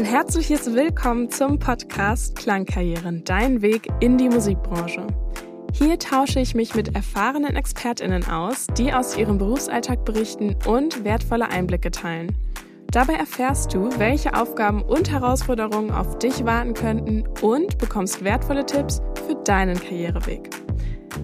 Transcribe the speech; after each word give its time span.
Ein 0.00 0.06
herzliches 0.06 0.74
Willkommen 0.74 1.28
zum 1.28 1.58
Podcast 1.58 2.34
Klangkarrieren, 2.34 3.22
dein 3.22 3.60
Weg 3.60 3.86
in 4.00 4.16
die 4.16 4.30
Musikbranche. 4.30 5.06
Hier 5.74 5.98
tausche 5.98 6.40
ich 6.40 6.54
mich 6.54 6.74
mit 6.74 6.94
erfahrenen 6.94 7.54
ExpertInnen 7.54 8.26
aus, 8.26 8.66
die 8.78 8.94
aus 8.94 9.14
ihrem 9.18 9.36
Berufsalltag 9.36 10.06
berichten 10.06 10.56
und 10.66 11.04
wertvolle 11.04 11.50
Einblicke 11.50 11.90
teilen. 11.90 12.34
Dabei 12.90 13.12
erfährst 13.12 13.74
du, 13.74 13.90
welche 13.98 14.32
Aufgaben 14.32 14.80
und 14.80 15.10
Herausforderungen 15.10 15.90
auf 15.90 16.16
dich 16.16 16.46
warten 16.46 16.72
könnten 16.72 17.28
und 17.42 17.76
bekommst 17.76 18.24
wertvolle 18.24 18.64
Tipps 18.64 19.02
für 19.26 19.34
deinen 19.44 19.78
Karriereweg. 19.78 20.48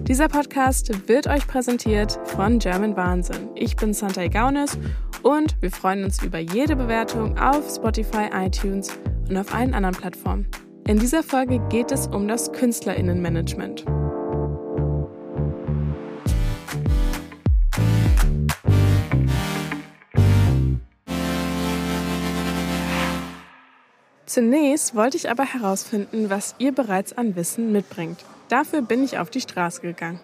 Dieser 0.03 0.27
Podcast 0.27 1.07
wird 1.09 1.25
euch 1.25 1.47
präsentiert 1.47 2.19
von 2.25 2.59
German 2.59 2.95
Wahnsinn. 2.95 3.49
Ich 3.55 3.75
bin 3.75 3.95
Santa 3.95 4.27
Gaunes 4.27 4.77
und 5.27 5.61
wir 5.61 5.71
freuen 5.71 6.05
uns 6.05 6.23
über 6.23 6.39
jede 6.39 6.77
Bewertung 6.77 7.37
auf 7.37 7.69
Spotify, 7.69 8.29
iTunes 8.31 8.97
und 9.27 9.35
auf 9.35 9.53
allen 9.53 9.73
anderen 9.73 9.93
Plattformen. 9.93 10.47
In 10.87 10.99
dieser 10.99 11.21
Folge 11.21 11.59
geht 11.67 11.91
es 11.91 12.07
um 12.07 12.29
das 12.29 12.53
Künstlerinnenmanagement. 12.53 13.83
Zunächst 24.25 24.95
wollte 24.95 25.17
ich 25.17 25.29
aber 25.29 25.43
herausfinden, 25.43 26.29
was 26.29 26.55
ihr 26.57 26.71
bereits 26.71 27.11
an 27.17 27.35
Wissen 27.35 27.73
mitbringt. 27.73 28.23
Dafür 28.47 28.81
bin 28.81 29.03
ich 29.03 29.17
auf 29.17 29.29
die 29.29 29.41
Straße 29.41 29.81
gegangen. 29.81 30.21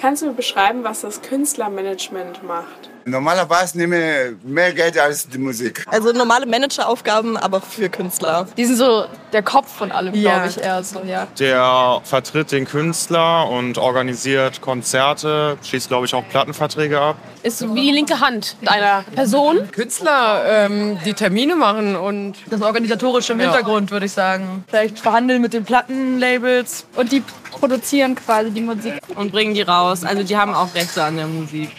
Kannst 0.00 0.22
du 0.22 0.28
mir 0.28 0.32
beschreiben, 0.32 0.82
was 0.82 1.02
das 1.02 1.20
Künstlermanagement 1.20 2.42
macht? 2.42 2.90
Normalerweise 3.08 3.78
nehme 3.78 3.96
ich 3.96 4.36
mehr 4.42 4.72
Geld 4.72 4.98
als 4.98 5.28
die 5.28 5.38
Musik. 5.38 5.84
Also 5.88 6.10
normale 6.10 6.44
Manageraufgaben, 6.44 7.36
aber 7.36 7.60
für 7.60 7.88
Künstler. 7.88 8.48
Die 8.56 8.64
sind 8.64 8.76
so 8.78 9.04
der 9.32 9.44
Kopf 9.44 9.72
von 9.76 9.92
allem, 9.92 10.12
Ja. 10.12 10.32
glaube 10.32 10.48
ich, 10.48 10.58
eher 10.60 10.82
so, 10.82 11.00
ja. 11.06 11.28
Der 11.38 12.00
vertritt 12.02 12.50
den 12.50 12.66
Künstler 12.66 13.48
und 13.48 13.78
organisiert 13.78 14.60
Konzerte, 14.60 15.56
schließt, 15.62 15.86
glaube 15.86 16.06
ich, 16.06 16.14
auch 16.14 16.24
Plattenverträge 16.28 17.00
ab. 17.00 17.16
Ist 17.44 17.58
so 17.58 17.72
wie 17.76 17.82
die 17.82 17.92
linke 17.92 18.18
Hand 18.18 18.56
einer 18.66 19.04
Person. 19.14 19.70
Künstler 19.70 20.42
ähm, 20.44 20.98
die 21.04 21.14
Termine 21.14 21.54
machen 21.54 21.94
und 21.94 22.34
Das 22.50 22.60
Organisatorische 22.60 23.34
im 23.34 23.38
Hintergrund, 23.40 23.92
würde 23.92 24.06
ich 24.06 24.12
sagen. 24.12 24.64
Vielleicht 24.66 24.98
verhandeln 24.98 25.40
mit 25.42 25.52
den 25.52 25.64
Plattenlabels. 25.64 26.86
Und 26.96 27.12
die 27.12 27.22
produzieren 27.52 28.16
quasi 28.16 28.50
die 28.50 28.62
Musik. 28.62 28.94
und 29.14 29.30
bringen 29.30 29.54
die 29.54 29.62
raus. 29.62 30.02
Also 30.04 30.24
die 30.24 30.36
haben 30.36 30.54
auch 30.54 30.74
Rechte 30.74 31.02
an 31.04 31.16
der 31.16 31.26
Musik. 31.28 31.70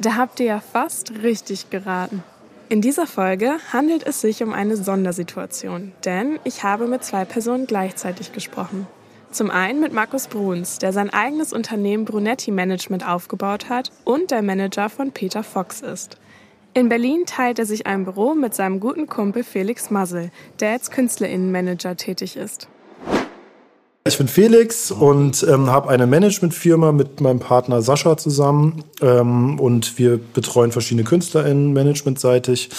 Da 0.00 0.16
habt 0.16 0.40
ihr 0.40 0.46
ja 0.46 0.60
fast 0.60 1.12
richtig 1.22 1.68
geraten. 1.68 2.22
In 2.70 2.80
dieser 2.80 3.06
Folge 3.06 3.56
handelt 3.70 4.06
es 4.06 4.22
sich 4.22 4.42
um 4.42 4.54
eine 4.54 4.76
Sondersituation, 4.76 5.92
denn 6.06 6.38
ich 6.44 6.62
habe 6.62 6.86
mit 6.86 7.04
zwei 7.04 7.26
Personen 7.26 7.66
gleichzeitig 7.66 8.32
gesprochen. 8.32 8.86
Zum 9.30 9.50
einen 9.50 9.78
mit 9.78 9.92
Markus 9.92 10.26
Bruns, 10.26 10.78
der 10.78 10.94
sein 10.94 11.10
eigenes 11.10 11.52
Unternehmen 11.52 12.06
Brunetti 12.06 12.50
Management 12.50 13.06
aufgebaut 13.06 13.68
hat 13.68 13.92
und 14.04 14.30
der 14.30 14.40
Manager 14.40 14.88
von 14.88 15.12
Peter 15.12 15.42
Fox 15.42 15.82
ist. 15.82 16.16
In 16.72 16.88
Berlin 16.88 17.26
teilt 17.26 17.58
er 17.58 17.66
sich 17.66 17.86
ein 17.86 18.04
Büro 18.04 18.34
mit 18.34 18.54
seinem 18.54 18.80
guten 18.80 19.06
Kumpel 19.06 19.44
Felix 19.44 19.90
Massel, 19.90 20.30
der 20.60 20.70
als 20.72 20.90
Künstlerinnenmanager 20.90 21.96
tätig 21.96 22.36
ist. 22.36 22.68
Ich 24.02 24.16
bin 24.16 24.28
Felix 24.28 24.90
und 24.90 25.42
ähm, 25.42 25.68
habe 25.68 25.90
eine 25.90 26.06
Managementfirma 26.06 26.90
mit 26.90 27.20
meinem 27.20 27.38
Partner 27.38 27.82
Sascha 27.82 28.16
zusammen 28.16 28.82
ähm, 29.02 29.60
und 29.60 29.98
wir 29.98 30.18
betreuen 30.18 30.72
verschiedene 30.72 31.04
KünstlerInnen 31.04 31.74
managementseitig 31.74 32.70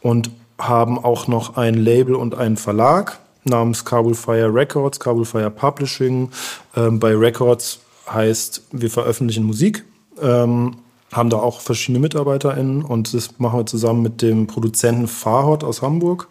und 0.00 0.30
haben 0.58 0.98
auch 0.98 1.28
noch 1.28 1.58
ein 1.58 1.74
Label 1.74 2.14
und 2.14 2.34
einen 2.34 2.56
Verlag 2.56 3.18
namens 3.44 3.84
Kabul 3.84 4.14
Fire 4.14 4.52
Records, 4.52 4.98
Kabul 4.98 5.26
Fire 5.26 5.50
Publishing. 5.50 6.30
Ähm, 6.74 6.98
bei 6.98 7.14
Records 7.14 7.80
heißt, 8.10 8.62
wir 8.72 8.90
veröffentlichen 8.90 9.44
Musik. 9.44 9.84
Ähm, 10.20 10.76
haben 11.12 11.28
da 11.28 11.38
auch 11.38 11.60
verschiedene 11.60 11.98
MitarbeiterInnen 11.98 12.82
und 12.82 13.12
das 13.12 13.38
machen 13.38 13.58
wir 13.60 13.66
zusammen 13.66 14.02
mit 14.02 14.22
dem 14.22 14.46
Produzenten 14.46 15.08
Farhot 15.08 15.64
aus 15.64 15.82
Hamburg 15.82 16.28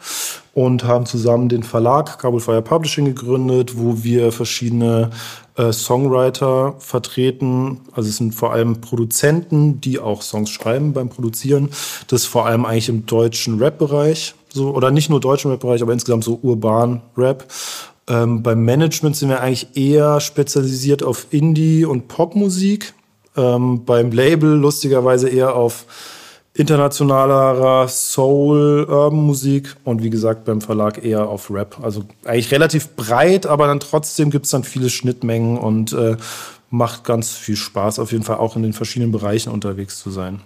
und 0.59 0.83
haben 0.83 1.05
zusammen 1.05 1.47
den 1.47 1.63
Verlag 1.63 2.19
Kabul 2.19 2.41
Fire 2.41 2.61
Publishing 2.61 3.05
gegründet, 3.05 3.77
wo 3.77 4.03
wir 4.03 4.33
verschiedene 4.33 5.09
äh, 5.55 5.71
Songwriter 5.71 6.75
vertreten. 6.79 7.79
Also 7.93 8.09
es 8.09 8.17
sind 8.17 8.35
vor 8.35 8.51
allem 8.51 8.81
Produzenten, 8.81 9.79
die 9.79 9.99
auch 9.99 10.21
Songs 10.21 10.49
schreiben 10.49 10.91
beim 10.91 11.07
Produzieren. 11.07 11.69
Das 12.09 12.23
ist 12.23 12.27
vor 12.27 12.45
allem 12.45 12.65
eigentlich 12.65 12.89
im 12.89 13.05
deutschen 13.05 13.59
Rap-Bereich 13.59 14.35
so 14.49 14.71
oder 14.71 14.91
nicht 14.91 15.09
nur 15.09 15.21
deutschen 15.21 15.49
Rap-Bereich, 15.49 15.81
aber 15.81 15.93
insgesamt 15.93 16.25
so 16.25 16.37
urban 16.41 17.03
Rap. 17.15 17.47
Ähm, 18.09 18.43
beim 18.43 18.65
Management 18.65 19.15
sind 19.15 19.29
wir 19.29 19.39
eigentlich 19.39 19.77
eher 19.77 20.19
spezialisiert 20.19 21.03
auf 21.03 21.27
Indie 21.29 21.85
und 21.85 22.09
Popmusik. 22.09 22.93
Ähm, 23.37 23.85
beim 23.85 24.11
Label 24.11 24.55
lustigerweise 24.55 25.29
eher 25.29 25.55
auf 25.55 25.85
internationalerer 26.53 27.87
Soul, 27.87 28.85
Urban 28.89 29.19
Musik 29.19 29.75
und 29.83 30.03
wie 30.03 30.09
gesagt 30.09 30.45
beim 30.45 30.61
Verlag 30.61 31.03
eher 31.03 31.29
auf 31.29 31.51
Rap. 31.51 31.77
Also 31.81 32.03
eigentlich 32.25 32.51
relativ 32.51 32.89
breit, 32.95 33.45
aber 33.45 33.67
dann 33.67 33.79
trotzdem 33.79 34.29
gibt's 34.29 34.49
dann 34.49 34.63
viele 34.63 34.89
Schnittmengen 34.89 35.57
und 35.57 35.93
äh, 35.93 36.17
macht 36.69 37.03
ganz 37.03 37.31
viel 37.31 37.55
Spaß, 37.55 37.99
auf 37.99 38.11
jeden 38.11 38.23
Fall 38.23 38.38
auch 38.38 38.55
in 38.55 38.63
den 38.63 38.73
verschiedenen 38.73 39.11
Bereichen 39.11 39.51
unterwegs 39.51 39.99
zu 39.99 40.11
sein. 40.11 40.41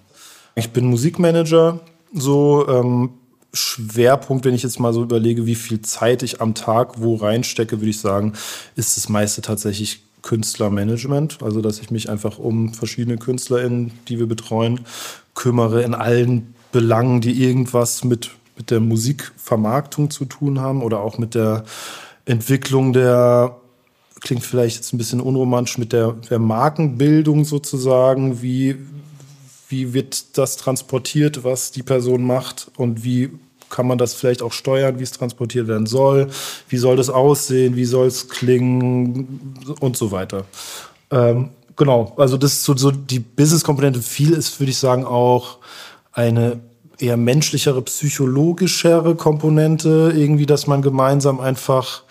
Ich 0.56 0.72
bin 0.72 0.86
Musikmanager, 0.86 1.80
so 2.14 2.68
ähm, 2.68 3.12
Schwerpunkt, 3.54 4.46
wenn 4.46 4.56
ich 4.56 4.64
jetzt 4.64 4.80
mal 4.80 4.94
so 4.94 5.04
überlege, 5.04 5.46
wie 5.46 5.56
viel 5.56 5.82
Zeit 5.82 6.24
ich 6.24 6.42
am 6.42 6.56
Tag 6.56 7.02
wo 7.02 7.16
reinstecke, 7.16 7.80
würde 7.80 7.90
ich 7.90 8.00
sagen, 8.00 8.34
ist 8.76 8.98
das 8.98 9.10
meiste 9.10 9.42
tatsächlich 9.42 10.02
Künstlermanagement. 10.24 11.44
Also, 11.44 11.62
dass 11.62 11.80
ich 11.80 11.92
mich 11.92 12.10
einfach 12.10 12.40
um 12.40 12.74
verschiedene 12.74 13.18
KünstlerInnen, 13.18 13.92
die 14.08 14.18
wir 14.18 14.26
betreuen, 14.26 14.80
kümmere 15.34 15.84
in 15.84 15.94
allen 15.94 16.54
Belangen, 16.72 17.22
die 17.22 17.44
irgendwas 17.44 18.04
mit, 18.04 18.32
mit 18.58 18.72
der 18.72 18.80
Musikvermarktung 18.80 20.10
zu 20.10 20.26
tun 20.26 20.60
haben 20.60 20.82
oder 20.82 21.02
auch 21.02 21.18
mit 21.18 21.36
der 21.36 21.64
Entwicklung 22.26 22.94
der, 22.94 23.58
klingt 24.22 24.44
vielleicht 24.44 24.78
jetzt 24.78 24.94
ein 24.94 24.98
bisschen 24.98 25.22
unromantisch, 25.22 25.78
mit 25.78 25.94
der, 25.94 26.14
der 26.14 26.40
Markenbildung 26.40 27.46
sozusagen. 27.46 28.42
Wie, 28.42 28.78
wie 29.70 29.94
wird 29.94 30.38
das 30.38 30.58
transportiert, 30.58 31.44
was 31.44 31.72
die 31.72 31.84
Person 31.84 32.26
macht 32.26 32.72
und 32.78 33.04
wie 33.04 33.32
kann 33.70 33.88
man 33.88 33.98
das 33.98 34.14
vielleicht 34.14 34.44
auch 34.44 34.54
steuern, 34.54 35.00
wie 35.00 35.04
es 35.04 35.12
transportiert 35.12 35.68
werden 35.68 35.88
soll, 35.88 36.28
wie 36.70 36.78
soll 36.78 36.96
das 36.96 37.10
aussehen, 37.10 37.76
wie 37.76 37.86
soll 37.86 38.06
es 38.06 38.30
klingen 38.30 39.56
und 39.80 39.98
so 39.98 40.12
weiter. 40.12 40.46
Ähm, 41.10 41.50
genau, 41.76 42.14
also 42.18 42.38
das 42.38 42.64
so, 42.64 42.76
so 42.76 42.92
die 42.92 43.20
Business-Komponente. 43.20 44.02
Viel 44.02 44.34
ist, 44.34 44.60
würde 44.60 44.72
ich 44.72 44.78
sagen, 44.78 45.06
auch 45.06 45.58
eine 46.12 46.60
eher 47.00 47.18
menschlichere, 47.18 47.82
psychologischere 47.82 49.16
Komponente, 49.16 50.14
irgendwie, 50.16 50.46
dass 50.46 50.68
man 50.68 50.82
gemeinsam 50.82 51.40
einfach 51.40 52.04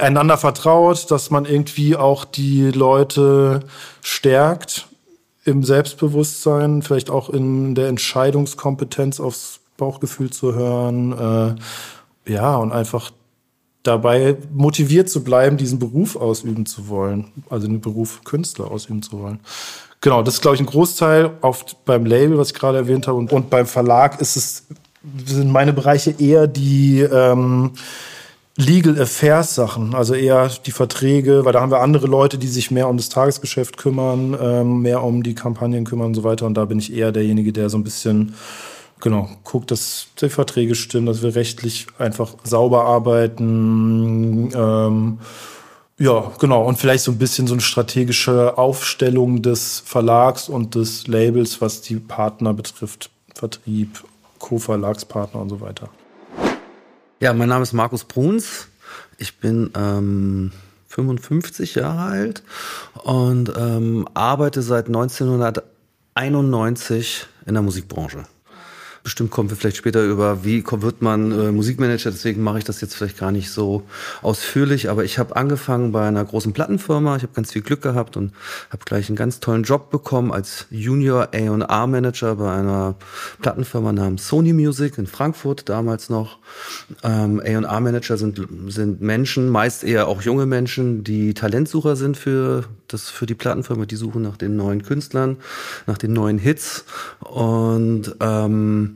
einander 0.00 0.36
vertraut, 0.36 1.10
dass 1.10 1.30
man 1.30 1.44
irgendwie 1.44 1.96
auch 1.96 2.24
die 2.24 2.70
Leute 2.70 3.60
stärkt 4.02 4.88
im 5.44 5.62
Selbstbewusstsein, 5.62 6.82
vielleicht 6.82 7.10
auch 7.10 7.30
in 7.30 7.74
der 7.74 7.88
Entscheidungskompetenz 7.88 9.20
aufs 9.20 9.60
Bauchgefühl 9.76 10.30
zu 10.30 10.54
hören, 10.54 11.56
äh, 12.26 12.32
ja, 12.32 12.56
und 12.56 12.72
einfach 12.72 13.10
dabei 13.84 14.36
motiviert 14.52 15.08
zu 15.08 15.22
bleiben, 15.22 15.56
diesen 15.56 15.78
Beruf 15.78 16.16
ausüben 16.16 16.66
zu 16.66 16.88
wollen, 16.88 17.26
also 17.48 17.68
den 17.68 17.80
Beruf 17.80 18.24
Künstler 18.24 18.70
ausüben 18.70 19.02
zu 19.02 19.20
wollen. 19.20 19.38
Genau, 20.00 20.22
das 20.22 20.34
ist, 20.34 20.40
glaube 20.40 20.56
ich, 20.56 20.60
ein 20.60 20.66
Großteil 20.66 21.30
auf, 21.40 21.64
beim 21.84 22.04
Label, 22.04 22.36
was 22.36 22.48
ich 22.48 22.54
gerade 22.54 22.78
erwähnt 22.78 23.06
habe, 23.06 23.16
und, 23.16 23.32
und 23.32 23.48
beim 23.50 23.66
Verlag 23.66 24.20
ist 24.20 24.36
es, 24.36 24.64
sind 25.24 25.50
meine 25.50 25.72
Bereiche 25.72 26.14
eher 26.18 26.46
die 26.46 27.00
ähm, 27.00 27.72
Legal 28.56 29.00
Affairs 29.00 29.54
Sachen, 29.54 29.94
also 29.94 30.14
eher 30.14 30.48
die 30.64 30.70
Verträge, 30.70 31.44
weil 31.44 31.52
da 31.52 31.60
haben 31.60 31.72
wir 31.72 31.80
andere 31.80 32.06
Leute, 32.06 32.38
die 32.38 32.46
sich 32.46 32.70
mehr 32.70 32.88
um 32.88 32.96
das 32.96 33.08
Tagesgeschäft 33.08 33.76
kümmern, 33.76 34.36
ähm, 34.40 34.80
mehr 34.80 35.02
um 35.02 35.22
die 35.22 35.34
Kampagnen 35.34 35.84
kümmern 35.84 36.08
und 36.08 36.14
so 36.14 36.22
weiter. 36.22 36.46
Und 36.46 36.54
da 36.54 36.64
bin 36.64 36.78
ich 36.78 36.94
eher 36.94 37.10
derjenige, 37.10 37.52
der 37.52 37.68
so 37.68 37.76
ein 37.76 37.84
bisschen 37.84 38.34
genau, 39.04 39.28
guckt, 39.44 39.70
dass 39.70 40.08
die 40.20 40.28
Verträge 40.30 40.74
stimmen, 40.74 41.06
dass 41.06 41.22
wir 41.22 41.36
rechtlich 41.36 41.86
einfach 41.98 42.34
sauber 42.42 42.86
arbeiten. 42.86 44.50
Ähm, 44.52 45.20
ja, 45.98 46.32
genau. 46.40 46.64
Und 46.64 46.78
vielleicht 46.78 47.04
so 47.04 47.12
ein 47.12 47.18
bisschen 47.18 47.46
so 47.46 47.52
eine 47.52 47.60
strategische 47.60 48.56
Aufstellung 48.56 49.42
des 49.42 49.82
Verlags 49.84 50.48
und 50.48 50.74
des 50.74 51.06
Labels, 51.06 51.60
was 51.60 51.82
die 51.82 51.96
Partner 51.96 52.54
betrifft. 52.54 53.10
Vertrieb, 53.34 54.02
Co-Verlagspartner 54.38 55.42
und 55.42 55.50
so 55.50 55.60
weiter. 55.60 55.90
Ja, 57.20 57.34
mein 57.34 57.50
Name 57.50 57.62
ist 57.62 57.74
Markus 57.74 58.04
Bruns. 58.04 58.68
Ich 59.18 59.38
bin 59.38 59.70
ähm, 59.76 60.52
55 60.88 61.74
Jahre 61.74 62.00
alt 62.00 62.42
und 63.02 63.52
ähm, 63.56 64.08
arbeite 64.14 64.62
seit 64.62 64.86
1991 64.86 67.26
in 67.44 67.52
der 67.52 67.62
Musikbranche. 67.62 68.24
Bestimmt 69.04 69.30
kommen 69.30 69.50
wir 69.50 69.56
vielleicht 69.56 69.76
später 69.76 70.02
über, 70.02 70.44
wie 70.44 70.64
wird 70.66 71.02
man 71.02 71.30
äh, 71.30 71.52
Musikmanager. 71.52 72.10
Deswegen 72.10 72.42
mache 72.42 72.58
ich 72.58 72.64
das 72.64 72.80
jetzt 72.80 72.94
vielleicht 72.96 73.18
gar 73.18 73.30
nicht 73.30 73.50
so 73.50 73.82
ausführlich. 74.22 74.88
Aber 74.88 75.04
ich 75.04 75.18
habe 75.18 75.36
angefangen 75.36 75.92
bei 75.92 76.08
einer 76.08 76.24
großen 76.24 76.54
Plattenfirma. 76.54 77.16
Ich 77.16 77.22
habe 77.22 77.34
ganz 77.34 77.52
viel 77.52 77.60
Glück 77.60 77.82
gehabt 77.82 78.16
und 78.16 78.32
habe 78.70 78.82
gleich 78.86 79.08
einen 79.08 79.16
ganz 79.16 79.40
tollen 79.40 79.62
Job 79.62 79.90
bekommen 79.90 80.32
als 80.32 80.66
Junior 80.70 81.28
A&R 81.34 81.86
Manager 81.86 82.36
bei 82.36 82.50
einer 82.50 82.96
Plattenfirma 83.42 83.92
namens 83.92 84.26
Sony 84.26 84.54
Music 84.54 84.96
in 84.96 85.06
Frankfurt 85.06 85.68
damals 85.68 86.08
noch. 86.08 86.38
Ähm, 87.02 87.40
A&R 87.40 87.80
Manager 87.80 88.16
sind, 88.16 88.40
sind 88.68 89.02
Menschen, 89.02 89.50
meist 89.50 89.84
eher 89.84 90.08
auch 90.08 90.22
junge 90.22 90.46
Menschen, 90.46 91.04
die 91.04 91.34
Talentsucher 91.34 91.96
sind 91.96 92.16
für 92.16 92.64
das 92.88 93.10
für 93.10 93.26
die 93.26 93.34
Plattenfirma. 93.34 93.84
Die 93.84 93.96
suchen 93.96 94.22
nach 94.22 94.38
den 94.38 94.56
neuen 94.56 94.82
Künstlern, 94.82 95.36
nach 95.86 95.98
den 95.98 96.14
neuen 96.14 96.38
Hits 96.38 96.86
und 97.20 98.16
ähm, 98.20 98.93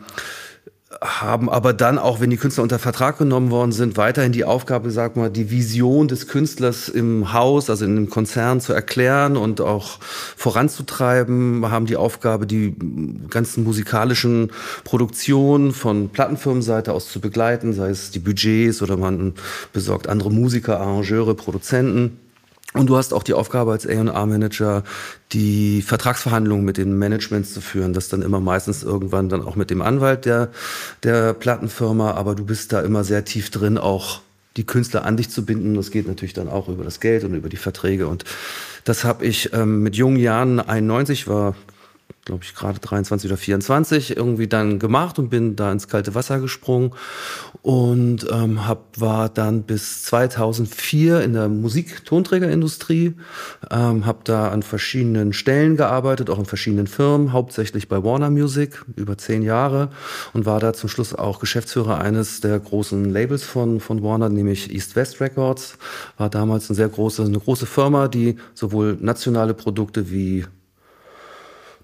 haben 1.02 1.50
aber 1.50 1.74
dann 1.74 1.98
auch, 1.98 2.20
wenn 2.20 2.30
die 2.30 2.38
Künstler 2.38 2.62
unter 2.62 2.78
Vertrag 2.78 3.18
genommen 3.18 3.50
worden 3.50 3.72
sind, 3.72 3.98
weiterhin 3.98 4.32
die 4.32 4.44
Aufgabe, 4.44 4.90
sag 4.90 5.16
mal, 5.16 5.30
die 5.30 5.50
Vision 5.50 6.08
des 6.08 6.28
Künstlers 6.28 6.88
im 6.88 7.32
Haus, 7.34 7.68
also 7.68 7.84
in 7.84 7.96
einem 7.96 8.10
Konzern 8.10 8.60
zu 8.60 8.72
erklären 8.72 9.36
und 9.36 9.60
auch 9.60 9.98
voranzutreiben, 10.36 11.70
haben 11.70 11.84
die 11.84 11.96
Aufgabe, 11.96 12.46
die 12.46 12.74
ganzen 13.28 13.64
musikalischen 13.64 14.50
Produktionen 14.84 15.72
von 15.72 16.08
Plattenfirmenseite 16.08 16.92
aus 16.92 17.10
zu 17.12 17.20
begleiten, 17.20 17.74
sei 17.74 17.90
es 17.90 18.10
die 18.10 18.20
Budgets 18.20 18.80
oder 18.80 18.96
man 18.96 19.34
besorgt 19.74 20.08
andere 20.08 20.30
Musiker, 20.30 20.80
Arrangeure, 20.80 21.34
Produzenten. 21.34 22.18
Und 22.74 22.88
du 22.88 22.96
hast 22.98 23.14
auch 23.14 23.22
die 23.22 23.32
Aufgabe 23.32 23.72
als 23.72 23.86
A&R-Manager, 23.86 24.84
die 25.32 25.80
Vertragsverhandlungen 25.80 26.64
mit 26.64 26.76
den 26.76 26.98
Managements 26.98 27.54
zu 27.54 27.62
führen. 27.62 27.94
Das 27.94 28.08
dann 28.08 28.20
immer 28.20 28.40
meistens 28.40 28.82
irgendwann 28.82 29.30
dann 29.30 29.42
auch 29.42 29.56
mit 29.56 29.70
dem 29.70 29.80
Anwalt 29.80 30.26
der, 30.26 30.50
der 31.02 31.32
Plattenfirma. 31.32 32.12
Aber 32.12 32.34
du 32.34 32.44
bist 32.44 32.72
da 32.72 32.80
immer 32.80 33.04
sehr 33.04 33.24
tief 33.24 33.50
drin, 33.50 33.78
auch 33.78 34.20
die 34.58 34.66
Künstler 34.66 35.06
an 35.06 35.16
dich 35.16 35.30
zu 35.30 35.46
binden. 35.46 35.74
Das 35.74 35.90
geht 35.90 36.06
natürlich 36.06 36.34
dann 36.34 36.48
auch 36.48 36.68
über 36.68 36.84
das 36.84 37.00
Geld 37.00 37.24
und 37.24 37.34
über 37.34 37.48
die 37.48 37.56
Verträge. 37.56 38.06
Und 38.06 38.24
das 38.84 39.02
habe 39.04 39.24
ich 39.24 39.52
ähm, 39.54 39.82
mit 39.82 39.96
jungen 39.96 40.18
Jahren, 40.18 40.60
91 40.60 41.26
war 41.26 41.54
glaube 42.28 42.44
ich, 42.44 42.54
gerade 42.54 42.78
23 42.78 43.30
oder 43.30 43.38
24 43.38 44.16
irgendwie 44.16 44.48
dann 44.48 44.78
gemacht 44.78 45.18
und 45.18 45.30
bin 45.30 45.56
da 45.56 45.72
ins 45.72 45.88
kalte 45.88 46.14
Wasser 46.14 46.40
gesprungen 46.40 46.92
und 47.62 48.26
ähm, 48.30 48.68
hab, 48.68 49.00
war 49.00 49.30
dann 49.30 49.62
bis 49.62 50.02
2004 50.04 51.22
in 51.22 51.32
der 51.32 51.48
Musik-Tonträgerindustrie, 51.48 53.14
ähm, 53.70 54.04
habe 54.04 54.18
da 54.24 54.48
an 54.48 54.62
verschiedenen 54.62 55.32
Stellen 55.32 55.78
gearbeitet, 55.78 56.28
auch 56.28 56.38
in 56.38 56.44
verschiedenen 56.44 56.86
Firmen, 56.86 57.32
hauptsächlich 57.32 57.88
bei 57.88 58.04
Warner 58.04 58.30
Music 58.30 58.84
über 58.96 59.16
zehn 59.16 59.42
Jahre 59.42 59.88
und 60.34 60.44
war 60.44 60.60
da 60.60 60.74
zum 60.74 60.90
Schluss 60.90 61.14
auch 61.14 61.40
Geschäftsführer 61.40 61.98
eines 61.98 62.42
der 62.42 62.60
großen 62.60 63.06
Labels 63.06 63.44
von, 63.44 63.80
von 63.80 64.02
Warner, 64.02 64.28
nämlich 64.28 64.70
East 64.72 64.96
West 64.96 65.20
Records, 65.22 65.78
war 66.18 66.28
damals 66.28 66.68
eine 66.68 66.76
sehr 66.76 66.90
große, 66.90 67.24
eine 67.24 67.40
große 67.40 67.64
Firma, 67.64 68.08
die 68.08 68.36
sowohl 68.52 68.98
nationale 69.00 69.54
Produkte 69.54 70.10
wie 70.10 70.44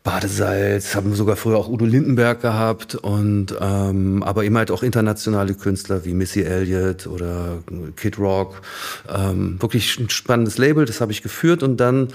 Badesalz, 0.05 0.95
haben 0.95 1.15
sogar 1.15 1.35
früher 1.35 1.57
auch 1.57 1.67
Udo 1.67 1.87
Lindenberg 1.87 2.43
gehabt 2.43 2.95
und 2.95 3.57
ähm, 3.59 4.23
aber 4.23 4.45
eben 4.45 4.57
halt 4.59 4.71
auch 4.71 4.83
internationale 4.83 5.55
Künstler 5.55 6.05
wie 6.05 6.13
Missy 6.13 6.43
Elliott 6.43 7.07
oder 7.07 7.63
Kid 7.97 8.19
Rock. 8.19 8.61
Ähm, 9.09 9.57
wirklich 9.63 9.99
ein 9.99 10.11
spannendes 10.11 10.59
Label, 10.59 10.85
das 10.85 11.01
habe 11.01 11.11
ich 11.11 11.23
geführt 11.23 11.63
und 11.63 11.79
dann 11.79 12.09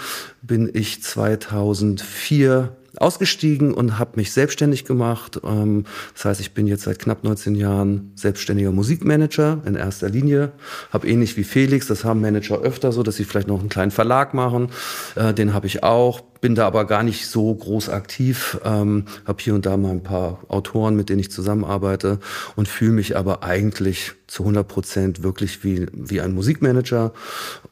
bin 0.44 0.70
ich 0.72 1.02
2004 1.02 2.76
ausgestiegen 2.98 3.74
und 3.74 3.98
habe 3.98 4.12
mich 4.16 4.34
selbstständig 4.34 4.86
gemacht. 4.86 5.42
Ähm, 5.44 5.86
das 6.14 6.26
heißt, 6.26 6.42
ich 6.42 6.54
bin 6.54 6.68
jetzt 6.68 6.84
seit 6.84 7.00
knapp 7.00 7.24
19 7.24 7.56
Jahren 7.56 8.12
selbstständiger 8.14 8.72
Musikmanager 8.72 9.62
in 9.66 9.74
erster 9.76 10.10
Linie. 10.10 10.52
Habe 10.92 11.08
ähnlich 11.08 11.38
wie 11.38 11.44
Felix, 11.44 11.88
das 11.88 12.04
haben 12.04 12.22
Manager 12.22 12.60
öfter 12.60 12.92
so, 12.92 13.02
dass 13.02 13.16
sie 13.16 13.26
vielleicht 13.26 13.48
noch 13.48 13.60
einen 13.60 13.70
kleinen 13.70 13.92
Verlag 13.92 14.36
machen. 14.36 14.70
Äh, 15.16 15.34
den 15.34 15.54
habe 15.54 15.66
ich 15.66 15.84
auch 15.84 16.29
bin 16.42 16.56
da 16.56 16.68
aber 16.68 16.86
gar 16.86 17.04
nicht 17.04 17.28
so 17.28 17.54
groß 17.54 17.90
aktiv, 17.90 18.60
ähm, 18.64 19.06
habe 19.26 19.42
hier 19.42 19.56
und 19.56 19.66
da 19.66 19.78
mal 19.78 19.92
ein 19.92 20.04
paar 20.04 20.40
Autoren, 20.48 20.96
mit 20.96 21.10
denen 21.10 21.20
ich 21.20 21.32
zusammenarbeite 21.32 22.20
und 22.56 22.68
fühle 22.68 22.94
mich 22.94 23.18
aber 23.18 23.44
eigentlich 23.44 24.14
zu 24.30 24.44
100 24.44 24.68
Prozent 24.68 25.24
wirklich 25.24 25.64
wie, 25.64 25.88
wie 25.92 26.22
ein 26.22 26.34
Musikmanager 26.34 27.14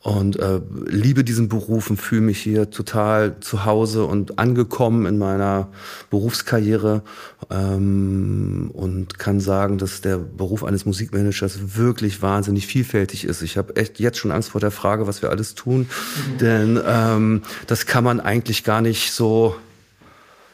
und 0.02 0.40
äh, 0.40 0.60
liebe 0.86 1.24
diesen 1.24 1.50
Beruf 1.50 1.90
und 1.90 1.98
fühle 1.98 2.22
mich 2.22 2.40
hier 2.40 2.72
total 2.72 3.40
zu 3.40 3.66
Hause 3.66 4.06
und 4.06 4.40
angekommen 4.40 5.06
in 5.06 5.18
meiner 5.18 5.70
Berufskarriere 6.10 7.04
ähm, 7.52 8.72
und 8.74 9.20
kann 9.20 9.40
sagen, 9.40 9.78
dass 9.78 10.02
der 10.02 10.18
Beruf 10.18 10.64
eines 10.64 10.86
Musikmanagers 10.86 11.78
wirklich 11.78 12.22
wahnsinnig 12.22 12.66
vielfältig 12.66 13.26
ist. 13.26 13.44
Ich 13.44 13.58
habe 13.58 13.76
echt 13.76 14.00
jetzt 14.00 14.18
schon 14.18 14.32
Angst 14.32 14.50
vor 14.50 14.62
der 14.62 14.72
Frage, 14.72 15.06
was 15.06 15.22
wir 15.22 15.30
alles 15.30 15.54
tun, 15.54 15.82
mhm. 15.82 16.38
denn 16.40 16.80
ähm, 16.86 17.42
das 17.68 17.86
kann 17.86 18.04
man 18.04 18.20
eigentlich 18.20 18.57
ich 18.58 18.64
gar 18.64 18.82
nicht 18.82 19.12
so 19.12 19.56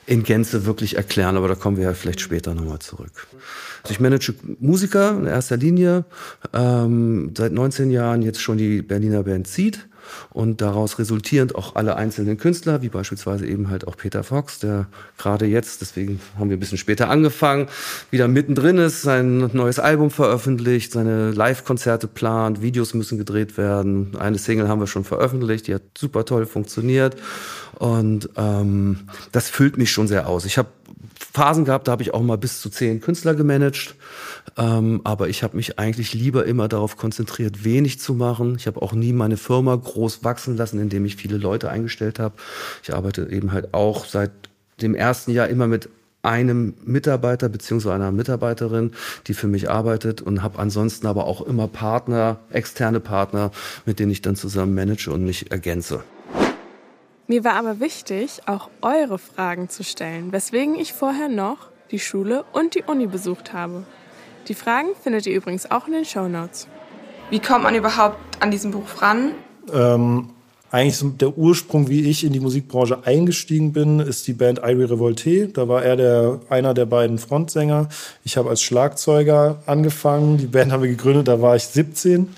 in 0.05 0.23
Gänze 0.23 0.65
wirklich 0.65 0.97
erklären, 0.97 1.37
aber 1.37 1.47
da 1.47 1.55
kommen 1.55 1.77
wir 1.77 1.85
ja 1.85 1.93
vielleicht 1.93 2.19
später 2.19 2.53
nochmal 2.53 2.79
zurück. 2.79 3.27
Also 3.83 3.93
ich 3.93 3.99
manage 3.99 4.33
Musiker 4.59 5.11
in 5.17 5.25
erster 5.25 5.57
Linie, 5.57 6.05
ähm, 6.53 7.33
seit 7.37 7.53
19 7.53 7.89
Jahren 7.91 8.21
jetzt 8.21 8.41
schon 8.41 8.57
die 8.57 8.81
Berliner 8.81 9.23
Band 9.23 9.47
Seed 9.47 9.87
und 10.31 10.61
daraus 10.61 10.99
resultierend 10.99 11.55
auch 11.55 11.75
alle 11.75 11.95
einzelnen 11.95 12.37
Künstler, 12.37 12.81
wie 12.81 12.89
beispielsweise 12.89 13.45
eben 13.45 13.69
halt 13.69 13.87
auch 13.87 13.97
Peter 13.97 14.23
Fox, 14.23 14.59
der 14.59 14.87
gerade 15.17 15.45
jetzt, 15.45 15.81
deswegen 15.81 16.19
haben 16.37 16.49
wir 16.49 16.57
ein 16.57 16.59
bisschen 16.59 16.77
später 16.77 17.09
angefangen, 17.09 17.67
wieder 18.11 18.27
mittendrin 18.27 18.77
ist, 18.77 19.01
sein 19.01 19.49
neues 19.53 19.79
Album 19.79 20.11
veröffentlicht, 20.11 20.91
seine 20.91 21.31
Live-Konzerte 21.31 22.07
plant, 22.07 22.61
Videos 22.61 22.93
müssen 22.93 23.17
gedreht 23.17 23.57
werden. 23.57 24.15
Eine 24.17 24.37
Single 24.37 24.67
haben 24.67 24.79
wir 24.79 24.87
schon 24.87 25.03
veröffentlicht, 25.03 25.67
die 25.67 25.75
hat 25.75 25.83
super 25.97 26.25
toll 26.25 26.45
funktioniert 26.45 27.15
und 27.75 28.29
ähm, 28.37 28.99
das 29.31 29.49
füllt 29.49 29.77
mich 29.77 29.91
schon 29.91 30.07
sehr 30.07 30.27
aus. 30.27 30.45
Ich 30.45 30.57
habe 30.57 30.69
Phasen 31.33 31.65
gehabt, 31.65 31.87
da 31.87 31.93
habe 31.93 32.03
ich 32.03 32.13
auch 32.13 32.21
mal 32.21 32.37
bis 32.37 32.61
zu 32.61 32.69
zehn 32.69 33.01
Künstler 33.01 33.33
gemanagt. 33.33 33.95
Ähm, 34.55 35.01
aber 35.03 35.29
ich 35.29 35.41
habe 35.41 35.57
mich 35.57 35.79
eigentlich 35.79 36.13
lieber 36.13 36.45
immer 36.45 36.67
darauf 36.67 36.95
konzentriert, 36.95 37.63
wenig 37.63 37.99
zu 37.99 38.13
machen. 38.13 38.55
Ich 38.57 38.67
habe 38.67 38.81
auch 38.83 38.93
nie 38.93 39.13
meine 39.13 39.37
Firma 39.37 39.75
groß 39.75 40.23
wachsen 40.23 40.55
lassen, 40.57 40.79
indem 40.79 41.05
ich 41.05 41.15
viele 41.15 41.37
Leute 41.37 41.71
eingestellt 41.71 42.19
habe. 42.19 42.35
Ich 42.83 42.93
arbeite 42.93 43.27
eben 43.31 43.51
halt 43.51 43.73
auch 43.73 44.05
seit 44.05 44.31
dem 44.81 44.93
ersten 44.93 45.31
Jahr 45.31 45.47
immer 45.47 45.67
mit 45.67 45.89
einem 46.21 46.75
Mitarbeiter 46.85 47.49
beziehungsweise 47.49 47.95
einer 47.95 48.11
Mitarbeiterin, 48.11 48.91
die 49.27 49.33
für 49.33 49.47
mich 49.47 49.69
arbeitet 49.69 50.21
und 50.21 50.43
habe 50.43 50.59
ansonsten 50.59 51.07
aber 51.07 51.25
auch 51.25 51.41
immer 51.41 51.67
Partner, 51.67 52.39
externe 52.51 52.99
Partner, 52.99 53.51
mit 53.85 53.99
denen 53.99 54.11
ich 54.11 54.21
dann 54.21 54.35
zusammen 54.35 54.73
manage 54.75 55.09
und 55.09 55.25
mich 55.25 55.51
ergänze. 55.51 56.03
Mir 57.33 57.43
war 57.43 57.55
aber 57.55 57.79
wichtig, 57.79 58.41
auch 58.45 58.69
eure 58.83 59.17
Fragen 59.17 59.67
zu 59.67 59.83
stellen, 59.83 60.31
weswegen 60.31 60.75
ich 60.75 60.93
vorher 60.93 61.29
noch 61.29 61.71
die 61.89 61.97
Schule 61.97 62.45
und 62.53 62.75
die 62.75 62.83
Uni 62.83 63.07
besucht 63.07 63.53
habe. 63.53 63.85
Die 64.47 64.53
Fragen 64.53 64.89
findet 65.01 65.25
ihr 65.25 65.33
übrigens 65.33 65.71
auch 65.71 65.87
in 65.87 65.93
den 65.93 66.05
Show 66.05 66.27
Notes. 66.27 66.67
Wie 67.31 67.39
kommt 67.39 67.63
man 67.63 67.73
überhaupt 67.73 68.17
an 68.39 68.51
diesen 68.51 68.69
Beruf 68.69 69.01
ran? 69.01 69.31
Ähm, 69.73 70.29
eigentlich 70.69 70.97
so 70.97 71.09
der 71.09 71.35
Ursprung, 71.35 71.89
wie 71.89 72.07
ich 72.07 72.23
in 72.23 72.33
die 72.33 72.39
Musikbranche 72.39 73.03
eingestiegen 73.03 73.73
bin, 73.73 73.99
ist 73.99 74.27
die 74.27 74.33
Band 74.33 74.59
Irie 74.59 74.91
Revolte. 74.91 75.47
Da 75.47 75.67
war 75.67 75.83
er 75.83 75.95
der, 75.95 76.39
einer 76.49 76.75
der 76.75 76.85
beiden 76.85 77.17
Frontsänger. 77.17 77.89
Ich 78.23 78.37
habe 78.37 78.49
als 78.49 78.61
Schlagzeuger 78.61 79.63
angefangen. 79.65 80.37
Die 80.37 80.45
Band 80.45 80.71
haben 80.71 80.83
wir 80.83 80.89
gegründet, 80.91 81.27
da 81.27 81.41
war 81.41 81.55
ich 81.55 81.63
17 81.63 82.29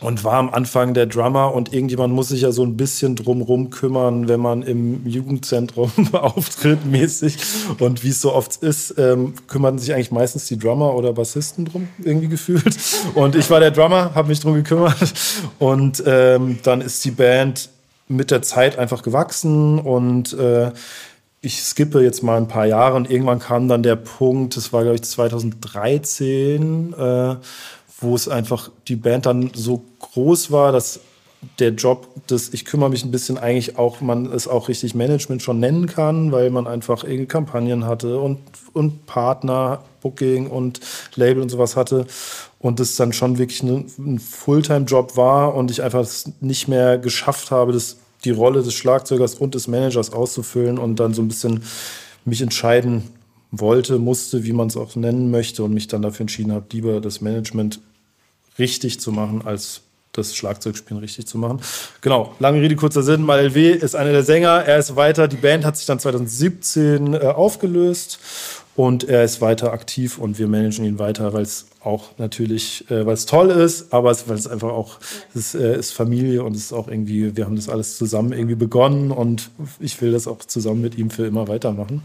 und 0.00 0.24
war 0.24 0.34
am 0.34 0.50
Anfang 0.50 0.92
der 0.92 1.06
Drummer 1.06 1.54
und 1.54 1.72
irgendjemand 1.72 2.12
muss 2.12 2.28
sich 2.28 2.42
ja 2.42 2.52
so 2.52 2.62
ein 2.62 2.76
bisschen 2.76 3.16
drumrum 3.16 3.70
kümmern, 3.70 4.28
wenn 4.28 4.40
man 4.40 4.62
im 4.62 5.06
Jugendzentrum 5.06 5.90
auftritt 6.12 6.84
mäßig. 6.84 7.38
Und 7.78 8.04
wie 8.04 8.10
es 8.10 8.20
so 8.20 8.32
oft 8.32 8.56
ist, 8.56 8.94
ähm, 8.98 9.34
kümmern 9.46 9.78
sich 9.78 9.94
eigentlich 9.94 10.10
meistens 10.10 10.46
die 10.46 10.58
Drummer 10.58 10.94
oder 10.94 11.14
Bassisten 11.14 11.64
drum 11.64 11.88
irgendwie 12.02 12.28
gefühlt. 12.28 12.76
Und 13.14 13.34
ich 13.36 13.48
war 13.48 13.60
der 13.60 13.70
Drummer, 13.70 14.14
habe 14.14 14.28
mich 14.28 14.40
drum 14.40 14.54
gekümmert. 14.54 15.14
Und 15.58 16.02
ähm, 16.06 16.58
dann 16.62 16.82
ist 16.82 17.04
die 17.04 17.10
Band 17.10 17.70
mit 18.08 18.30
der 18.30 18.42
Zeit 18.42 18.78
einfach 18.78 19.02
gewachsen 19.02 19.78
und 19.78 20.32
äh, 20.34 20.72
ich 21.40 21.62
skippe 21.62 22.02
jetzt 22.02 22.22
mal 22.22 22.36
ein 22.36 22.48
paar 22.48 22.66
Jahre 22.66 22.96
und 22.96 23.10
irgendwann 23.10 23.38
kam 23.38 23.68
dann 23.68 23.82
der 23.82 23.96
Punkt, 23.96 24.56
das 24.56 24.72
war 24.72 24.82
glaube 24.82 24.96
ich 24.96 25.02
2013, 25.02 26.92
äh, 26.92 27.36
wo 28.00 28.14
es 28.14 28.28
einfach 28.28 28.70
die 28.88 28.96
Band 28.96 29.26
dann 29.26 29.50
so 29.54 29.82
groß 30.00 30.50
war, 30.50 30.72
dass 30.72 31.00
der 31.58 31.70
Job, 31.70 32.08
dass 32.26 32.48
ich 32.52 32.64
kümmere 32.64 32.90
mich 32.90 33.04
ein 33.04 33.10
bisschen 33.10 33.38
eigentlich 33.38 33.78
auch, 33.78 34.00
man 34.00 34.32
es 34.32 34.48
auch 34.48 34.68
richtig 34.68 34.94
Management 34.94 35.42
schon 35.42 35.60
nennen 35.60 35.86
kann, 35.86 36.32
weil 36.32 36.50
man 36.50 36.66
einfach 36.66 37.04
irgendwie 37.04 37.26
Kampagnen 37.26 37.84
hatte 37.84 38.18
und, 38.18 38.38
und 38.72 39.06
Partner, 39.06 39.82
Booking 40.02 40.48
und 40.48 40.80
Label 41.14 41.42
und 41.42 41.48
sowas 41.50 41.76
hatte 41.76 42.06
und 42.58 42.80
es 42.80 42.96
dann 42.96 43.12
schon 43.12 43.38
wirklich 43.38 43.62
ein, 43.62 43.86
ein 43.98 44.18
Fulltime-Job 44.18 45.16
war 45.16 45.54
und 45.54 45.70
ich 45.70 45.82
einfach 45.82 46.06
nicht 46.40 46.68
mehr 46.68 46.98
geschafft 46.98 47.50
habe, 47.50 47.72
das, 47.72 47.98
die 48.24 48.30
Rolle 48.30 48.62
des 48.62 48.74
Schlagzeugers 48.74 49.34
und 49.34 49.54
des 49.54 49.68
Managers 49.68 50.12
auszufüllen 50.12 50.78
und 50.78 50.96
dann 50.98 51.14
so 51.14 51.22
ein 51.22 51.28
bisschen 51.28 51.62
mich 52.24 52.42
entscheiden 52.42 53.04
wollte, 53.60 53.98
musste, 53.98 54.44
wie 54.44 54.52
man 54.52 54.68
es 54.68 54.76
auch 54.76 54.94
nennen 54.96 55.30
möchte 55.30 55.62
und 55.64 55.74
mich 55.74 55.88
dann 55.88 56.02
dafür 56.02 56.22
entschieden 56.22 56.52
habe, 56.52 56.66
lieber 56.72 57.00
das 57.00 57.20
Management 57.20 57.80
richtig 58.58 59.00
zu 59.00 59.12
machen, 59.12 59.42
als 59.44 59.82
das 60.12 60.34
Schlagzeugspielen 60.34 61.00
richtig 61.00 61.26
zu 61.26 61.38
machen. 61.38 61.60
Genau, 62.00 62.34
lange 62.38 62.60
Rede, 62.60 62.76
kurzer 62.76 63.02
Sinn. 63.02 63.22
Mal 63.22 63.40
LW 63.40 63.72
ist 63.72 63.94
einer 63.94 64.12
der 64.12 64.22
Sänger, 64.22 64.64
er 64.64 64.78
ist 64.78 64.96
weiter. 64.96 65.28
Die 65.28 65.36
Band 65.36 65.64
hat 65.64 65.76
sich 65.76 65.86
dann 65.86 65.98
2017 65.98 67.14
äh, 67.14 67.18
aufgelöst 67.18 68.18
und 68.76 69.08
er 69.08 69.24
ist 69.24 69.40
weiter 69.40 69.72
aktiv 69.72 70.18
und 70.18 70.38
wir 70.38 70.48
managen 70.48 70.84
ihn 70.84 70.98
weiter, 70.98 71.32
weil 71.32 71.42
es 71.42 71.66
auch 71.82 72.10
natürlich, 72.18 72.84
äh, 72.90 73.06
weil 73.06 73.14
es 73.14 73.24
toll 73.24 73.48
ist, 73.48 73.92
aber 73.92 74.14
weil 74.26 74.36
es 74.36 74.46
einfach 74.46 74.68
auch, 74.68 74.98
es 75.34 75.54
ist, 75.54 75.54
äh, 75.54 75.78
ist 75.78 75.92
Familie 75.92 76.44
und 76.44 76.54
es 76.54 76.64
ist 76.64 76.72
auch 76.74 76.88
irgendwie, 76.88 77.36
wir 77.36 77.46
haben 77.46 77.56
das 77.56 77.70
alles 77.70 77.96
zusammen 77.96 78.32
irgendwie 78.32 78.54
begonnen 78.54 79.12
und 79.12 79.50
ich 79.80 80.00
will 80.02 80.12
das 80.12 80.28
auch 80.28 80.38
zusammen 80.40 80.82
mit 80.82 80.98
ihm 80.98 81.08
für 81.08 81.26
immer 81.26 81.48
weitermachen. 81.48 82.02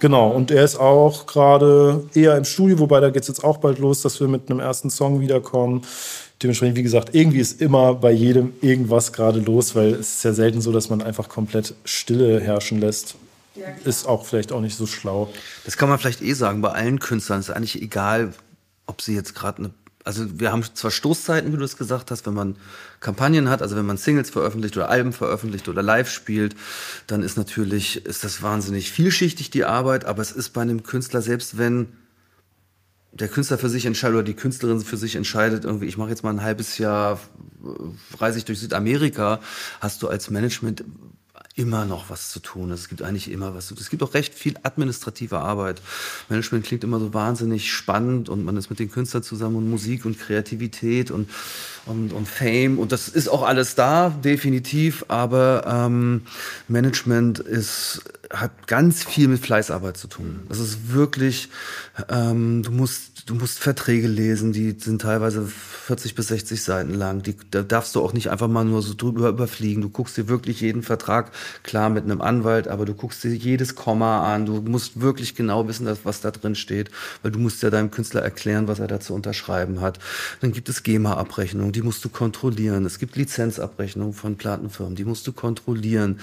Genau, 0.00 0.30
und 0.30 0.50
er 0.50 0.64
ist 0.64 0.76
auch 0.80 1.26
gerade 1.26 2.04
eher 2.14 2.36
im 2.36 2.44
Studio, 2.44 2.80
wobei 2.80 2.98
da 2.98 3.10
geht 3.10 3.22
es 3.22 3.28
jetzt 3.28 3.44
auch 3.44 3.58
bald 3.58 3.78
los, 3.78 4.02
dass 4.02 4.18
wir 4.18 4.26
mit 4.26 4.50
einem 4.50 4.58
ersten 4.58 4.90
Song 4.90 5.20
wiederkommen. 5.20 5.82
Dementsprechend, 6.42 6.76
wie 6.76 6.82
gesagt, 6.82 7.14
irgendwie 7.14 7.38
ist 7.38 7.60
immer 7.60 7.94
bei 7.94 8.10
jedem 8.10 8.54
irgendwas 8.60 9.12
gerade 9.12 9.38
los, 9.38 9.76
weil 9.76 9.94
es 9.94 10.16
ist 10.16 10.24
ja 10.24 10.32
selten 10.32 10.60
so, 10.60 10.72
dass 10.72 10.88
man 10.88 11.00
einfach 11.02 11.28
komplett 11.28 11.74
Stille 11.84 12.40
herrschen 12.40 12.80
lässt. 12.80 13.16
Ist 13.84 14.06
auch 14.06 14.24
vielleicht 14.26 14.52
auch 14.52 14.60
nicht 14.60 14.76
so 14.76 14.86
schlau. 14.86 15.32
Das 15.64 15.76
kann 15.76 15.88
man 15.88 15.98
vielleicht 15.98 16.22
eh 16.22 16.32
sagen, 16.32 16.60
bei 16.60 16.70
allen 16.70 16.98
Künstlern 16.98 17.40
ist 17.40 17.50
eigentlich 17.50 17.80
egal, 17.80 18.34
ob 18.86 19.02
sie 19.02 19.14
jetzt 19.14 19.34
gerade 19.34 19.58
eine. 19.58 19.70
Also 20.04 20.40
wir 20.40 20.52
haben 20.52 20.64
zwar 20.74 20.90
Stoßzeiten, 20.90 21.52
wie 21.52 21.56
du 21.58 21.64
es 21.64 21.76
gesagt 21.76 22.10
hast, 22.10 22.24
wenn 22.24 22.32
man 22.32 22.56
Kampagnen 23.00 23.50
hat, 23.50 23.60
also 23.60 23.76
wenn 23.76 23.84
man 23.84 23.98
Singles 23.98 24.30
veröffentlicht 24.30 24.74
oder 24.76 24.88
Alben 24.88 25.12
veröffentlicht 25.12 25.68
oder 25.68 25.82
live 25.82 26.10
spielt, 26.10 26.56
dann 27.06 27.22
ist 27.22 27.36
natürlich, 27.36 28.06
ist 28.06 28.24
das 28.24 28.40
wahnsinnig 28.40 28.90
vielschichtig, 28.90 29.50
die 29.50 29.66
Arbeit, 29.66 30.06
aber 30.06 30.22
es 30.22 30.32
ist 30.32 30.50
bei 30.50 30.62
einem 30.62 30.82
Künstler, 30.82 31.20
selbst 31.20 31.58
wenn 31.58 31.88
der 33.12 33.28
Künstler 33.28 33.58
für 33.58 33.68
sich 33.68 33.84
entscheidet 33.84 34.14
oder 34.14 34.24
die 34.24 34.34
Künstlerin 34.34 34.80
für 34.80 34.96
sich 34.96 35.16
entscheidet, 35.16 35.64
irgendwie, 35.64 35.86
ich 35.86 35.98
mache 35.98 36.10
jetzt 36.10 36.22
mal 36.22 36.30
ein 36.30 36.42
halbes 36.42 36.78
Jahr, 36.78 37.20
reise 38.18 38.38
ich 38.38 38.44
durch 38.44 38.60
Südamerika, 38.60 39.40
hast 39.80 40.02
du 40.02 40.08
als 40.08 40.30
Management 40.30 40.84
immer 41.58 41.84
noch 41.84 42.08
was 42.08 42.30
zu 42.30 42.38
tun. 42.38 42.70
Es 42.70 42.88
gibt 42.88 43.02
eigentlich 43.02 43.30
immer 43.30 43.54
was 43.54 43.66
zu 43.66 43.74
tun. 43.74 43.82
Es 43.82 43.90
gibt 43.90 44.02
auch 44.02 44.14
recht 44.14 44.32
viel 44.34 44.54
administrative 44.62 45.38
Arbeit. 45.38 45.82
Management 46.28 46.64
klingt 46.64 46.84
immer 46.84 47.00
so 47.00 47.12
wahnsinnig 47.12 47.72
spannend 47.72 48.28
und 48.28 48.44
man 48.44 48.56
ist 48.56 48.70
mit 48.70 48.78
den 48.78 48.90
Künstlern 48.90 49.22
zusammen 49.22 49.56
und 49.56 49.68
Musik 49.68 50.04
und 50.04 50.18
Kreativität 50.18 51.10
und, 51.10 51.28
und, 51.86 52.12
und 52.12 52.28
Fame 52.28 52.78
und 52.78 52.92
das 52.92 53.08
ist 53.08 53.28
auch 53.28 53.42
alles 53.42 53.74
da, 53.74 54.10
definitiv, 54.10 55.04
aber 55.08 55.64
ähm, 55.66 56.22
Management 56.68 57.40
ist, 57.40 58.02
hat 58.30 58.68
ganz 58.68 59.04
viel 59.04 59.26
mit 59.26 59.40
Fleißarbeit 59.40 59.96
zu 59.96 60.06
tun. 60.06 60.40
Das 60.48 60.60
ist 60.60 60.92
wirklich, 60.92 61.48
ähm, 62.08 62.62
du 62.62 62.70
musst 62.70 63.17
du 63.28 63.34
musst 63.34 63.58
Verträge 63.58 64.08
lesen, 64.08 64.52
die 64.52 64.74
sind 64.78 65.02
teilweise 65.02 65.46
40 65.46 66.14
bis 66.14 66.28
60 66.28 66.62
Seiten 66.62 66.94
lang. 66.94 67.22
Die, 67.22 67.36
da 67.50 67.62
darfst 67.62 67.94
du 67.94 68.00
auch 68.00 68.14
nicht 68.14 68.30
einfach 68.30 68.48
mal 68.48 68.64
nur 68.64 68.80
so 68.80 68.94
drüber 68.94 69.28
überfliegen. 69.28 69.82
Du 69.82 69.90
guckst 69.90 70.16
dir 70.16 70.28
wirklich 70.28 70.62
jeden 70.62 70.82
Vertrag, 70.82 71.32
klar 71.62 71.90
mit 71.90 72.04
einem 72.04 72.22
Anwalt, 72.22 72.68
aber 72.68 72.86
du 72.86 72.94
guckst 72.94 73.22
dir 73.24 73.34
jedes 73.34 73.74
Komma 73.74 74.34
an. 74.34 74.46
Du 74.46 74.62
musst 74.62 75.00
wirklich 75.00 75.34
genau 75.34 75.68
wissen, 75.68 75.86
was 76.04 76.20
da 76.22 76.30
drin 76.30 76.54
steht, 76.54 76.90
weil 77.22 77.30
du 77.30 77.38
musst 77.38 77.62
ja 77.62 77.68
deinem 77.68 77.90
Künstler 77.90 78.22
erklären, 78.22 78.66
was 78.66 78.78
er 78.80 78.86
da 78.86 78.98
zu 78.98 79.12
unterschreiben 79.12 79.82
hat. 79.82 79.98
Dann 80.40 80.52
gibt 80.52 80.70
es 80.70 80.82
GEMA-Abrechnungen, 80.82 81.72
die 81.72 81.82
musst 81.82 82.04
du 82.04 82.08
kontrollieren. 82.08 82.86
Es 82.86 82.98
gibt 82.98 83.16
Lizenzabrechnungen 83.16 84.14
von 84.14 84.36
Plattenfirmen, 84.36 84.96
die 84.96 85.04
musst 85.04 85.26
du 85.26 85.32
kontrollieren. 85.32 86.20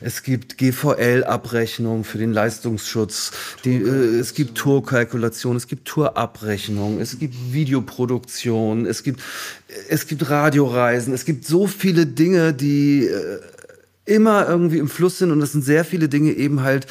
Es 0.00 0.24
gibt 0.24 0.58
GVL-Abrechnungen 0.58 2.02
für 2.02 2.18
den 2.18 2.32
Leistungsschutz. 2.32 3.30
Die, 3.64 3.76
äh, 3.76 4.18
es 4.18 4.34
gibt 4.34 4.58
Tourkalkulation, 4.58 5.56
es 5.56 5.68
gibt 5.68 5.86
Tourabrechnungen. 5.86 6.47
Abrechnung, 6.48 6.98
es 6.98 7.18
gibt 7.18 7.34
Videoproduktion, 7.52 8.86
es 8.86 9.02
gibt, 9.02 9.20
es 9.90 10.06
gibt 10.06 10.30
Radioreisen, 10.30 11.12
es 11.12 11.26
gibt 11.26 11.44
so 11.44 11.66
viele 11.66 12.06
Dinge, 12.06 12.54
die 12.54 13.04
äh, 13.04 13.40
immer 14.06 14.48
irgendwie 14.48 14.78
im 14.78 14.88
Fluss 14.88 15.18
sind 15.18 15.30
und 15.30 15.40
das 15.40 15.52
sind 15.52 15.62
sehr 15.62 15.84
viele 15.84 16.08
Dinge 16.08 16.32
eben 16.32 16.62
halt, 16.62 16.86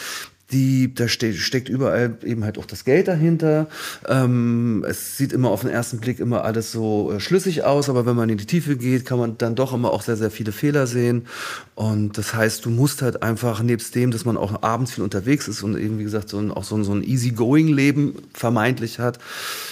die, 0.51 0.93
da 0.93 1.09
ste 1.09 1.33
steckt 1.33 1.67
überall 1.67 2.17
eben 2.23 2.45
halt 2.45 2.57
auch 2.57 2.65
das 2.65 2.85
Geld 2.85 3.07
dahinter. 3.07 3.67
Ähm, 4.07 4.85
es 4.87 5.17
sieht 5.17 5.33
immer 5.33 5.49
auf 5.49 5.61
den 5.61 5.69
ersten 5.69 5.99
Blick 5.99 6.19
immer 6.19 6.45
alles 6.45 6.71
so 6.71 7.11
äh, 7.11 7.19
schlüssig 7.19 7.63
aus, 7.63 7.89
aber 7.89 8.05
wenn 8.05 8.15
man 8.15 8.29
in 8.29 8.37
die 8.37 8.45
Tiefe 8.45 8.77
geht, 8.77 9.05
kann 9.05 9.19
man 9.19 9.37
dann 9.37 9.55
doch 9.55 9.73
immer 9.73 9.91
auch 9.91 10.01
sehr, 10.01 10.15
sehr 10.15 10.31
viele 10.31 10.53
Fehler 10.53 10.87
sehen. 10.87 11.27
Und 11.75 12.17
das 12.17 12.33
heißt, 12.33 12.63
du 12.63 12.69
musst 12.69 13.01
halt 13.01 13.23
einfach, 13.23 13.61
nebst 13.61 13.93
dem, 13.95 14.11
dass 14.11 14.23
man 14.23 14.37
auch 14.37 14.63
abends 14.63 14.93
viel 14.93 15.03
unterwegs 15.03 15.49
ist 15.49 15.63
und 15.63 15.77
eben, 15.77 15.99
wie 15.99 16.03
gesagt, 16.03 16.29
so 16.29 16.39
ein, 16.39 16.51
auch 16.51 16.63
so 16.63 16.75
ein, 16.75 16.85
so 16.85 16.93
ein 16.93 17.03
easy-going-Leben 17.03 18.15
vermeintlich 18.33 18.99
hat, 18.99 19.19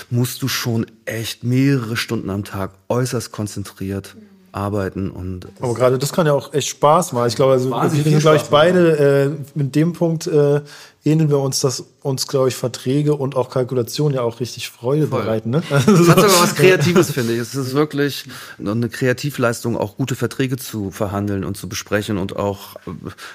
musst 0.09 0.41
du 0.41 0.49
schon 0.49 0.85
echt 1.05 1.45
mehrere 1.45 1.95
Stunden 1.95 2.29
am 2.29 2.43
Tag 2.43 2.71
äußerst 2.89 3.31
konzentriert 3.31 4.15
arbeiten. 4.55 5.11
Und 5.11 5.47
Aber 5.59 5.73
gerade 5.73 5.97
das 5.97 6.13
kann 6.13 6.25
ja 6.25 6.33
auch 6.33 6.53
echt 6.53 6.69
Spaß 6.69 7.11
machen. 7.11 7.27
Ich 7.27 7.35
glaube, 7.35 7.53
also, 7.53 7.71
wir 7.71 7.89
sind, 7.89 8.19
glaube 8.19 8.37
ich, 8.37 8.43
beide 8.43 8.97
äh, 9.25 9.29
mit 9.53 9.75
dem 9.75 9.93
Punkt 9.93 10.27
äh, 10.27 10.61
ähneln 11.03 11.29
wir 11.29 11.39
uns, 11.39 11.59
dass 11.59 11.83
uns, 12.01 12.27
glaube 12.27 12.47
ich, 12.47 12.55
Verträge 12.55 13.15
und 13.15 13.35
auch 13.35 13.49
Kalkulation 13.49 14.13
ja 14.13 14.21
auch 14.21 14.39
richtig 14.39 14.69
Freude 14.69 15.07
Voll. 15.07 15.21
bereiten. 15.21 15.49
Ne? 15.49 15.61
Das 15.69 15.85
hat 15.85 16.19
sogar 16.19 16.41
was 16.41 16.55
Kreatives, 16.55 17.11
finde 17.11 17.33
ich. 17.33 17.39
Es 17.39 17.53
ist 17.53 17.73
wirklich 17.73 18.25
eine 18.57 18.89
Kreativleistung, 18.89 19.77
auch 19.77 19.97
gute 19.97 20.15
Verträge 20.15 20.57
zu 20.57 20.89
verhandeln 20.89 21.43
und 21.43 21.57
zu 21.57 21.67
besprechen 21.67 22.17
und 22.17 22.37
auch 22.37 22.75
äh, 22.87 22.91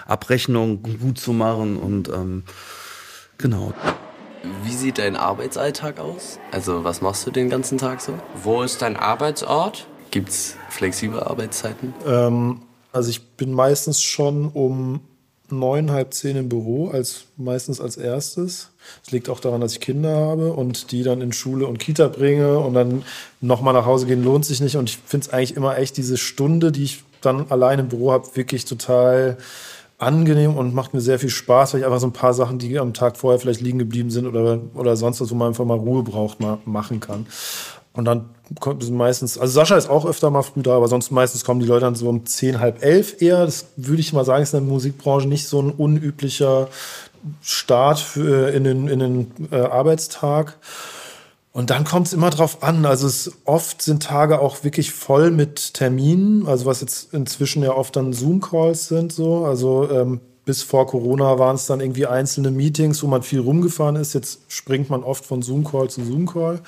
Abrechnungen 0.06 0.82
gut 0.82 1.18
zu 1.18 1.32
machen 1.32 1.76
und 1.76 2.08
ähm, 2.08 2.44
genau. 3.36 3.74
Wie 4.64 4.72
sieht 4.72 4.96
dein 4.96 5.16
Arbeitsalltag 5.16 6.00
aus? 6.00 6.38
Also 6.50 6.82
was 6.82 7.02
machst 7.02 7.26
du 7.26 7.30
den 7.30 7.50
ganzen 7.50 7.76
Tag 7.76 8.00
so? 8.00 8.14
Wo 8.42 8.62
ist 8.62 8.80
dein 8.80 8.96
Arbeitsort? 8.96 9.86
Gibt 10.10 10.30
es 10.30 10.56
flexible 10.68 11.22
Arbeitszeiten? 11.22 11.94
Ähm, 12.06 12.62
also 12.92 13.10
ich 13.10 13.22
bin 13.36 13.52
meistens 13.52 14.02
schon 14.02 14.48
um 14.48 15.00
neun, 15.52 15.90
halb 15.90 16.14
zehn 16.14 16.36
im 16.36 16.48
Büro, 16.48 16.88
als, 16.88 17.24
meistens 17.36 17.80
als 17.80 17.96
erstes. 17.96 18.70
Das 19.04 19.12
liegt 19.12 19.28
auch 19.28 19.40
daran, 19.40 19.60
dass 19.60 19.72
ich 19.72 19.80
Kinder 19.80 20.14
habe 20.14 20.52
und 20.52 20.92
die 20.92 21.02
dann 21.02 21.20
in 21.20 21.32
Schule 21.32 21.66
und 21.66 21.78
Kita 21.78 22.08
bringe 22.08 22.58
und 22.58 22.74
dann 22.74 23.02
nochmal 23.40 23.74
nach 23.74 23.86
Hause 23.86 24.06
gehen 24.06 24.24
lohnt 24.24 24.44
sich 24.44 24.60
nicht. 24.60 24.76
Und 24.76 24.90
ich 24.90 24.98
finde 25.04 25.26
es 25.26 25.32
eigentlich 25.32 25.56
immer 25.56 25.78
echt 25.78 25.96
diese 25.96 26.16
Stunde, 26.16 26.72
die 26.72 26.84
ich 26.84 27.04
dann 27.20 27.50
allein 27.50 27.78
im 27.78 27.88
Büro 27.88 28.12
habe, 28.12 28.28
wirklich 28.34 28.64
total 28.64 29.36
angenehm 29.98 30.56
und 30.56 30.74
macht 30.74 30.94
mir 30.94 31.02
sehr 31.02 31.18
viel 31.18 31.28
Spaß, 31.28 31.74
weil 31.74 31.80
ich 31.80 31.86
einfach 31.86 32.00
so 32.00 32.06
ein 32.06 32.12
paar 32.12 32.32
Sachen, 32.32 32.58
die 32.58 32.78
am 32.78 32.94
Tag 32.94 33.18
vorher 33.18 33.38
vielleicht 33.38 33.60
liegen 33.60 33.78
geblieben 33.78 34.10
sind 34.10 34.26
oder, 34.26 34.58
oder 34.74 34.96
sonst 34.96 35.20
was, 35.20 35.30
wo 35.30 35.34
man 35.34 35.48
einfach 35.48 35.66
mal 35.66 35.76
Ruhe 35.76 36.02
braucht, 36.02 36.40
mal 36.40 36.58
machen 36.64 37.00
kann. 37.00 37.26
Und 37.92 38.04
dann 38.04 38.30
kommt 38.60 38.88
meistens, 38.90 39.36
also 39.36 39.52
Sascha 39.52 39.76
ist 39.76 39.90
auch 39.90 40.06
öfter 40.06 40.30
mal 40.30 40.42
früh 40.42 40.62
da, 40.62 40.76
aber 40.76 40.88
sonst 40.88 41.10
meistens 41.10 41.44
kommen 41.44 41.60
die 41.60 41.66
Leute 41.66 41.86
dann 41.86 41.94
so 41.94 42.08
um 42.08 42.24
zehn, 42.24 42.60
halb 42.60 42.82
elf 42.82 43.20
eher. 43.20 43.44
Das 43.44 43.66
würde 43.76 44.00
ich 44.00 44.12
mal 44.12 44.24
sagen, 44.24 44.42
ist 44.42 44.54
in 44.54 44.60
der 44.60 44.68
Musikbranche 44.68 45.28
nicht 45.28 45.48
so 45.48 45.60
ein 45.60 45.70
unüblicher 45.70 46.68
Start 47.42 47.98
für, 47.98 48.50
in 48.50 48.64
den, 48.64 48.88
in 48.88 48.98
den 49.00 49.32
äh, 49.50 49.56
Arbeitstag. 49.56 50.56
Und 51.52 51.70
dann 51.70 51.84
kommt 51.84 52.06
es 52.06 52.12
immer 52.12 52.30
drauf 52.30 52.62
an. 52.62 52.86
Also 52.86 53.08
es 53.08 53.32
oft 53.44 53.82
sind 53.82 54.04
Tage 54.04 54.40
auch 54.40 54.62
wirklich 54.62 54.92
voll 54.92 55.32
mit 55.32 55.74
Terminen, 55.74 56.46
also 56.46 56.66
was 56.66 56.80
jetzt 56.80 57.12
inzwischen 57.12 57.62
ja 57.62 57.72
oft 57.74 57.96
dann 57.96 58.12
Zoom-Calls 58.12 58.86
sind 58.86 59.12
so. 59.12 59.44
Also 59.44 59.90
ähm, 59.90 60.20
bis 60.44 60.62
vor 60.62 60.86
Corona 60.86 61.38
waren 61.38 61.56
es 61.56 61.66
dann 61.66 61.80
irgendwie 61.80 62.06
einzelne 62.06 62.50
Meetings, 62.52 63.02
wo 63.02 63.08
man 63.08 63.22
viel 63.22 63.40
rumgefahren 63.40 63.96
ist. 63.96 64.14
Jetzt 64.14 64.40
springt 64.48 64.90
man 64.90 65.02
oft 65.02 65.24
von 65.24 65.42
Zoom-Call 65.42 65.90
zu 65.90 66.04
Zoom-Call. 66.04 66.60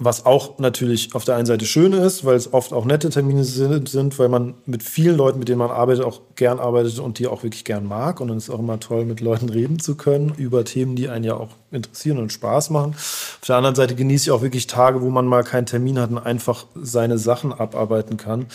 Was 0.00 0.26
auch 0.26 0.60
natürlich 0.60 1.12
auf 1.16 1.24
der 1.24 1.34
einen 1.34 1.46
Seite 1.46 1.66
schön 1.66 1.92
ist, 1.92 2.24
weil 2.24 2.36
es 2.36 2.52
oft 2.52 2.72
auch 2.72 2.84
nette 2.84 3.10
Termine 3.10 3.42
sind, 3.42 4.16
weil 4.20 4.28
man 4.28 4.54
mit 4.64 4.84
vielen 4.84 5.16
Leuten, 5.16 5.40
mit 5.40 5.48
denen 5.48 5.58
man 5.58 5.72
arbeitet, 5.72 6.04
auch 6.04 6.20
gern 6.36 6.60
arbeitet 6.60 7.00
und 7.00 7.18
die 7.18 7.26
auch 7.26 7.42
wirklich 7.42 7.64
gern 7.64 7.84
mag. 7.84 8.20
Und 8.20 8.28
dann 8.28 8.36
ist 8.36 8.44
es 8.44 8.50
auch 8.50 8.60
immer 8.60 8.78
toll, 8.78 9.04
mit 9.04 9.20
Leuten 9.20 9.48
reden 9.48 9.80
zu 9.80 9.96
können 9.96 10.34
über 10.36 10.64
Themen, 10.64 10.94
die 10.94 11.08
einen 11.08 11.24
ja 11.24 11.34
auch 11.34 11.48
interessieren 11.72 12.18
und 12.18 12.32
Spaß 12.32 12.70
machen. 12.70 12.92
Auf 12.92 13.42
der 13.48 13.56
anderen 13.56 13.74
Seite 13.74 13.96
genieße 13.96 14.26
ich 14.26 14.30
auch 14.30 14.42
wirklich 14.42 14.68
Tage, 14.68 15.02
wo 15.02 15.10
man 15.10 15.26
mal 15.26 15.42
keinen 15.42 15.66
Termin 15.66 15.98
hat 15.98 16.10
und 16.10 16.18
einfach 16.18 16.66
seine 16.76 17.18
Sachen 17.18 17.52
abarbeiten 17.52 18.16
kann, 18.16 18.46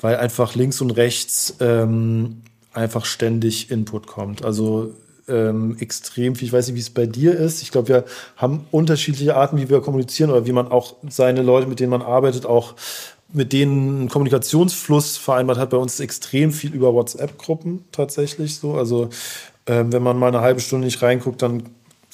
weil 0.00 0.16
einfach 0.16 0.54
links 0.54 0.80
und 0.80 0.92
rechts 0.92 1.56
ähm, 1.60 2.40
einfach 2.72 3.04
ständig 3.04 3.70
Input 3.70 4.06
kommt. 4.06 4.46
Also 4.46 4.94
ähm, 5.28 5.76
extrem 5.80 6.34
viel. 6.34 6.46
Ich 6.46 6.52
weiß 6.52 6.68
nicht, 6.68 6.76
wie 6.76 6.80
es 6.80 6.90
bei 6.90 7.06
dir 7.06 7.34
ist. 7.34 7.62
Ich 7.62 7.70
glaube, 7.70 7.88
wir 7.88 8.04
haben 8.36 8.66
unterschiedliche 8.70 9.36
Arten, 9.36 9.58
wie 9.58 9.68
wir 9.68 9.80
kommunizieren 9.80 10.30
oder 10.30 10.46
wie 10.46 10.52
man 10.52 10.68
auch 10.68 10.94
seine 11.08 11.42
Leute, 11.42 11.66
mit 11.66 11.80
denen 11.80 11.90
man 11.90 12.02
arbeitet, 12.02 12.46
auch 12.46 12.74
mit 13.32 13.52
denen 13.52 14.00
einen 14.00 14.08
Kommunikationsfluss 14.08 15.16
vereinbart 15.16 15.58
hat. 15.58 15.70
Bei 15.70 15.76
uns 15.76 15.98
extrem 16.00 16.52
viel 16.52 16.74
über 16.74 16.94
WhatsApp-Gruppen 16.94 17.84
tatsächlich 17.92 18.56
so. 18.56 18.74
Also 18.74 19.08
ähm, 19.66 19.92
wenn 19.92 20.02
man 20.02 20.18
mal 20.18 20.28
eine 20.28 20.40
halbe 20.40 20.60
Stunde 20.60 20.86
nicht 20.86 21.02
reinguckt, 21.02 21.42
dann 21.42 21.64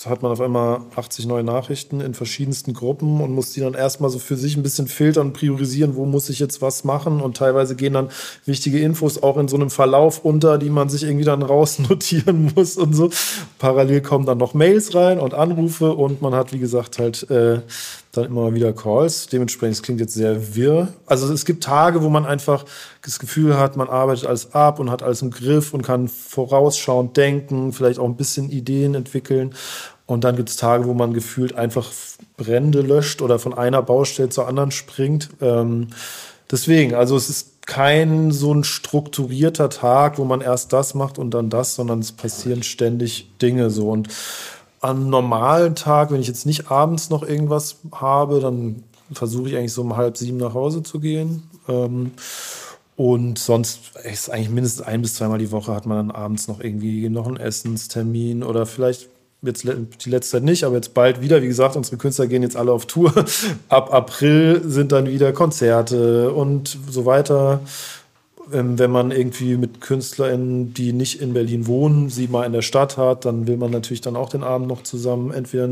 hat 0.06 0.23
man 0.23 0.32
auf 0.32 0.40
einmal 0.40 0.80
80 0.94 1.26
neue 1.26 1.44
Nachrichten 1.44 2.00
in 2.00 2.14
verschiedensten 2.14 2.75
Gruppen 2.75 3.21
und 3.21 3.35
muss 3.35 3.52
die 3.52 3.61
dann 3.61 3.75
erstmal 3.75 4.11
so 4.11 4.18
für 4.18 4.37
sich 4.37 4.56
ein 4.56 4.62
bisschen 4.62 4.88
filtern 4.88 5.32
priorisieren, 5.32 5.97
wo 5.97 6.04
muss 6.06 6.28
ich 6.28 6.38
jetzt 6.38 6.62
was 6.62 6.85
machen. 6.85 7.21
Und 7.21 7.37
teilweise 7.37 7.76
gehen 7.76 7.94
dann 7.94 8.11
wichtige 8.44 8.80
Infos 8.80 9.23
auch 9.23 9.37
in 9.37 9.49
so 9.49 9.56
einem 9.56 9.71
Verlauf 9.71 10.25
unter, 10.25 10.59
die 10.59 10.71
man 10.71 10.88
sich 10.88 11.04
irgendwie 11.04 11.25
dann 11.25 11.42
rausnotieren 11.42 12.52
muss 12.54 12.76
und 12.76 12.94
so. 12.94 13.11
Parallel 13.59 14.00
kommen 14.00 14.26
dann 14.26 14.38
noch 14.38 14.54
Mails 14.54 14.94
rein 14.94 15.18
und 15.18 15.35
Anrufe 15.35 15.92
und 15.92 16.23
man 16.23 16.35
hat, 16.35 16.52
wie 16.52 16.59
gesagt, 16.59 16.99
halt 16.99 17.28
äh, 17.30 17.61
dann 18.12 18.26
immer 18.26 18.54
wieder 18.54 18.75
Calls. 18.75 19.26
Dementsprechend, 19.26 19.76
es 19.76 19.83
klingt 19.83 20.00
jetzt 20.00 20.12
sehr 20.12 20.54
wirr. 20.54 20.88
Also 21.07 21.33
es 21.33 21.47
gibt 21.47 21.64
Tage, 21.64 22.02
wo 22.02 22.11
man 22.11 22.26
einfach 22.26 22.66
das 23.02 23.19
Gefühl 23.19 23.57
hat, 23.59 23.76
man 23.76 23.88
arbeitet 23.88 24.26
alles 24.26 24.54
ab 24.54 24.78
und 24.78 24.90
hat 24.90 25.02
alles 25.02 25.23
im 25.23 25.31
Griff 25.31 25.73
und 25.73 25.83
kann 25.83 26.09
vorausschauend 26.09 27.16
denken, 27.16 27.73
vielleicht 27.73 27.99
auch 27.99 28.04
ein 28.04 28.16
bisschen 28.16 28.50
Ideen 28.50 28.95
entwickeln. 28.95 29.54
Und 30.04 30.25
dann 30.25 30.37
gibt 30.37 30.50
es 30.50 30.57
Tage, 30.57 30.87
wo 30.87 30.92
man 30.92 31.14
gefühlt 31.14 31.54
einfach 31.54 31.90
Brände 32.37 32.83
löscht 32.83 33.23
oder 33.23 33.38
von 33.38 33.54
einer 33.54 33.83
Baustelle 33.83 34.28
zur 34.28 34.47
anderen 34.47 34.73
springt. 34.73 35.31
Ähm, 35.40 35.88
deswegen, 36.50 36.95
also 36.95 37.16
es 37.16 37.31
ist 37.31 37.66
kein 37.66 38.31
so 38.31 38.52
ein 38.52 38.64
strukturierter 38.64 39.71
Tag, 39.71 40.19
wo 40.19 40.25
man 40.25 40.42
erst 40.42 40.75
das 40.75 40.95
macht 40.95 41.19
und 41.19 41.31
dann 41.31 41.49
das, 41.49 41.76
sondern 41.76 42.00
es 42.00 42.12
passieren 42.12 42.62
ständig 42.62 43.31
Dinge 43.40 43.71
so. 43.71 43.88
Und 43.88 44.09
am 44.83 45.09
normalen 45.09 45.75
Tag, 45.75 46.11
wenn 46.11 46.21
ich 46.21 46.27
jetzt 46.27 46.45
nicht 46.45 46.71
abends 46.71 47.09
noch 47.09 47.23
irgendwas 47.23 47.77
habe, 47.93 48.41
dann 48.41 48.83
versuche 49.12 49.49
ich 49.49 49.57
eigentlich 49.57 49.73
so 49.73 49.83
um 49.83 49.97
halb 49.97 50.17
sieben 50.17 50.37
nach 50.39 50.55
Hause 50.55 50.83
zu 50.83 51.01
gehen. 51.01 51.49
Ähm, 51.69 52.11
und 52.97 53.39
sonst 53.39 53.93
ist 54.05 54.31
eigentlich 54.31 54.51
mindestens 54.51 54.87
ein 54.87 55.01
bis 55.01 55.15
zweimal 55.15 55.39
die 55.39 55.51
Woche 55.51 55.75
hat 55.75 55.87
man 55.87 56.09
dann 56.09 56.17
abends 56.17 56.49
noch 56.49 56.61
irgendwie 56.61 57.09
noch 57.09 57.27
einen 57.27 57.39
Essenstermin 57.39 58.43
oder 58.43 58.67
vielleicht 58.67 59.09
jetzt 59.41 59.65
die 59.65 60.11
letzte 60.11 60.37
Zeit 60.37 60.45
nicht, 60.45 60.65
aber 60.65 60.77
jetzt 60.77 60.95
bald 60.95 61.21
wieder. 61.21 61.43
Wie 61.43 61.49
gesagt, 61.49 61.77
unsere 61.77 61.97
Künstler 61.97 62.27
gehen 62.27 62.43
jetzt 62.43 62.57
alle 62.57 62.73
auf 62.73 62.87
Tour. 62.87 63.12
Ab 63.69 63.93
April 63.93 64.62
sind 64.65 64.93
dann 64.93 65.07
wieder 65.07 65.33
Konzerte 65.33 66.33
und 66.33 66.79
so 66.89 67.07
weiter. 67.07 67.61
Ähm, 68.52 68.78
wenn 68.78 68.90
man 68.90 69.11
irgendwie 69.11 69.56
mit 69.56 69.80
KünstlerInnen, 69.80 70.75
die 70.75 70.92
nicht 70.92 71.21
in 71.21 71.32
Berlin 71.32 71.66
wohnen, 71.66 72.11
sie 72.11 72.28
mal 72.28 72.44
in 72.44 72.52
der 72.52 72.62
Stadt 72.62 72.97
hat, 72.97 73.25
dann 73.25 73.47
will 73.47 73.56
man 73.56 73.71
natürlich 73.71 74.00
dann 74.00 74.16
auch 74.16 74.28
den 74.28 74.42
Abend 74.42 74.68
noch 74.68 74.82
zusammen 74.82 75.32
entweder 75.32 75.68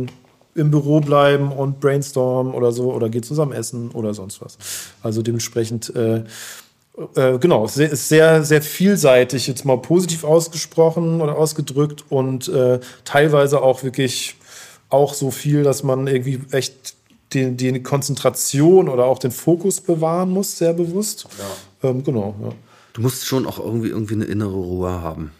im 0.54 0.70
Büro 0.70 1.00
bleiben 1.00 1.52
und 1.52 1.80
brainstormen 1.80 2.54
oder 2.54 2.72
so 2.72 2.92
oder 2.92 3.08
geht 3.08 3.24
zusammen 3.24 3.52
essen 3.52 3.90
oder 3.90 4.14
sonst 4.14 4.40
was. 4.40 4.58
Also 5.02 5.22
dementsprechend, 5.22 5.94
äh, 5.94 6.24
äh, 7.14 7.38
genau, 7.38 7.66
sehr, 7.66 7.90
ist 7.90 8.08
sehr, 8.08 8.44
sehr 8.44 8.62
vielseitig 8.62 9.46
jetzt 9.46 9.64
mal 9.64 9.78
positiv 9.78 10.24
ausgesprochen 10.24 11.20
oder 11.20 11.36
ausgedrückt 11.36 12.04
und 12.08 12.48
äh, 12.48 12.80
teilweise 13.04 13.62
auch 13.62 13.82
wirklich 13.82 14.36
auch 14.88 15.14
so 15.14 15.30
viel, 15.30 15.62
dass 15.62 15.82
man 15.82 16.06
irgendwie 16.08 16.40
echt 16.50 16.94
die, 17.32 17.56
die 17.56 17.82
Konzentration 17.82 18.88
oder 18.88 19.04
auch 19.04 19.18
den 19.18 19.30
Fokus 19.30 19.80
bewahren 19.80 20.30
muss, 20.30 20.58
sehr 20.58 20.72
bewusst. 20.72 21.28
Ja. 21.38 21.90
Ähm, 21.90 22.02
genau, 22.02 22.34
ja. 22.42 22.52
Du 22.92 23.02
musst 23.02 23.26
schon 23.26 23.46
auch 23.46 23.58
irgendwie, 23.58 23.88
irgendwie 23.88 24.14
eine 24.14 24.24
innere 24.24 24.54
Ruhe 24.54 24.90
haben. 24.90 25.30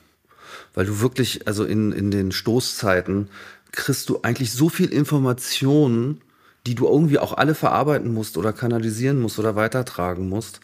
Weil 0.75 0.87
du 0.87 1.00
wirklich, 1.00 1.47
also 1.47 1.64
in, 1.64 1.92
in 1.92 2.11
den 2.11 2.33
Stoßzeiten, 2.33 3.28
kriegst 3.73 4.09
du 4.09 4.21
eigentlich 4.23 4.52
so 4.52 4.69
viel 4.69 4.88
Informationen, 4.88 6.21
die 6.67 6.75
du 6.75 6.87
irgendwie 6.87 7.19
auch 7.19 7.33
alle 7.33 7.55
verarbeiten 7.55 8.12
musst 8.12 8.37
oder 8.37 8.52
kanalisieren 8.52 9.19
musst 9.19 9.38
oder 9.38 9.57
weitertragen 9.57 10.29
musst, 10.29 10.61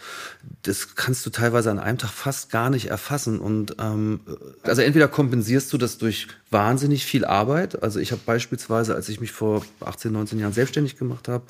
das 0.62 0.94
kannst 0.94 1.24
du 1.24 1.30
teilweise 1.30 1.70
an 1.70 1.78
einem 1.78 1.96
Tag 1.96 2.10
fast 2.10 2.50
gar 2.50 2.68
nicht 2.68 2.90
erfassen. 2.90 3.40
Und 3.40 3.76
ähm, 3.80 4.20
also 4.62 4.82
entweder 4.82 5.08
kompensierst 5.08 5.72
du 5.72 5.78
das 5.78 5.96
durch 5.96 6.28
wahnsinnig 6.50 7.06
viel 7.06 7.24
Arbeit. 7.24 7.82
Also 7.82 7.98
ich 7.98 8.12
habe 8.12 8.20
beispielsweise, 8.26 8.94
als 8.94 9.08
ich 9.08 9.20
mich 9.20 9.32
vor 9.32 9.64
18, 9.80 10.12
19 10.12 10.38
Jahren 10.38 10.52
selbstständig 10.52 10.98
gemacht 10.98 11.28
habe, 11.28 11.44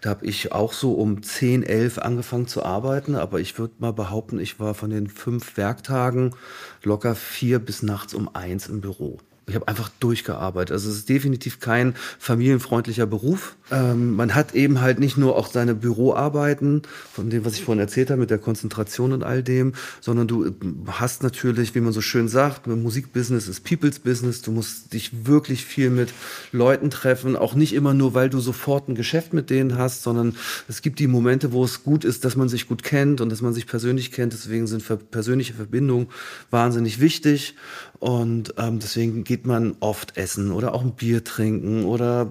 da 0.00 0.10
habe 0.10 0.26
ich 0.26 0.50
auch 0.50 0.72
so 0.72 0.94
um 0.94 1.22
10, 1.22 1.62
11 1.62 1.98
angefangen 1.98 2.48
zu 2.48 2.64
arbeiten. 2.64 3.14
Aber 3.14 3.38
ich 3.38 3.58
würde 3.58 3.74
mal 3.78 3.92
behaupten, 3.92 4.40
ich 4.40 4.58
war 4.58 4.74
von 4.74 4.90
den 4.90 5.06
fünf 5.06 5.56
Werktagen 5.56 6.34
locker 6.82 7.14
vier 7.14 7.60
bis 7.60 7.84
nachts 7.84 8.12
um 8.12 8.34
eins 8.34 8.66
im 8.66 8.80
Büro. 8.80 9.20
Ich 9.46 9.54
habe 9.54 9.68
einfach 9.68 9.90
durchgearbeitet. 10.00 10.72
Also 10.72 10.88
es 10.88 10.96
ist 10.96 11.08
definitiv 11.08 11.60
kein 11.60 11.94
familienfreundlicher 12.18 13.06
Beruf. 13.06 13.56
Ähm, 13.70 14.16
man 14.16 14.34
hat 14.34 14.54
eben 14.54 14.80
halt 14.80 14.98
nicht 14.98 15.18
nur 15.18 15.36
auch 15.36 15.50
seine 15.50 15.74
Büroarbeiten, 15.74 16.82
von 17.12 17.28
dem, 17.28 17.44
was 17.44 17.54
ich 17.54 17.64
vorhin 17.64 17.80
erzählt 17.80 18.10
habe, 18.10 18.20
mit 18.20 18.30
der 18.30 18.38
Konzentration 18.38 19.12
und 19.12 19.22
all 19.22 19.42
dem, 19.42 19.74
sondern 20.00 20.28
du 20.28 20.46
äh, 20.46 20.52
hast 20.86 21.22
natürlich, 21.22 21.74
wie 21.74 21.80
man 21.80 21.92
so 21.92 22.00
schön 22.00 22.28
sagt, 22.28 22.66
Musikbusiness 22.66 23.48
ist 23.48 23.64
People's 23.64 23.98
Business. 23.98 24.40
Du 24.40 24.50
musst 24.50 24.94
dich 24.94 25.26
wirklich 25.26 25.64
viel 25.64 25.90
mit 25.90 26.10
Leuten 26.52 26.88
treffen. 26.88 27.36
Auch 27.36 27.54
nicht 27.54 27.74
immer 27.74 27.92
nur, 27.92 28.14
weil 28.14 28.30
du 28.30 28.40
sofort 28.40 28.88
ein 28.88 28.94
Geschäft 28.94 29.34
mit 29.34 29.50
denen 29.50 29.76
hast, 29.76 30.02
sondern 30.02 30.36
es 30.68 30.80
gibt 30.80 30.98
die 30.98 31.06
Momente, 31.06 31.52
wo 31.52 31.64
es 31.64 31.82
gut 31.82 32.04
ist, 32.04 32.24
dass 32.24 32.36
man 32.36 32.48
sich 32.48 32.66
gut 32.66 32.82
kennt 32.82 33.20
und 33.20 33.30
dass 33.30 33.42
man 33.42 33.52
sich 33.52 33.66
persönlich 33.66 34.10
kennt. 34.10 34.32
Deswegen 34.32 34.66
sind 34.66 34.84
persönliche 35.10 35.52
Verbindungen 35.52 36.08
wahnsinnig 36.50 37.00
wichtig. 37.00 37.56
Und 38.04 38.52
ähm, 38.58 38.80
deswegen 38.80 39.24
geht 39.24 39.46
man 39.46 39.76
oft 39.80 40.18
essen 40.18 40.52
oder 40.52 40.74
auch 40.74 40.82
ein 40.82 40.92
Bier 40.92 41.24
trinken 41.24 41.86
oder 41.86 42.30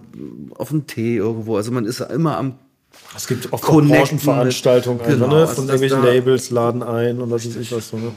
auf 0.54 0.70
einen 0.70 0.86
Tee 0.86 1.16
irgendwo. 1.16 1.56
Also 1.56 1.72
man 1.72 1.86
ist 1.86 2.00
immer 2.00 2.38
am 2.38 2.60
es 3.16 3.26
gibt 3.26 3.52
auch 3.52 3.60
Branchenveranstaltungen, 3.60 5.04
genau, 5.04 5.28
ne? 5.30 5.36
also 5.38 5.56
von 5.56 5.66
irgendwelchen 5.66 6.04
Labels 6.04 6.52
laden 6.52 6.84
ein 6.84 7.20
und 7.20 7.32
das 7.32 7.46
ist 7.46 7.56
ich 7.56 7.72
was 7.72 7.90
so. 7.90 7.98
Ne? 7.98 8.12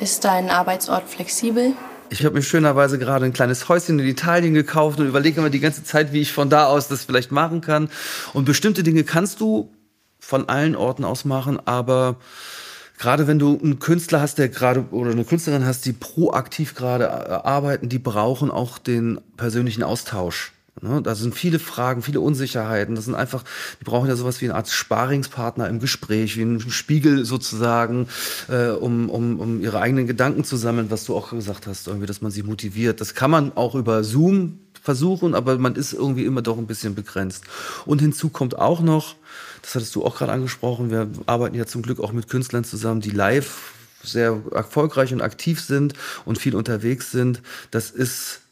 Ist 0.00 0.24
dein 0.24 0.50
Arbeitsort 0.50 1.08
flexibel? 1.08 1.74
Ich 2.10 2.24
habe 2.24 2.34
mir 2.34 2.42
schönerweise 2.42 2.98
gerade 2.98 3.24
ein 3.24 3.32
kleines 3.32 3.68
Häuschen 3.68 4.00
in 4.00 4.06
Italien 4.08 4.52
gekauft 4.52 4.98
und 4.98 5.06
überlege 5.06 5.38
immer 5.38 5.48
die 5.48 5.60
ganze 5.60 5.84
Zeit, 5.84 6.12
wie 6.12 6.22
ich 6.22 6.32
von 6.32 6.50
da 6.50 6.66
aus 6.66 6.88
das 6.88 7.04
vielleicht 7.04 7.30
machen 7.30 7.60
kann. 7.60 7.88
Und 8.32 8.46
bestimmte 8.46 8.82
Dinge 8.82 9.04
kannst 9.04 9.40
du 9.40 9.70
von 10.18 10.48
allen 10.48 10.74
Orten 10.74 11.04
aus 11.04 11.24
machen, 11.24 11.60
aber 11.66 12.16
gerade 13.02 13.26
wenn 13.26 13.40
du 13.40 13.58
einen 13.60 13.80
Künstler 13.80 14.20
hast, 14.20 14.38
der 14.38 14.48
gerade 14.48 14.84
oder 14.92 15.10
eine 15.10 15.24
Künstlerin 15.24 15.66
hast, 15.66 15.84
die 15.86 15.92
proaktiv 15.92 16.76
gerade 16.76 17.06
äh, 17.06 17.08
arbeiten, 17.08 17.88
die 17.88 17.98
brauchen 17.98 18.48
auch 18.48 18.78
den 18.78 19.20
persönlichen 19.36 19.82
Austausch. 19.82 20.52
Ne? 20.80 21.02
Da 21.02 21.16
sind 21.16 21.34
viele 21.34 21.58
Fragen, 21.58 22.02
viele 22.02 22.20
Unsicherheiten. 22.20 22.94
Das 22.94 23.06
sind 23.06 23.16
einfach, 23.16 23.42
die 23.80 23.84
brauchen 23.84 24.08
ja 24.08 24.14
sowas 24.14 24.40
wie 24.40 24.44
eine 24.44 24.54
Art 24.54 24.68
Sparingspartner 24.68 25.68
im 25.68 25.80
Gespräch, 25.80 26.36
wie 26.36 26.42
einen 26.42 26.60
Spiegel 26.70 27.24
sozusagen, 27.24 28.06
äh, 28.48 28.68
um, 28.68 29.10
um, 29.10 29.40
um 29.40 29.60
ihre 29.60 29.80
eigenen 29.80 30.06
Gedanken 30.06 30.44
zu 30.44 30.56
sammeln, 30.56 30.92
was 30.92 31.04
du 31.04 31.16
auch 31.16 31.30
gesagt 31.30 31.66
hast, 31.66 31.88
irgendwie, 31.88 32.06
dass 32.06 32.22
man 32.22 32.30
sie 32.30 32.44
motiviert. 32.44 33.00
Das 33.00 33.14
kann 33.14 33.32
man 33.32 33.56
auch 33.56 33.74
über 33.74 34.04
Zoom 34.04 34.60
versuchen, 34.80 35.34
aber 35.34 35.58
man 35.58 35.74
ist 35.74 35.92
irgendwie 35.92 36.24
immer 36.24 36.42
doch 36.42 36.56
ein 36.56 36.68
bisschen 36.68 36.94
begrenzt. 36.94 37.44
Und 37.84 38.00
hinzu 38.00 38.28
kommt 38.28 38.56
auch 38.56 38.80
noch, 38.80 39.16
das 39.62 39.74
hattest 39.74 39.94
du 39.94 40.04
auch 40.04 40.16
gerade 40.16 40.32
angesprochen, 40.32 40.90
wir 40.90 41.08
arbeiten 41.26 41.54
ja 41.54 41.66
zum 41.66 41.82
Glück 41.82 42.00
auch 42.00 42.12
mit 42.12 42.28
Künstlern 42.28 42.64
zusammen, 42.64 43.00
die 43.00 43.10
live 43.10 43.72
sehr 44.02 44.40
erfolgreich 44.52 45.12
und 45.12 45.22
aktiv 45.22 45.60
sind 45.60 45.94
und 46.24 46.38
viel 46.38 46.56
unterwegs 46.56 47.12
sind. 47.12 47.40
Das 47.70 47.90
ist 47.90 48.42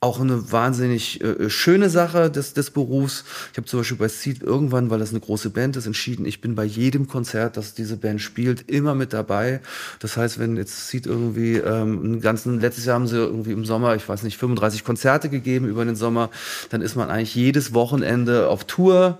auch 0.00 0.20
eine 0.20 0.52
wahnsinnig 0.52 1.20
äh, 1.24 1.50
schöne 1.50 1.90
Sache 1.90 2.30
des, 2.30 2.54
des 2.54 2.70
Berufs. 2.70 3.24
Ich 3.50 3.58
habe 3.58 3.66
zum 3.66 3.80
Beispiel 3.80 3.96
bei 3.96 4.06
Seed 4.06 4.42
irgendwann, 4.42 4.90
weil 4.90 5.00
das 5.00 5.10
eine 5.10 5.18
große 5.18 5.50
Band 5.50 5.76
ist, 5.76 5.86
entschieden, 5.86 6.24
ich 6.24 6.40
bin 6.40 6.54
bei 6.54 6.64
jedem 6.64 7.08
Konzert, 7.08 7.56
das 7.56 7.74
diese 7.74 7.96
Band 7.96 8.20
spielt, 8.20 8.70
immer 8.70 8.94
mit 8.94 9.12
dabei. 9.12 9.60
Das 9.98 10.16
heißt, 10.16 10.38
wenn 10.38 10.56
jetzt 10.56 10.88
Seed 10.88 11.06
irgendwie 11.06 11.56
ähm, 11.56 12.00
einen 12.00 12.20
ganzen, 12.20 12.60
letztes 12.60 12.84
Jahr 12.84 12.94
haben 12.94 13.08
sie 13.08 13.16
irgendwie 13.16 13.50
im 13.50 13.64
Sommer, 13.64 13.96
ich 13.96 14.08
weiß 14.08 14.22
nicht, 14.22 14.38
35 14.38 14.84
Konzerte 14.84 15.30
gegeben 15.30 15.66
über 15.66 15.84
den 15.84 15.96
Sommer, 15.96 16.30
dann 16.70 16.80
ist 16.80 16.94
man 16.94 17.10
eigentlich 17.10 17.34
jedes 17.34 17.74
Wochenende 17.74 18.48
auf 18.48 18.64
Tour 18.64 19.18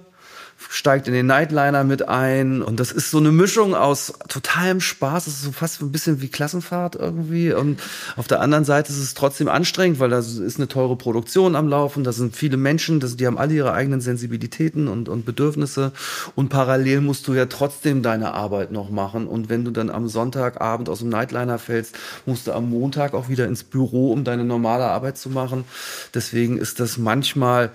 steigt 0.68 1.06
in 1.06 1.14
den 1.14 1.26
Nightliner 1.26 1.84
mit 1.84 2.08
ein. 2.08 2.62
Und 2.62 2.80
das 2.80 2.90
ist 2.90 3.10
so 3.10 3.18
eine 3.18 3.30
Mischung 3.30 3.74
aus 3.74 4.12
totalem 4.28 4.80
Spaß, 4.80 5.26
das 5.26 5.34
ist 5.34 5.42
so 5.42 5.52
fast 5.52 5.80
ein 5.80 5.92
bisschen 5.92 6.20
wie 6.20 6.28
Klassenfahrt 6.28 6.96
irgendwie. 6.96 7.52
Und 7.52 7.80
auf 8.16 8.26
der 8.26 8.40
anderen 8.40 8.64
Seite 8.64 8.92
ist 8.92 8.98
es 8.98 9.14
trotzdem 9.14 9.48
anstrengend, 9.48 10.00
weil 10.00 10.10
da 10.10 10.18
ist 10.18 10.56
eine 10.56 10.68
teure 10.68 10.96
Produktion 10.96 11.54
am 11.54 11.68
Laufen, 11.68 12.04
da 12.04 12.12
sind 12.12 12.36
viele 12.36 12.56
Menschen, 12.56 13.00
das, 13.00 13.16
die 13.16 13.26
haben 13.26 13.38
alle 13.38 13.54
ihre 13.54 13.72
eigenen 13.72 14.00
Sensibilitäten 14.00 14.88
und, 14.88 15.08
und 15.08 15.24
Bedürfnisse. 15.24 15.92
Und 16.34 16.48
parallel 16.48 17.00
musst 17.00 17.28
du 17.28 17.34
ja 17.34 17.46
trotzdem 17.46 18.02
deine 18.02 18.34
Arbeit 18.34 18.72
noch 18.72 18.90
machen. 18.90 19.26
Und 19.26 19.48
wenn 19.48 19.64
du 19.64 19.70
dann 19.70 19.90
am 19.90 20.08
Sonntagabend 20.08 20.88
aus 20.88 20.98
dem 20.98 21.08
Nightliner 21.08 21.58
fällst, 21.58 21.96
musst 22.26 22.46
du 22.46 22.52
am 22.52 22.68
Montag 22.68 23.14
auch 23.14 23.28
wieder 23.28 23.46
ins 23.46 23.62
Büro, 23.62 24.12
um 24.12 24.24
deine 24.24 24.44
normale 24.44 24.84
Arbeit 24.84 25.18
zu 25.18 25.30
machen. 25.30 25.64
Deswegen 26.14 26.58
ist 26.58 26.80
das 26.80 26.98
manchmal 26.98 27.70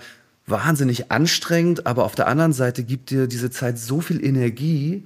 wahnsinnig 0.46 1.10
anstrengend, 1.10 1.86
aber 1.86 2.04
auf 2.04 2.14
der 2.14 2.26
anderen 2.26 2.52
Seite 2.52 2.82
gibt 2.84 3.10
dir 3.10 3.26
diese 3.26 3.50
Zeit 3.50 3.78
so 3.78 4.00
viel 4.00 4.24
Energie. 4.24 5.04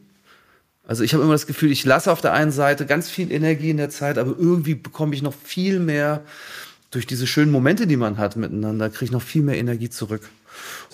Also 0.87 1.05
ich 1.05 1.15
habe 1.15 1.23
immer 1.23 1.33
das 1.33 1.47
Gefühl, 1.47 1.71
ich 1.71 1.85
lasse 1.85 2.11
auf 2.11 2.21
der 2.21 2.33
einen 2.33 2.51
Seite 2.51 2.87
ganz 2.87 3.09
viel 3.09 3.31
Energie 3.31 3.71
in 3.71 3.77
der 3.77 3.91
Zeit, 3.91 4.19
aber 4.19 4.35
irgendwie 4.39 4.75
bekomme 4.75 5.15
ich 5.15 5.23
noch 5.23 5.35
viel 5.35 5.79
mehr 5.79 6.23
durch 6.91 7.07
diese 7.07 7.27
schönen 7.27 7.53
Momente, 7.53 7.87
die 7.87 7.97
man 7.97 8.19
hat 8.19 8.37
miteinander, 8.37 8.89
kriege 8.89 9.07
ich 9.07 9.11
noch 9.11 9.23
viel 9.23 9.43
mehr 9.43 9.59
Energie 9.59 9.91
zurück. 9.91 10.29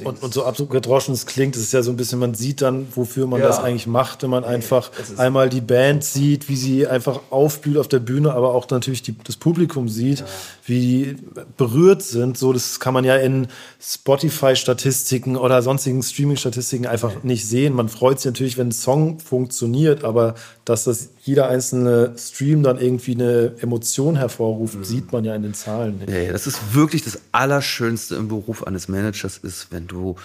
Und, 0.02 0.22
und 0.22 0.34
so 0.34 0.44
abgedroschen 0.44 1.14
es 1.14 1.26
klingt, 1.26 1.54
es 1.54 1.62
ist 1.62 1.72
ja 1.72 1.82
so 1.82 1.90
ein 1.90 1.96
bisschen, 1.96 2.18
man 2.18 2.34
sieht 2.34 2.62
dann, 2.62 2.88
wofür 2.94 3.26
man 3.26 3.40
ja. 3.40 3.46
das 3.46 3.60
eigentlich 3.60 3.86
macht, 3.86 4.22
wenn 4.22 4.30
man 4.30 4.44
einfach 4.44 4.90
einmal 5.16 5.48
die 5.48 5.60
Band 5.60 6.02
sieht, 6.02 6.48
wie 6.48 6.56
sie 6.56 6.86
einfach 6.86 7.20
aufblüht 7.30 7.76
auf 7.76 7.86
der 7.86 8.00
Bühne, 8.00 8.32
aber 8.32 8.54
auch 8.54 8.68
natürlich 8.70 9.02
die, 9.02 9.16
das 9.22 9.36
Publikum 9.36 9.88
sieht, 9.88 10.20
ja. 10.20 10.26
wie 10.66 10.80
die 10.80 11.16
berührt 11.56 12.02
sind. 12.02 12.36
So, 12.36 12.52
das 12.52 12.80
kann 12.80 12.94
man 12.94 13.04
ja 13.04 13.16
in 13.16 13.46
Spotify-Statistiken 13.80 15.36
oder 15.36 15.62
sonstigen 15.62 16.02
Streaming-Statistiken 16.02 16.86
einfach 16.86 17.22
nicht 17.22 17.46
sehen. 17.46 17.74
Man 17.74 17.88
freut 17.88 18.20
sich 18.20 18.26
natürlich, 18.26 18.58
wenn 18.58 18.68
ein 18.68 18.72
Song 18.72 19.20
funktioniert, 19.20 20.04
aber 20.04 20.34
dass 20.64 20.84
das 20.84 21.10
jeder 21.24 21.48
einzelne 21.48 22.14
Stream 22.18 22.62
dann 22.62 22.78
irgendwie 22.78 23.14
eine 23.14 23.54
Emotion 23.60 24.16
hervorruft, 24.16 24.74
mhm. 24.74 24.84
sieht 24.84 25.10
man 25.10 25.24
ja 25.24 25.34
in 25.34 25.42
den 25.42 25.54
Zahlen. 25.54 26.02
Ja, 26.06 26.30
das 26.30 26.46
ist 26.46 26.74
wirklich 26.74 27.02
das 27.02 27.18
Allerschönste 27.32 28.16
im 28.16 28.28
Beruf 28.28 28.66
eines 28.66 28.88
Managers 28.88 29.38
ist, 29.38 29.68
wenn 29.70 29.86
du 29.86 30.16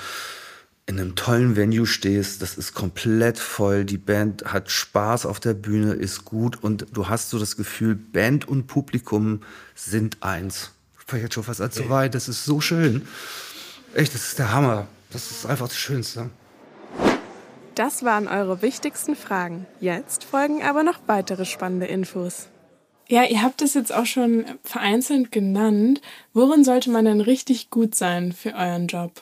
in 0.87 0.99
einem 0.99 1.15
tollen 1.15 1.55
Venue 1.55 1.85
stehst, 1.85 2.41
das 2.41 2.57
ist 2.57 2.73
komplett 2.73 3.39
voll, 3.39 3.85
die 3.85 3.97
Band 3.97 4.43
hat 4.45 4.71
Spaß 4.71 5.25
auf 5.25 5.39
der 5.39 5.53
Bühne, 5.53 5.93
ist 5.93 6.25
gut 6.25 6.61
und 6.61 6.87
du 6.91 7.07
hast 7.07 7.29
so 7.29 7.39
das 7.39 7.55
Gefühl, 7.55 7.95
Band 7.95 8.45
und 8.47 8.67
Publikum 8.67 9.41
sind 9.75 10.17
eins. 10.21 10.71
Ich 10.99 11.13
war 11.13 11.19
jetzt 11.19 11.35
schon 11.35 11.43
fast 11.43 11.61
allzu 11.61 11.89
weit, 11.89 12.13
das 12.13 12.27
ist 12.27 12.43
so 12.43 12.59
schön. 12.59 13.03
Echt, 13.93 14.13
das 14.13 14.29
ist 14.29 14.39
der 14.39 14.51
Hammer. 14.51 14.87
Das 15.11 15.31
ist 15.31 15.45
einfach 15.45 15.67
das 15.67 15.77
Schönste. 15.77 16.29
Das 17.79 18.03
waren 18.03 18.27
eure 18.27 18.61
wichtigsten 18.61 19.15
Fragen. 19.15 19.65
Jetzt 19.79 20.25
folgen 20.25 20.61
aber 20.63 20.83
noch 20.83 20.99
weitere 21.07 21.45
spannende 21.45 21.85
Infos. 21.85 22.49
Ja, 23.07 23.23
ihr 23.23 23.41
habt 23.41 23.61
es 23.61 23.73
jetzt 23.73 23.95
auch 23.95 24.05
schon 24.05 24.43
vereinzelt 24.65 25.31
genannt. 25.31 26.01
Worin 26.33 26.65
sollte 26.65 26.89
man 26.89 27.05
denn 27.05 27.21
richtig 27.21 27.69
gut 27.69 27.95
sein 27.95 28.33
für 28.33 28.53
euren 28.53 28.87
Job? 28.87 29.21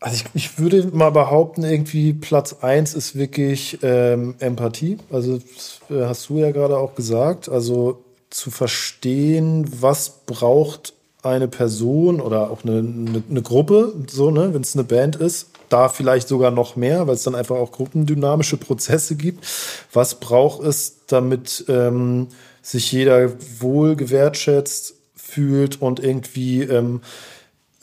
Also 0.00 0.16
ich, 0.16 0.24
ich 0.34 0.58
würde 0.58 0.88
mal 0.92 1.12
behaupten, 1.12 1.62
irgendwie 1.62 2.12
Platz 2.12 2.54
1 2.54 2.94
ist 2.94 3.14
wirklich 3.14 3.78
ähm, 3.82 4.34
Empathie. 4.40 4.98
Also 5.12 5.38
das 5.38 5.80
äh, 5.88 6.04
hast 6.04 6.28
du 6.28 6.38
ja 6.38 6.50
gerade 6.50 6.78
auch 6.78 6.96
gesagt. 6.96 7.48
Also 7.48 8.02
zu 8.30 8.50
verstehen, 8.50 9.64
was 9.80 10.24
braucht 10.26 10.94
eine 11.22 11.48
Person 11.48 12.20
oder 12.20 12.50
auch 12.50 12.64
eine, 12.64 12.78
eine, 12.78 13.22
eine 13.30 13.42
Gruppe, 13.42 13.94
so, 14.08 14.30
ne, 14.30 14.52
wenn 14.52 14.62
es 14.62 14.74
eine 14.74 14.84
Band 14.84 15.16
ist, 15.16 15.50
da 15.68 15.88
vielleicht 15.88 16.28
sogar 16.28 16.50
noch 16.50 16.76
mehr, 16.76 17.06
weil 17.06 17.14
es 17.14 17.22
dann 17.22 17.34
einfach 17.34 17.56
auch 17.56 17.72
gruppendynamische 17.72 18.56
Prozesse 18.56 19.16
gibt. 19.16 19.46
Was 19.92 20.20
braucht 20.20 20.66
es, 20.66 21.06
damit 21.06 21.64
ähm, 21.68 22.28
sich 22.60 22.92
jeder 22.92 23.32
wohl 23.60 23.96
gewertschätzt 23.96 24.94
fühlt 25.14 25.80
und 25.80 26.00
irgendwie 26.00 26.62
ähm, 26.62 27.00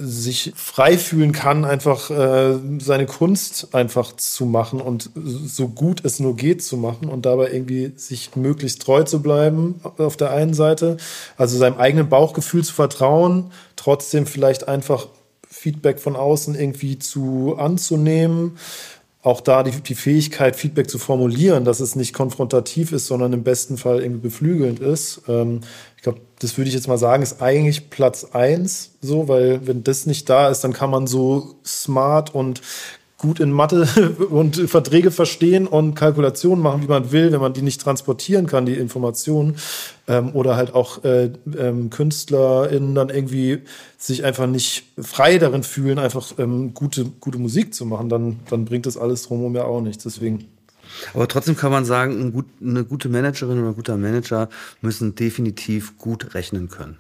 sich 0.01 0.53
frei 0.55 0.97
fühlen 0.97 1.33
kann, 1.33 1.65
einfach 1.65 2.09
äh, 2.09 2.57
seine 2.79 3.05
Kunst 3.05 3.75
einfach 3.75 4.15
zu 4.15 4.45
machen 4.45 4.79
und 4.79 5.12
so 5.13 5.67
gut 5.67 6.05
es 6.05 6.21
nur 6.21 6.38
geht 6.38 6.63
zu 6.63 6.77
machen 6.77 7.09
und 7.09 7.25
dabei 7.25 7.51
irgendwie 7.51 7.91
sich 7.97 8.33
möglichst 8.38 8.81
treu 8.81 9.03
zu 9.03 9.21
bleiben 9.21 9.81
auf 9.97 10.15
der 10.15 10.31
einen 10.31 10.53
Seite, 10.53 10.95
also 11.35 11.57
seinem 11.57 11.77
eigenen 11.77 12.07
Bauchgefühl 12.07 12.63
zu 12.63 12.73
vertrauen, 12.73 13.51
trotzdem 13.75 14.25
vielleicht 14.25 14.69
einfach 14.69 15.07
Feedback 15.49 15.99
von 15.99 16.15
außen 16.15 16.55
irgendwie 16.55 16.97
zu 16.97 17.57
anzunehmen 17.57 18.57
auch 19.21 19.41
da 19.41 19.63
die, 19.63 19.71
die 19.71 19.95
Fähigkeit, 19.95 20.55
Feedback 20.55 20.89
zu 20.89 20.97
formulieren, 20.97 21.65
dass 21.65 21.81
es 21.81 21.95
nicht 21.95 22.13
konfrontativ 22.13 22.93
ist, 22.93 23.07
sondern 23.07 23.33
im 23.33 23.43
besten 23.43 23.77
Fall 23.77 24.01
irgendwie 24.01 24.21
beflügelnd 24.21 24.79
ist. 24.79 25.21
Ähm, 25.27 25.59
das 26.39 26.58
würde 26.58 26.69
ich 26.69 26.75
jetzt 26.75 26.88
mal 26.88 26.97
sagen, 26.97 27.21
ist 27.21 27.41
eigentlich 27.41 27.89
Platz 27.89 28.25
eins 28.34 28.91
so, 29.02 29.28
weil 29.28 29.65
wenn 29.67 29.84
das 29.84 30.06
nicht 30.06 30.30
da 30.30 30.49
ist, 30.49 30.63
dann 30.63 30.73
kann 30.73 30.89
man 30.89 31.06
so 31.08 31.56
smart 31.65 32.34
und 32.34 32.62
gut 33.19 33.39
in 33.39 33.52
Mathe 33.52 33.86
und 34.30 34.56
Verträge 34.56 35.12
verstehen 35.12 35.67
und 35.67 35.93
Kalkulationen 35.93 36.63
machen, 36.63 36.82
wie 36.82 36.88
man 36.88 37.12
will, 37.12 37.32
wenn 37.32 37.41
man 37.41 37.54
die 37.54 37.62
nicht 37.62 37.82
transportieren 37.82 38.47
kann, 38.47 38.65
die 38.65 38.73
Informationen. 38.73 39.58
Ähm, 40.08 40.34
oder 40.34 40.56
halt 40.56 40.73
auch 40.73 41.04
äh, 41.04 41.32
ähm, 41.58 41.89
KünstlerInnen 41.89 42.95
dann 42.95 43.10
irgendwie 43.10 43.60
sich 43.97 44.23
einfach 44.23 44.47
nicht 44.47 44.86
frei 44.97 45.38
darin 45.38 45.63
fühlen, 45.63 45.99
einfach 45.99 46.34
ähm, 46.39 46.73
gute, 46.73 47.06
gute 47.19 47.38
Musik 47.38 47.75
zu 47.75 47.86
machen, 47.86 48.10
dann, 48.10 48.39
dann 48.49 48.65
bringt 48.65 48.86
das 48.86 48.97
alles 48.97 49.23
drumherum 49.23 49.56
ja 49.56 49.65
auch 49.65 49.82
nichts. 49.82 50.04
Deswegen. 50.04 50.59
Aber 51.13 51.28
trotzdem 51.28 51.56
kann 51.56 51.71
man 51.71 51.86
sagen, 51.86 52.45
eine 52.62 52.84
gute 52.84 53.10
Managerin 53.10 53.60
oder 53.60 53.69
ein 53.69 53.75
guter 53.75 53.97
Manager 53.97 54.49
müssen 54.82 55.15
definitiv 55.15 55.97
gut 55.97 56.34
rechnen 56.34 56.69
können. 56.69 56.97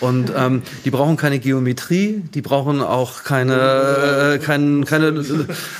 Und 0.00 0.32
ähm, 0.36 0.62
die 0.84 0.90
brauchen 0.90 1.16
keine 1.16 1.38
Geometrie, 1.38 2.22
die 2.34 2.42
brauchen 2.42 2.82
auch 2.82 3.22
keine, 3.22 4.34
äh, 4.34 4.38
kein, 4.38 4.84
keine, 4.84 5.24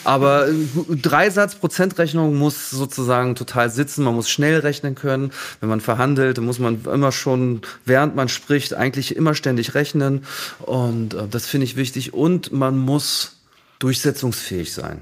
aber 0.04 0.46
Dreisatz 0.88 1.56
Prozentrechnung 1.56 2.36
muss 2.36 2.70
sozusagen 2.70 3.34
total 3.34 3.70
sitzen. 3.70 4.04
Man 4.04 4.14
muss 4.14 4.30
schnell 4.30 4.60
rechnen 4.60 4.94
können. 4.94 5.32
Wenn 5.60 5.68
man 5.68 5.80
verhandelt, 5.80 6.40
muss 6.40 6.60
man 6.60 6.84
immer 6.84 7.10
schon, 7.10 7.62
während 7.84 8.14
man 8.14 8.28
spricht, 8.28 8.74
eigentlich 8.74 9.16
immer 9.16 9.34
ständig 9.34 9.74
rechnen. 9.74 10.24
Und 10.60 11.14
äh, 11.14 11.26
das 11.28 11.46
finde 11.46 11.64
ich 11.64 11.76
wichtig. 11.76 12.14
Und 12.14 12.52
man 12.52 12.78
muss 12.78 13.38
durchsetzungsfähig 13.80 14.72
sein. 14.72 15.00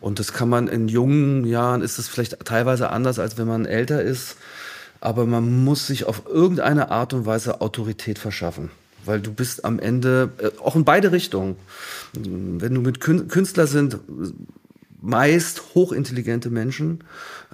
Und 0.00 0.18
das 0.18 0.32
kann 0.32 0.48
man 0.48 0.68
in 0.68 0.88
jungen 0.88 1.44
Jahren, 1.44 1.82
ist 1.82 1.98
es 1.98 2.08
vielleicht 2.08 2.44
teilweise 2.44 2.90
anders, 2.90 3.18
als 3.18 3.36
wenn 3.38 3.46
man 3.46 3.66
älter 3.66 4.02
ist 4.02 4.36
aber 5.00 5.26
man 5.26 5.64
muss 5.64 5.86
sich 5.86 6.04
auf 6.04 6.24
irgendeine 6.26 6.90
Art 6.90 7.14
und 7.14 7.26
Weise 7.26 7.60
Autorität 7.60 8.18
verschaffen. 8.18 8.70
Weil 9.04 9.20
du 9.20 9.32
bist 9.32 9.64
am 9.64 9.78
Ende, 9.78 10.30
äh, 10.38 10.50
auch 10.62 10.76
in 10.76 10.84
beide 10.84 11.10
Richtungen. 11.10 11.56
Wenn 12.12 12.74
du 12.74 12.82
mit 12.82 13.00
Künstler 13.00 13.66
sind, 13.66 13.98
meist 15.00 15.74
hochintelligente 15.74 16.50
Menschen, 16.50 17.04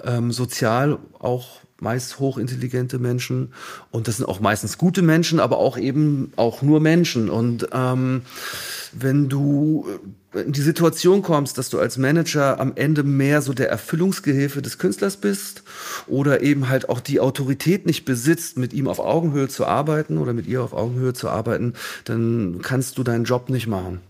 ähm, 0.02 0.32
sozial 0.32 0.98
auch 1.20 1.60
meist 1.78 2.18
hochintelligente 2.18 2.98
Menschen 2.98 3.52
und 3.90 4.08
das 4.08 4.16
sind 4.16 4.26
auch 4.26 4.40
meistens 4.40 4.78
gute 4.78 5.02
Menschen, 5.02 5.38
aber 5.38 5.58
auch 5.58 5.76
eben 5.76 6.32
auch 6.36 6.62
nur 6.62 6.80
Menschen. 6.80 7.28
Und 7.28 7.68
ähm, 7.72 8.22
wenn 8.92 9.28
du 9.28 9.86
in 10.36 10.52
die 10.52 10.60
Situation 10.60 11.22
kommst, 11.22 11.58
dass 11.58 11.70
du 11.70 11.78
als 11.78 11.98
Manager 11.98 12.60
am 12.60 12.72
Ende 12.74 13.02
mehr 13.02 13.42
so 13.42 13.52
der 13.52 13.70
Erfüllungsgehilfe 13.70 14.62
des 14.62 14.78
Künstlers 14.78 15.16
bist 15.16 15.62
oder 16.06 16.42
eben 16.42 16.68
halt 16.68 16.88
auch 16.88 17.00
die 17.00 17.20
Autorität 17.20 17.86
nicht 17.86 18.04
besitzt, 18.04 18.56
mit 18.56 18.72
ihm 18.72 18.88
auf 18.88 18.98
Augenhöhe 18.98 19.48
zu 19.48 19.66
arbeiten 19.66 20.18
oder 20.18 20.32
mit 20.32 20.46
ihr 20.46 20.62
auf 20.62 20.72
Augenhöhe 20.72 21.14
zu 21.14 21.28
arbeiten, 21.28 21.74
dann 22.04 22.60
kannst 22.62 22.98
du 22.98 23.02
deinen 23.02 23.24
Job 23.24 23.50
nicht 23.50 23.66
machen. 23.66 24.00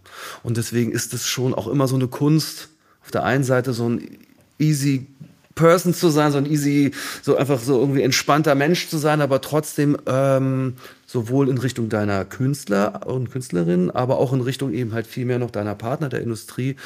Und 0.42 0.56
deswegen 0.56 0.92
ist 0.92 1.14
es 1.14 1.26
schon 1.26 1.54
auch 1.54 1.66
immer 1.66 1.88
so 1.88 1.96
eine 1.96 2.08
Kunst, 2.08 2.68
auf 3.02 3.10
der 3.10 3.24
einen 3.24 3.44
Seite 3.44 3.72
so 3.72 3.88
ein 3.88 4.18
easy 4.58 5.06
Person 5.56 5.94
zu 5.94 6.10
sein, 6.10 6.30
so 6.30 6.38
ein 6.38 6.46
easy, 6.46 6.92
so 7.22 7.36
einfach 7.36 7.58
so 7.58 7.80
irgendwie 7.80 8.02
entspannter 8.02 8.54
Mensch 8.54 8.88
zu 8.88 8.98
sein, 8.98 9.20
aber 9.20 9.40
trotzdem 9.40 9.96
ähm, 10.06 10.74
sowohl 11.06 11.48
in 11.48 11.58
Richtung 11.58 11.88
deiner 11.88 12.24
Künstler 12.24 13.06
und 13.06 13.32
Künstlerinnen, 13.32 13.90
aber 13.90 14.18
auch 14.18 14.32
in 14.32 14.42
Richtung 14.42 14.72
eben 14.72 14.92
halt 14.92 15.06
viel 15.08 15.24
mehr 15.24 15.40
noch 15.40 15.50
deiner 15.50 15.74
Partner 15.74 16.08
der 16.08 16.20
Industrie, 16.20 16.76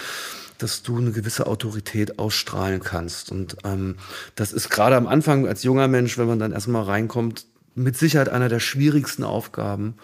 dass 0.58 0.82
du 0.82 0.98
eine 0.98 1.10
gewisse 1.10 1.46
Autorität 1.46 2.18
ausstrahlen 2.18 2.80
kannst. 2.80 3.32
Und 3.32 3.56
ähm, 3.64 3.96
das 4.36 4.52
ist 4.52 4.70
gerade 4.70 4.96
am 4.96 5.06
Anfang 5.06 5.46
als 5.46 5.64
junger 5.64 5.88
Mensch, 5.88 6.16
wenn 6.16 6.28
man 6.28 6.38
dann 6.38 6.52
erstmal 6.52 6.84
reinkommt, 6.84 7.46
mit 7.74 7.96
Sicherheit 7.96 8.28
einer 8.28 8.48
der 8.48 8.60
schwierigsten 8.60 9.24
Aufgaben. 9.24 9.94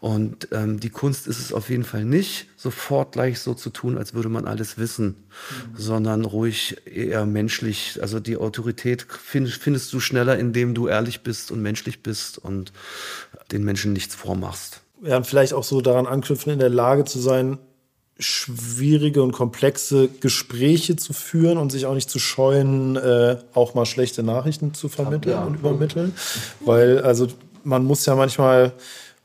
Und 0.00 0.48
ähm, 0.50 0.80
die 0.80 0.90
Kunst 0.90 1.28
ist 1.28 1.38
es 1.38 1.52
auf 1.52 1.70
jeden 1.70 1.84
Fall 1.84 2.04
nicht, 2.04 2.48
sofort 2.56 3.12
gleich 3.12 3.38
so 3.38 3.54
zu 3.54 3.70
tun, 3.70 3.96
als 3.96 4.14
würde 4.14 4.28
man 4.28 4.46
alles 4.46 4.76
wissen, 4.76 5.06
mhm. 5.06 5.76
sondern 5.76 6.24
ruhig 6.24 6.76
eher 6.86 7.24
menschlich. 7.24 8.00
Also 8.02 8.18
die 8.18 8.36
Autorität 8.36 9.06
find, 9.08 9.48
findest 9.48 9.92
du 9.92 10.00
schneller, 10.00 10.36
indem 10.38 10.74
du 10.74 10.88
ehrlich 10.88 11.22
bist 11.22 11.52
und 11.52 11.62
menschlich 11.62 12.02
bist 12.02 12.38
und 12.38 12.72
den 13.52 13.62
Menschen 13.62 13.92
nichts 13.92 14.16
vormachst. 14.16 14.80
Ja, 15.02 15.18
und 15.18 15.26
vielleicht 15.26 15.52
auch 15.52 15.64
so 15.64 15.80
daran 15.80 16.06
anknüpfen, 16.06 16.52
in 16.52 16.58
der 16.58 16.68
Lage 16.68 17.04
zu 17.04 17.20
sein, 17.20 17.58
schwierige 18.22 19.22
und 19.22 19.32
komplexe 19.32 20.08
Gespräche 20.08 20.96
zu 20.96 21.12
führen 21.12 21.58
und 21.58 21.70
sich 21.70 21.86
auch 21.86 21.94
nicht 21.94 22.10
zu 22.10 22.18
scheuen, 22.18 22.96
äh, 22.96 23.36
auch 23.54 23.74
mal 23.74 23.86
schlechte 23.86 24.22
Nachrichten 24.22 24.74
zu 24.74 24.88
vermitteln 24.88 25.32
ja. 25.32 25.44
und 25.44 25.54
übermitteln. 25.56 26.14
Weil, 26.60 27.02
also 27.02 27.28
man 27.64 27.84
muss 27.84 28.06
ja 28.06 28.14
manchmal 28.14 28.72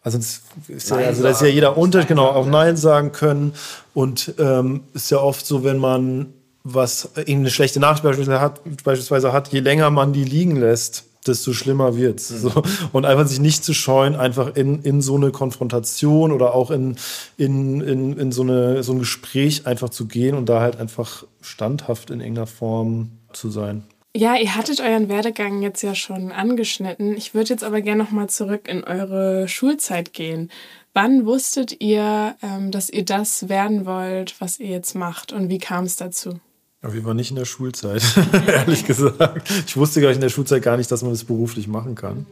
also, 0.03 0.19
ist 0.19 0.89
ja, 0.89 0.97
also 0.97 1.21
da 1.21 1.31
ist 1.31 1.41
ja 1.41 1.47
jeder 1.47 1.77
unter, 1.77 2.05
genau, 2.05 2.27
auch 2.27 2.45
Nein 2.45 2.77
sagen 2.77 3.11
können. 3.11 3.53
Und 3.93 4.33
ähm, 4.39 4.83
ist 4.93 5.11
ja 5.11 5.17
oft 5.17 5.45
so, 5.45 5.65
wenn 5.65 5.79
man 5.79 6.33
was 6.63 7.09
eine 7.15 7.49
schlechte 7.49 7.81
Nachricht 7.81 8.03
beispielsweise 8.03 8.39
hat, 8.39 8.61
beispielsweise 8.85 9.33
hat, 9.33 9.49
je 9.49 9.59
länger 9.59 9.89
man 9.89 10.13
die 10.13 10.23
liegen 10.23 10.55
lässt, 10.55 11.06
desto 11.27 11.53
schlimmer 11.53 11.95
wird's. 11.95 12.31
Mhm. 12.31 12.37
So. 12.37 12.63
Und 12.91 13.05
einfach 13.05 13.27
sich 13.27 13.39
nicht 13.39 13.63
zu 13.63 13.73
scheuen, 13.73 14.15
einfach 14.15 14.55
in, 14.55 14.81
in 14.81 15.01
so 15.01 15.15
eine 15.15 15.31
Konfrontation 15.31 16.31
oder 16.31 16.53
auch 16.53 16.71
in, 16.71 16.95
in, 17.37 17.81
in, 17.81 18.17
in 18.17 18.31
so, 18.31 18.41
eine, 18.41 18.83
so 18.83 18.93
ein 18.93 18.99
Gespräch 18.99 19.67
einfach 19.67 19.89
zu 19.89 20.07
gehen 20.07 20.35
und 20.35 20.47
da 20.47 20.61
halt 20.61 20.77
einfach 20.77 21.23
standhaft 21.41 22.09
in 22.09 22.19
irgendeiner 22.19 22.47
Form 22.47 23.11
zu 23.33 23.49
sein. 23.49 23.83
Ja, 24.15 24.35
ihr 24.35 24.55
hattet 24.55 24.81
euren 24.81 25.09
Werdegang 25.09 25.61
jetzt 25.61 25.83
ja 25.83 25.93
schon 25.93 26.31
angeschnitten. 26.31 27.15
Ich 27.15 27.35
würde 27.35 27.49
jetzt 27.49 27.63
aber 27.63 27.81
gerne 27.81 28.03
nochmal 28.03 28.29
zurück 28.29 28.67
in 28.67 28.83
eure 28.83 29.47
Schulzeit 29.47 30.11
gehen. 30.11 30.49
Wann 30.93 31.27
wusstet 31.27 31.79
ihr, 31.81 32.35
ähm, 32.41 32.71
dass 32.71 32.89
ihr 32.89 33.05
das 33.05 33.47
werden 33.49 33.85
wollt, 33.85 34.41
was 34.41 34.59
ihr 34.59 34.69
jetzt 34.69 34.95
macht? 34.95 35.33
Und 35.33 35.49
wie 35.49 35.59
kam 35.59 35.83
es 35.83 35.97
dazu? 35.97 36.39
Aber 36.81 36.93
wir 36.93 37.03
waren 37.05 37.17
nicht 37.17 37.31
in 37.31 37.35
der 37.35 37.45
Schulzeit, 37.45 38.03
ehrlich 38.47 38.85
gesagt. 38.85 39.49
Ich 39.65 39.75
wusste 39.77 39.99
gar 39.99 40.09
nicht 40.09 40.17
in 40.17 40.21
der 40.21 40.29
Schulzeit 40.29 40.61
gar 40.61 40.77
nicht, 40.77 40.91
dass 40.91 41.01
man 41.01 41.11
das 41.11 41.23
beruflich 41.23 41.67
machen 41.67 41.95
kann. 41.95 42.25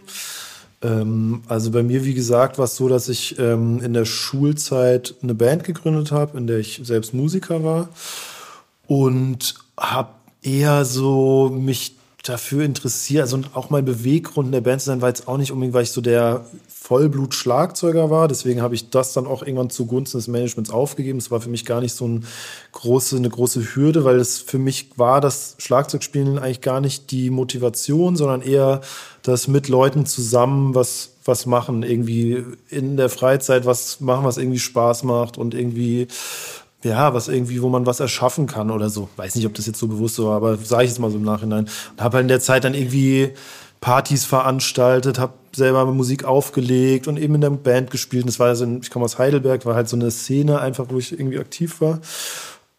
Ähm, 0.82 1.42
also 1.48 1.72
bei 1.72 1.84
mir, 1.84 2.06
wie 2.06 2.14
gesagt, 2.14 2.58
war 2.58 2.66
es 2.66 2.76
so, 2.76 2.88
dass 2.88 3.10
ich 3.10 3.40
ähm, 3.40 3.82
in 3.82 3.94
der 3.94 4.06
Schulzeit 4.06 5.16
eine 5.24 5.34
Band 5.34 5.64
gegründet 5.64 6.12
habe, 6.12 6.38
in 6.38 6.48
der 6.48 6.60
ich 6.60 6.82
selbst 6.84 7.14
Musiker 7.14 7.64
war 7.64 7.90
und 8.88 9.56
habe 9.78 10.10
eher 10.44 10.86
so 10.86 11.50
mich 11.50 11.96
dafür 12.30 12.64
interessiert, 12.64 13.22
also 13.22 13.40
auch 13.54 13.70
mein 13.70 13.86
Beweggrund 13.86 14.48
in 14.48 14.52
der 14.52 14.62
Band 14.62 14.82
zu 14.82 14.88
sein, 14.88 15.02
war 15.02 15.10
jetzt 15.10 15.28
auch 15.28 15.38
nicht 15.38 15.52
unbedingt, 15.52 15.76
weil 15.76 15.84
ich 15.84 15.92
so 15.92 16.02
der 16.02 16.46
Vollblut-Schlagzeuger 16.68 18.10
war. 18.10 18.28
Deswegen 18.28 18.62
habe 18.62 18.74
ich 18.74 18.90
das 18.90 19.14
dann 19.14 19.28
auch 19.28 19.44
irgendwann 19.44 19.70
zugunsten 19.70 20.18
des 20.18 20.28
Managements 20.28 20.72
aufgegeben. 20.72 21.20
Es 21.20 21.30
war 21.30 21.40
für 21.40 21.50
mich 21.50 21.66
gar 21.66 21.82
nicht 21.82 21.94
so 21.94 22.08
ein 22.08 22.26
große, 22.72 23.16
eine 23.18 23.30
große 23.30 23.76
Hürde, 23.76 24.04
weil 24.06 24.20
es 24.20 24.40
für 24.40 24.58
mich 24.58 24.98
war 24.98 25.22
das 25.22 25.56
Schlagzeugspielen 25.60 26.40
eigentlich 26.40 26.62
gar 26.62 26.82
nicht 26.82 27.12
die 27.12 27.30
Motivation, 27.30 28.16
sondern 28.16 28.42
eher 28.42 28.82
das 29.22 29.48
mit 29.48 29.68
Leuten 29.68 30.06
zusammen 30.06 30.74
was, 30.74 31.12
was 31.26 31.46
machen, 31.46 31.84
irgendwie 31.84 32.44
in 32.70 32.98
der 32.98 33.10
Freizeit 33.10 33.66
was 33.66 34.00
machen, 34.00 34.26
was 34.26 34.38
irgendwie 34.38 34.60
Spaß 34.60 35.04
macht 35.04 35.38
und 35.38 35.54
irgendwie 35.54 36.08
ja, 36.86 37.14
was 37.14 37.28
irgendwie, 37.28 37.62
wo 37.62 37.70
man 37.70 37.86
was 37.86 38.00
erschaffen 38.00 38.48
kann 38.48 38.72
oder 38.72 38.90
so. 38.90 39.10
Weiß 39.18 39.36
nicht, 39.36 39.46
ob 39.46 39.54
das 39.54 39.66
jetzt 39.66 39.80
so 39.80 39.88
bewusst 39.88 40.20
war, 40.20 40.36
aber 40.36 40.58
sage 40.58 40.86
ich 40.86 40.92
es 40.92 41.00
mal 41.00 41.12
so 41.12 41.18
im 41.18 41.24
Nachhinein. 41.24 41.66
Und 41.92 42.04
habe 42.04 42.18
halt 42.18 42.24
in 42.24 42.30
der 42.30 42.40
Zeit 42.40 42.64
dann 42.64 42.74
irgendwie 42.74 43.32
Partys 43.82 44.26
veranstaltet, 44.26 45.20
habe 45.20 45.34
selber 45.56 45.86
Musik 45.86 46.24
aufgelegt 46.24 47.08
und 47.08 47.18
eben 47.18 47.36
in 47.36 47.42
der 47.42 47.50
Band 47.52 47.92
gespielt. 47.92 48.28
das 48.28 48.40
war 48.40 48.48
also, 48.48 48.64
in, 48.64 48.82
ich 48.82 48.90
komme 48.90 49.06
aus 49.06 49.20
Heidelberg, 49.20 49.66
war 49.66 49.76
halt 49.76 49.90
so 49.90 49.96
eine 49.96 50.12
Szene 50.12 50.60
einfach, 50.60 50.86
wo 50.90 50.98
ich 50.98 51.12
irgendwie 51.12 51.40
aktiv 51.40 51.82
war. 51.82 52.00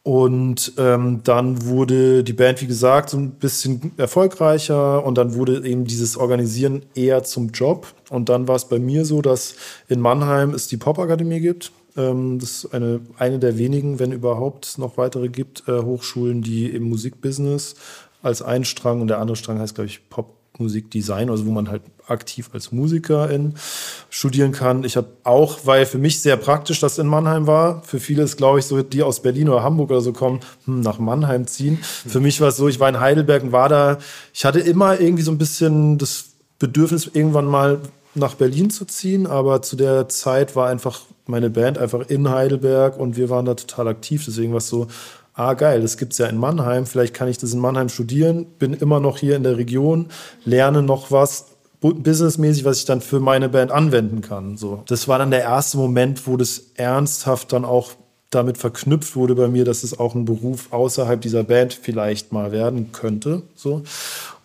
Und 0.03 0.75
ähm, 0.79 1.23
dann 1.25 1.67
wurde 1.67 2.23
die 2.23 2.33
Band, 2.33 2.63
wie 2.63 2.69
gesagt, 2.69 3.11
so 3.11 3.19
ein 3.19 3.33
bisschen 3.33 3.91
erfolgreicher 3.97 5.05
und 5.05 5.19
dann 5.19 5.35
wurde 5.35 5.67
eben 5.67 5.85
dieses 5.85 6.17
Organisieren 6.17 6.83
eher 6.95 7.25
zum 7.25 7.51
Job. 7.51 7.89
Und 8.09 8.29
dann 8.29 8.47
war 8.47 8.55
es 8.55 8.67
bei 8.67 8.79
mir 8.79 9.05
so, 9.05 9.21
dass 9.21 9.57
in 9.89 10.01
Mannheim 10.01 10.55
es 10.55 10.69
die 10.69 10.77
Popakademie 10.77 11.41
gibt. 11.41 11.73
Ähm, 11.97 12.39
das 12.39 12.51
ist 12.65 12.75
eine, 12.75 13.01
eine 13.19 13.39
der 13.39 13.59
wenigen, 13.59 13.99
wenn 13.99 14.13
überhaupt 14.13 14.79
noch 14.79 14.97
weitere 14.97 15.29
gibt, 15.29 15.65
äh, 15.69 15.83
Hochschulen, 15.83 16.43
die 16.43 16.69
im 16.71 16.85
Musikbusiness 16.85 17.75
als 18.23 18.43
ein 18.43 18.65
Strang 18.65 19.01
und 19.01 19.09
der 19.09 19.19
andere 19.19 19.37
Strang 19.37 19.59
heißt, 19.59 19.75
glaube 19.75 19.89
ich, 19.89 20.09
Popmusikdesign, 20.11 21.31
also 21.31 21.47
wo 21.47 21.51
man 21.53 21.71
halt 21.71 21.83
aktiv 22.09 22.51
als 22.53 22.73
Musikerin 22.73 23.55
studieren 24.11 24.53
kann. 24.53 24.85
Ich 24.85 24.97
habe 24.97 25.09
auch, 25.25 25.61
weil 25.65 25.87
für 25.87 25.99
mich 25.99 26.21
sehr 26.21 26.37
praktisch 26.37 26.81
das 26.81 26.99
in 26.99 27.07
Mannheim 27.07 27.47
war, 27.47 27.83
für 27.83 28.01
viele 28.01 28.23
ist, 28.23 28.37
glaube 28.37 28.59
ich, 28.59 28.67
so, 28.67 28.83
die 28.83 29.03
aus 29.03 29.23
Berlin 29.23 29.49
oder 29.49 29.63
Hamburg 29.63 29.91
oder 29.91 30.01
so 30.01 30.13
kommen, 30.13 30.41
hm, 30.65 30.81
nach 30.81 30.99
Mannheim 30.99 31.47
ziehen. 31.47 31.79
Für 31.83 32.21
mich 32.21 32.41
war 32.41 32.49
es 32.49 32.57
so, 32.57 32.69
ich 32.69 32.81
war 32.81 32.89
in 32.89 33.01
Heidelberg 33.01 33.43
und 33.45 33.53
war 33.53 33.69
da, 33.69 33.99
ich 34.33 34.45
hatte 34.45 34.61
immer 34.61 35.01
irgendwie 35.01 35.23
so 35.23 35.31
ein 35.31 35.39
bisschen 35.39 35.99
das 35.99 36.27
Bedürfnis, 36.59 37.11
irgendwann 37.13 37.47
mal 37.47 37.81
nach 38.17 38.35
Berlin 38.35 38.71
zu 38.71 38.85
ziehen, 38.85 39.27
aber 39.27 39.63
zu 39.63 39.77
der 39.77 40.09
Zeit 40.09 40.57
war 40.57 40.69
einfach 40.69 41.01
meine 41.27 41.51
Band 41.51 41.79
einfach 41.79 42.09
in 42.09 42.29
Heidelberg 42.29 42.99
und 42.99 43.17
wir 43.17 43.31
waren 43.31 43.47
da 43.47 43.55
total 43.55 43.89
aktiv. 43.89 44.25
Deswegen 44.25 44.53
war 44.53 44.59
es 44.59 44.69
so, 44.69 44.87
ah 45.35 45.55
geil, 45.55 45.83
das 45.83 45.97
gibt's 45.97 46.19
ja 46.19 46.27
in 46.27 46.37
Mannheim, 46.37 46.87
vielleicht 46.87 47.15
kann 47.15 47.29
ich 47.29 47.39
das 47.39 47.53
in 47.53 47.61
Mannheim 47.61 47.89
studieren, 47.89 48.47
bin 48.59 48.75
immer 48.75 49.01
noch 49.01 49.19
hier 49.19 49.37
in 49.37 49.43
der 49.43 49.57
Region, 49.57 50.07
lerne 50.45 50.83
noch 50.83 51.11
was 51.11 51.47
businessmäßig, 51.81 52.65
was 52.65 52.79
ich 52.79 52.85
dann 52.85 53.01
für 53.01 53.21
meine 53.21 53.49
Band 53.49 53.71
anwenden 53.71 54.21
kann. 54.23 54.57
So, 54.57 54.83
das 54.87 55.09
war 55.09 55.19
dann 55.19 55.31
der 55.31 55.43
erste 55.43 55.77
Moment, 55.77 56.27
wo 56.27 56.37
das 56.37 56.63
ernsthaft 56.75 57.53
dann 57.53 57.65
auch 57.65 57.93
damit 58.31 58.59
verknüpft 58.59 59.15
wurde 59.15 59.35
bei 59.35 59.47
mir, 59.47 59.65
dass 59.65 59.85
es 59.85 59.99
auch 59.99 60.15
ein 60.15 60.25
Beruf 60.25 60.73
außerhalb 60.73 61.21
dieser 61.21 61.45
Band 61.45 61.75
vielleicht 61.75 62.33
mal 62.33 62.51
werden 62.51 62.91
könnte. 62.93 63.43
So 63.55 63.83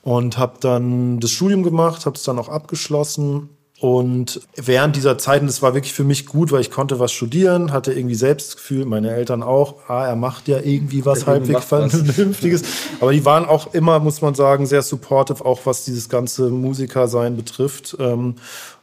und 0.04 0.38
habe 0.38 0.58
dann 0.60 1.20
das 1.20 1.32
Studium 1.32 1.64
gemacht, 1.64 2.06
habe 2.06 2.16
es 2.16 2.24
dann 2.24 2.40
auch 2.40 2.50
abgeschlossen 2.50 3.50
und 3.82 4.42
während 4.56 4.96
dieser 4.96 5.18
Zeit, 5.18 5.42
und 5.42 5.48
das 5.48 5.64
war 5.64 5.74
wirklich 5.74 5.94
für 5.94 6.04
mich 6.04 6.28
gut, 6.28 6.52
weil 6.52 6.62
ich 6.62 6.70
konnte 6.70 7.00
was 7.00 7.12
studieren, 7.12 7.72
hatte 7.72 7.92
irgendwie 7.92 8.14
Selbstgefühl, 8.14 8.86
meine 8.86 9.10
Eltern 9.10 9.42
auch, 9.42 9.90
ah, 9.90 10.06
er 10.06 10.16
macht 10.16 10.48
ja 10.48 10.60
irgendwie 10.60 11.04
was 11.04 11.26
halbwegs 11.26 11.66
Vernünftiges. 11.66 12.62
Aber 13.00 13.12
die 13.12 13.26
waren 13.26 13.46
auch 13.46 13.74
immer, 13.74 14.00
muss 14.00 14.22
man 14.22 14.36
sagen, 14.36 14.68
sehr 14.68 14.84
supportive, 14.84 15.44
auch 15.44 15.62
was 15.66 15.84
dieses 15.84 16.10
ganze 16.10 16.50
Musikersein 16.50 17.36
betrifft. 17.36 17.98
Ähm, 18.00 18.36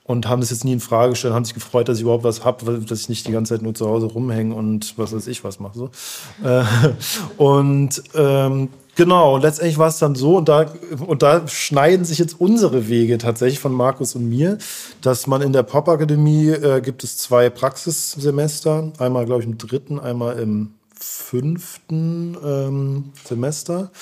und 0.03 0.27
haben 0.27 0.41
das 0.41 0.51
jetzt 0.51 0.65
nie 0.65 0.73
in 0.73 0.81
Frage 0.81 1.11
gestellt, 1.11 1.33
haben 1.33 1.45
sich 1.45 1.55
gefreut, 1.55 1.89
dass 1.89 1.99
ich 1.99 2.03
überhaupt 2.03 2.25
was 2.25 2.45
habe, 2.45 2.81
dass 2.81 3.03
ich 3.03 3.09
nicht 3.09 3.29
die 3.29 3.33
ganze 3.33 3.55
Zeit 3.55 3.63
nur 3.63 3.75
zu 3.75 3.87
Hause 3.89 4.07
rumhänge 4.07 4.53
und 4.53 4.99
was 4.99 5.15
weiß 5.15 5.29
ich 5.29 5.45
was 5.45 5.61
mache. 5.61 5.79
So. 5.79 5.91
Äh, 6.43 6.65
und 7.37 8.03
ähm, 8.17 8.71
Genau, 8.99 9.37
und 9.37 9.43
letztendlich 9.43 9.79
war 9.79 9.87
es 9.87 9.99
dann 9.99 10.17
so, 10.17 10.39
und 10.39 10.49
da, 10.49 10.73
und 11.07 11.23
da 11.23 11.47
schneiden 11.47 12.05
sich 12.05 12.19
jetzt 12.19 12.41
unsere 12.41 12.89
Wege 12.89 13.17
tatsächlich 13.19 13.61
von 13.61 13.73
Markus 13.73 14.17
und 14.17 14.29
mir, 14.29 14.59
dass 15.03 15.29
man 15.29 15.41
in 15.41 15.53
der 15.53 15.63
Popakademie 15.63 16.49
äh, 16.49 16.81
gibt 16.81 17.05
es 17.05 17.17
zwei 17.17 17.49
Praxissemester, 17.49 18.91
einmal, 18.99 19.25
glaube 19.25 19.43
ich, 19.43 19.47
im 19.47 19.57
dritten, 19.57 20.01
einmal 20.01 20.41
im 20.41 20.75
fünften 20.99 22.37
ähm, 22.45 23.13
Semester. 23.25 23.93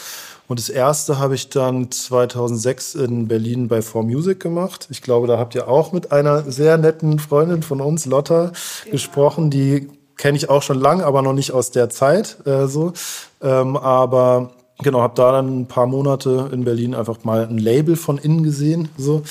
Und 0.48 0.60
das 0.60 0.70
erste 0.70 1.18
habe 1.18 1.34
ich 1.34 1.50
dann 1.50 1.90
2006 1.90 2.94
in 2.94 3.28
Berlin 3.28 3.68
bei 3.68 3.80
4Music 3.80 4.36
gemacht. 4.36 4.88
Ich 4.90 5.02
glaube, 5.02 5.26
da 5.26 5.36
habt 5.36 5.54
ihr 5.54 5.68
auch 5.68 5.92
mit 5.92 6.10
einer 6.10 6.50
sehr 6.50 6.78
netten 6.78 7.18
Freundin 7.18 7.62
von 7.62 7.82
uns, 7.82 8.06
Lotta, 8.06 8.52
ja. 8.86 8.92
gesprochen. 8.92 9.50
Die 9.50 9.90
kenne 10.16 10.38
ich 10.38 10.48
auch 10.48 10.62
schon 10.62 10.80
lang, 10.80 11.02
aber 11.02 11.20
noch 11.20 11.34
nicht 11.34 11.52
aus 11.52 11.70
der 11.70 11.90
Zeit. 11.90 12.38
Äh, 12.46 12.66
so. 12.66 12.94
Ähm, 13.42 13.76
aber 13.76 14.52
Genau, 14.82 15.00
habe 15.00 15.14
da 15.14 15.32
dann 15.32 15.60
ein 15.60 15.66
paar 15.66 15.86
Monate 15.86 16.50
in 16.52 16.64
Berlin 16.64 16.94
einfach 16.94 17.24
mal 17.24 17.46
ein 17.46 17.58
Label 17.58 17.96
von 17.96 18.18
innen 18.18 18.42
gesehen. 18.42 18.88
So. 18.98 19.22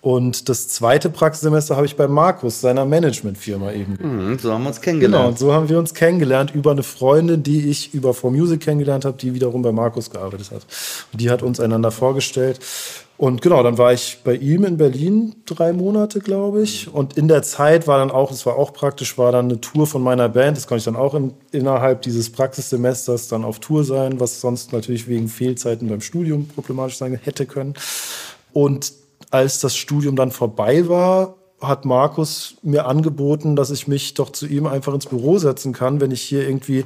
Und 0.00 0.48
das 0.48 0.68
zweite 0.68 1.10
Praxissemester 1.10 1.74
habe 1.74 1.86
ich 1.86 1.96
bei 1.96 2.06
Markus, 2.06 2.60
seiner 2.60 2.84
Managementfirma 2.84 3.72
eben. 3.72 3.98
Mhm, 4.00 4.38
so 4.38 4.52
haben 4.52 4.62
wir 4.62 4.68
uns 4.68 4.80
kennengelernt. 4.80 5.14
Genau, 5.14 5.28
und 5.28 5.38
so 5.38 5.52
haben 5.52 5.68
wir 5.68 5.78
uns 5.78 5.92
kennengelernt 5.92 6.54
über 6.54 6.70
eine 6.70 6.84
Freundin, 6.84 7.42
die 7.42 7.68
ich 7.68 7.94
über 7.94 8.12
4Music 8.12 8.58
kennengelernt 8.58 9.04
habe, 9.04 9.18
die 9.18 9.34
wiederum 9.34 9.62
bei 9.62 9.72
Markus 9.72 10.10
gearbeitet 10.10 10.52
hat. 10.52 10.62
Und 11.12 11.20
die 11.20 11.30
hat 11.30 11.42
uns 11.42 11.58
einander 11.58 11.90
vorgestellt. 11.90 12.60
Und 13.16 13.42
genau, 13.42 13.64
dann 13.64 13.76
war 13.76 13.92
ich 13.92 14.18
bei 14.22 14.36
ihm 14.36 14.64
in 14.64 14.76
Berlin 14.76 15.34
drei 15.44 15.72
Monate, 15.72 16.20
glaube 16.20 16.62
ich. 16.62 16.94
Und 16.94 17.18
in 17.18 17.26
der 17.26 17.42
Zeit 17.42 17.88
war 17.88 17.98
dann 17.98 18.12
auch, 18.12 18.30
es 18.30 18.46
war 18.46 18.54
auch 18.54 18.72
praktisch, 18.72 19.18
war 19.18 19.32
dann 19.32 19.46
eine 19.46 19.60
Tour 19.60 19.88
von 19.88 20.00
meiner 20.00 20.28
Band. 20.28 20.56
Das 20.56 20.68
konnte 20.68 20.78
ich 20.78 20.84
dann 20.84 20.94
auch 20.94 21.14
in, 21.16 21.34
innerhalb 21.50 22.02
dieses 22.02 22.30
Praxissemesters 22.30 23.26
dann 23.26 23.44
auf 23.44 23.58
Tour 23.58 23.82
sein, 23.82 24.20
was 24.20 24.40
sonst 24.40 24.72
natürlich 24.72 25.08
wegen 25.08 25.26
Fehlzeiten 25.26 25.88
beim 25.88 26.00
Studium 26.00 26.46
problematisch 26.46 26.98
sein 26.98 27.18
hätte 27.20 27.46
können. 27.46 27.74
Und 28.52 28.92
als 29.30 29.60
das 29.60 29.76
Studium 29.76 30.16
dann 30.16 30.30
vorbei 30.30 30.88
war, 30.88 31.34
hat 31.60 31.84
Markus 31.84 32.56
mir 32.62 32.86
angeboten, 32.86 33.56
dass 33.56 33.70
ich 33.70 33.88
mich 33.88 34.14
doch 34.14 34.30
zu 34.30 34.46
ihm 34.46 34.66
einfach 34.66 34.94
ins 34.94 35.06
Büro 35.06 35.38
setzen 35.38 35.72
kann, 35.72 36.00
wenn 36.00 36.10
ich 36.10 36.22
hier 36.22 36.46
irgendwie 36.46 36.84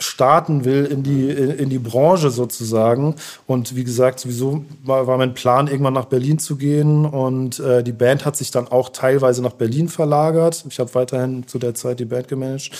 starten 0.00 0.64
will 0.64 0.84
in 0.84 1.02
die, 1.02 1.28
in 1.28 1.70
die 1.70 1.78
Branche 1.78 2.30
sozusagen. 2.30 3.16
Und 3.46 3.74
wie 3.74 3.82
gesagt, 3.82 4.20
sowieso 4.20 4.64
war, 4.84 5.16
mein 5.16 5.34
Plan, 5.34 5.66
irgendwann 5.66 5.94
nach 5.94 6.04
Berlin 6.04 6.38
zu 6.38 6.56
gehen. 6.56 7.04
Und 7.04 7.58
äh, 7.58 7.82
die 7.82 7.92
Band 7.92 8.24
hat 8.24 8.36
sich 8.36 8.50
dann 8.50 8.68
auch 8.68 8.90
teilweise 8.90 9.42
nach 9.42 9.54
Berlin 9.54 9.88
verlagert. 9.88 10.64
Ich 10.68 10.78
habe 10.78 10.94
weiterhin 10.94 11.46
zu 11.48 11.58
der 11.58 11.74
Zeit 11.74 11.98
die 11.98 12.04
Band 12.04 12.28
gemanagt. 12.28 12.70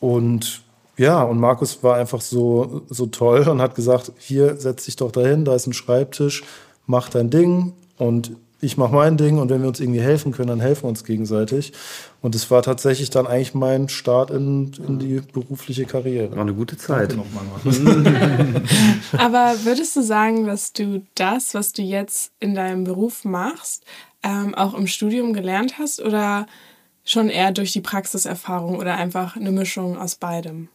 Und 0.00 0.62
ja, 0.96 1.22
und 1.22 1.38
Markus 1.38 1.82
war 1.82 1.96
einfach 1.96 2.22
so, 2.22 2.82
so 2.88 3.06
toll 3.06 3.46
und 3.48 3.60
hat 3.60 3.74
gesagt, 3.74 4.12
hier 4.18 4.56
setz 4.56 4.86
dich 4.86 4.96
doch 4.96 5.12
dahin, 5.12 5.44
da 5.44 5.54
ist 5.54 5.66
ein 5.66 5.74
Schreibtisch, 5.74 6.42
mach 6.86 7.10
dein 7.10 7.28
Ding. 7.28 7.74
Und 7.98 8.32
ich 8.60 8.78
mache 8.78 8.94
mein 8.94 9.18
Ding 9.18 9.38
und 9.38 9.50
wenn 9.50 9.60
wir 9.60 9.68
uns 9.68 9.80
irgendwie 9.80 10.00
helfen 10.00 10.32
können, 10.32 10.48
dann 10.48 10.60
helfen 10.60 10.84
wir 10.84 10.88
uns 10.88 11.04
gegenseitig. 11.04 11.72
Und 12.22 12.34
es 12.34 12.50
war 12.50 12.62
tatsächlich 12.62 13.10
dann 13.10 13.26
eigentlich 13.26 13.54
mein 13.54 13.90
Start 13.90 14.30
in, 14.30 14.72
in 14.88 14.98
die 14.98 15.20
berufliche 15.20 15.84
Karriere. 15.84 16.32
War 16.32 16.40
eine 16.40 16.54
gute 16.54 16.78
Zeit. 16.78 17.14
Aber 19.18 19.54
würdest 19.64 19.94
du 19.94 20.02
sagen, 20.02 20.46
dass 20.46 20.72
du 20.72 21.02
das, 21.14 21.54
was 21.54 21.72
du 21.72 21.82
jetzt 21.82 22.32
in 22.40 22.54
deinem 22.54 22.84
Beruf 22.84 23.24
machst, 23.24 23.84
ähm, 24.22 24.54
auch 24.54 24.72
im 24.72 24.86
Studium 24.86 25.34
gelernt 25.34 25.78
hast 25.78 26.00
oder 26.00 26.46
schon 27.04 27.28
eher 27.28 27.52
durch 27.52 27.72
die 27.72 27.82
Praxiserfahrung 27.82 28.78
oder 28.78 28.96
einfach 28.96 29.36
eine 29.36 29.52
Mischung 29.52 29.98
aus 29.98 30.14
beidem? 30.14 30.68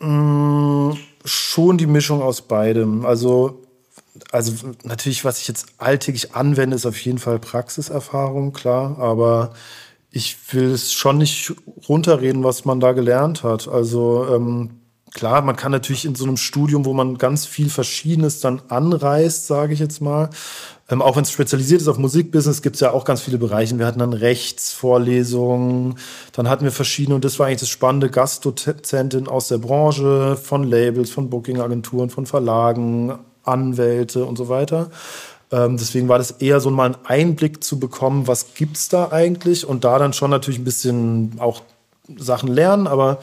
Mm, 0.00 0.90
schon 1.24 1.78
die 1.78 1.86
Mischung 1.86 2.20
aus 2.20 2.42
beidem. 2.42 3.06
Also 3.06 3.62
also 4.32 4.52
natürlich, 4.84 5.24
was 5.24 5.40
ich 5.40 5.48
jetzt 5.48 5.66
alltäglich 5.78 6.34
anwende, 6.34 6.76
ist 6.76 6.86
auf 6.86 7.00
jeden 7.00 7.18
Fall 7.18 7.38
Praxiserfahrung, 7.38 8.52
klar, 8.52 8.98
aber 8.98 9.52
ich 10.10 10.36
will 10.52 10.72
es 10.72 10.92
schon 10.92 11.18
nicht 11.18 11.52
runterreden, 11.88 12.44
was 12.44 12.64
man 12.64 12.80
da 12.80 12.92
gelernt 12.92 13.42
hat. 13.42 13.68
Also 13.68 14.26
ähm, 14.34 14.80
klar, 15.12 15.42
man 15.42 15.56
kann 15.56 15.72
natürlich 15.72 16.04
in 16.04 16.14
so 16.14 16.24
einem 16.24 16.36
Studium, 16.36 16.84
wo 16.84 16.92
man 16.92 17.18
ganz 17.18 17.46
viel 17.46 17.70
Verschiedenes 17.70 18.40
dann 18.40 18.62
anreißt, 18.68 19.46
sage 19.46 19.72
ich 19.74 19.80
jetzt 19.80 20.00
mal, 20.00 20.30
ähm, 20.90 21.02
auch 21.02 21.16
wenn 21.16 21.22
es 21.22 21.30
spezialisiert 21.30 21.80
ist 21.80 21.88
auf 21.88 21.98
Musikbusiness, 21.98 22.62
gibt 22.62 22.74
es 22.74 22.80
ja 22.80 22.90
auch 22.90 23.04
ganz 23.04 23.20
viele 23.20 23.38
Bereiche. 23.38 23.78
Wir 23.78 23.86
hatten 23.86 24.00
dann 24.00 24.12
Rechtsvorlesungen, 24.12 25.94
dann 26.32 26.48
hatten 26.48 26.64
wir 26.64 26.72
verschiedene, 26.72 27.14
und 27.14 27.24
das 27.24 27.38
war 27.38 27.46
eigentlich 27.46 27.60
das 27.60 27.68
Spannende, 27.68 28.10
Gastdozentin 28.10 29.28
aus 29.28 29.48
der 29.48 29.58
Branche, 29.58 30.36
von 30.36 30.64
Labels, 30.64 31.10
von 31.10 31.30
Bookingagenturen, 31.30 32.10
von 32.10 32.26
Verlagen, 32.26 33.16
Anwälte 33.44 34.24
und 34.24 34.36
so 34.36 34.48
weiter. 34.48 34.90
Ähm, 35.52 35.76
deswegen 35.76 36.08
war 36.08 36.18
das 36.18 36.32
eher 36.32 36.60
so 36.60 36.70
mal 36.70 36.90
ein 36.90 36.96
Einblick 37.04 37.64
zu 37.64 37.80
bekommen, 37.80 38.26
was 38.26 38.54
gibt 38.54 38.76
es 38.76 38.88
da 38.88 39.10
eigentlich 39.10 39.66
und 39.66 39.84
da 39.84 39.98
dann 39.98 40.12
schon 40.12 40.30
natürlich 40.30 40.60
ein 40.60 40.64
bisschen 40.64 41.32
auch 41.38 41.62
Sachen 42.16 42.48
lernen, 42.48 42.86
aber 42.86 43.18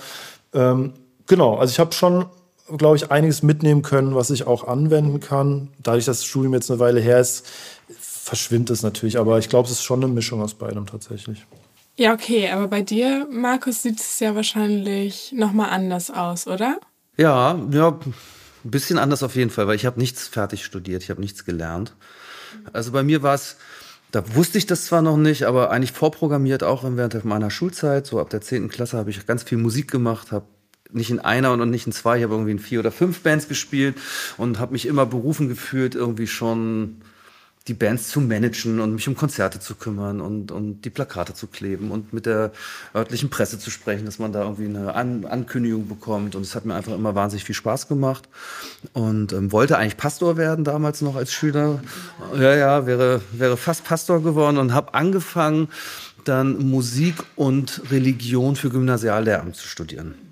ähm, 0.54 0.94
genau, 1.26 1.58
also 1.58 1.72
ich 1.72 1.80
habe 1.80 1.94
schon, 1.94 2.26
glaube 2.78 2.98
ich, 2.98 3.12
einiges 3.12 3.44
mitnehmen 3.44 3.82
können, 3.82 4.16
was 4.16 4.30
ich 4.30 4.46
auch 4.48 4.68
anwenden 4.68 5.20
kann. 5.20 5.70
Dadurch, 5.82 6.06
dass 6.06 6.20
das 6.20 6.26
Studium 6.26 6.54
jetzt 6.54 6.70
eine 6.70 6.80
Weile 6.80 7.00
her 7.00 7.20
ist, 7.20 7.46
verschwindet 8.00 8.72
es 8.72 8.84
natürlich, 8.84 9.18
aber 9.18 9.40
ich 9.40 9.48
glaube, 9.48 9.68
es 9.68 9.74
ist 9.74 9.84
schon 9.84 10.04
eine 10.04 10.12
Mischung 10.12 10.42
aus 10.42 10.54
beidem 10.54 10.86
tatsächlich. 10.86 11.46
Ja, 11.96 12.14
okay, 12.14 12.50
aber 12.52 12.68
bei 12.68 12.82
dir, 12.82 13.28
Markus, 13.32 13.82
sieht 13.82 14.00
es 14.00 14.20
ja 14.20 14.36
wahrscheinlich 14.36 15.34
nochmal 15.36 15.70
anders 15.70 16.12
aus, 16.12 16.46
oder? 16.46 16.80
Ja, 17.18 17.60
ja, 17.72 17.98
ein 18.68 18.72
bisschen 18.72 18.98
anders 18.98 19.24
auf 19.24 19.36
jeden 19.36 19.50
Fall, 19.50 19.68
weil 19.68 19.76
ich 19.76 19.86
habe 19.86 20.00
nichts 20.00 20.28
fertig 20.28 20.66
studiert, 20.66 21.02
ich 21.02 21.10
habe 21.10 21.22
nichts 21.22 21.46
gelernt. 21.46 21.94
Also 22.74 22.92
bei 22.92 23.02
mir 23.02 23.24
war 23.24 23.34
es, 23.34 23.56
da 24.12 24.36
wusste 24.36 24.58
ich 24.58 24.66
das 24.66 24.86
zwar 24.86 25.02
noch 25.02 25.18
nicht, 25.18 25.44
aber 25.44 25.72
eigentlich 25.72 25.94
vorprogrammiert 25.94 26.64
auch 26.64 26.84
während 26.86 27.24
meiner 27.26 27.50
Schulzeit, 27.50 28.06
so 28.06 28.20
ab 28.20 28.30
der 28.30 28.42
10. 28.42 28.70
Klasse 28.70 28.98
habe 28.98 29.10
ich 29.10 29.26
ganz 29.26 29.44
viel 29.44 29.58
Musik 29.58 29.90
gemacht, 29.90 30.32
habe 30.32 30.46
nicht 30.92 31.10
in 31.10 31.20
einer 31.20 31.52
und 31.52 31.70
nicht 31.70 31.88
in 31.88 31.94
zwei, 31.94 32.18
ich 32.18 32.24
habe 32.24 32.34
irgendwie 32.34 32.52
in 32.52 32.60
vier 32.60 32.80
oder 32.80 32.92
fünf 32.92 33.22
Bands 33.22 33.48
gespielt 33.48 33.96
und 34.38 34.60
habe 34.60 34.74
mich 34.74 34.86
immer 34.86 35.06
berufen 35.06 35.50
gefühlt, 35.50 35.96
irgendwie 35.96 36.28
schon 36.28 37.02
die 37.68 37.74
Bands 37.74 38.10
zu 38.10 38.22
managen 38.22 38.80
und 38.80 38.94
mich 38.94 39.08
um 39.08 39.16
Konzerte 39.16 39.60
zu 39.60 39.76
kümmern 39.76 40.22
und, 40.22 40.52
und 40.52 40.82
die 40.82 40.90
Plakate 40.90 41.34
zu 41.34 41.48
kleben 41.48 41.92
und 41.92 42.14
mit 42.14 42.26
der 42.26 42.52
örtlichen 42.96 43.30
Presse 43.30 43.60
zu 43.60 43.70
sprechen, 43.70 44.06
dass 44.06 44.20
man 44.20 44.32
da 44.32 44.44
irgendwie 44.44 44.66
eine 44.66 44.96
An 44.96 45.26
Ankündigung 45.26 45.88
bekommt. 45.88 46.36
Und 46.36 46.44
es 46.44 46.56
hat 46.56 46.66
mir 46.66 46.76
einfach 46.76 46.94
immer 46.94 47.16
wahnsinnig 47.16 47.44
viel 47.44 47.56
Spaß 47.56 47.88
gemacht 47.88 48.30
und 48.94 49.34
ähm, 49.34 49.52
wollte 49.52 49.78
eigentlich 49.78 49.98
Pastor 49.98 50.38
werden 50.38 50.64
damals 50.64 51.02
noch 51.02 51.16
als 51.16 51.34
Schüler. 51.34 51.82
Ja, 52.36 52.56
ja, 52.56 52.86
wäre, 52.86 53.22
wäre 53.32 53.58
fast 53.58 53.84
Pastor 53.84 54.24
geworden 54.24 54.58
und 54.58 54.74
habe 54.74 54.94
angefangen, 54.94 55.70
dann 56.24 56.70
Musik 56.70 57.16
und 57.36 57.82
Religion 57.92 58.56
für 58.56 58.70
Gymnasiallehramt 58.70 59.56
zu 59.56 59.68
studieren. 59.68 60.27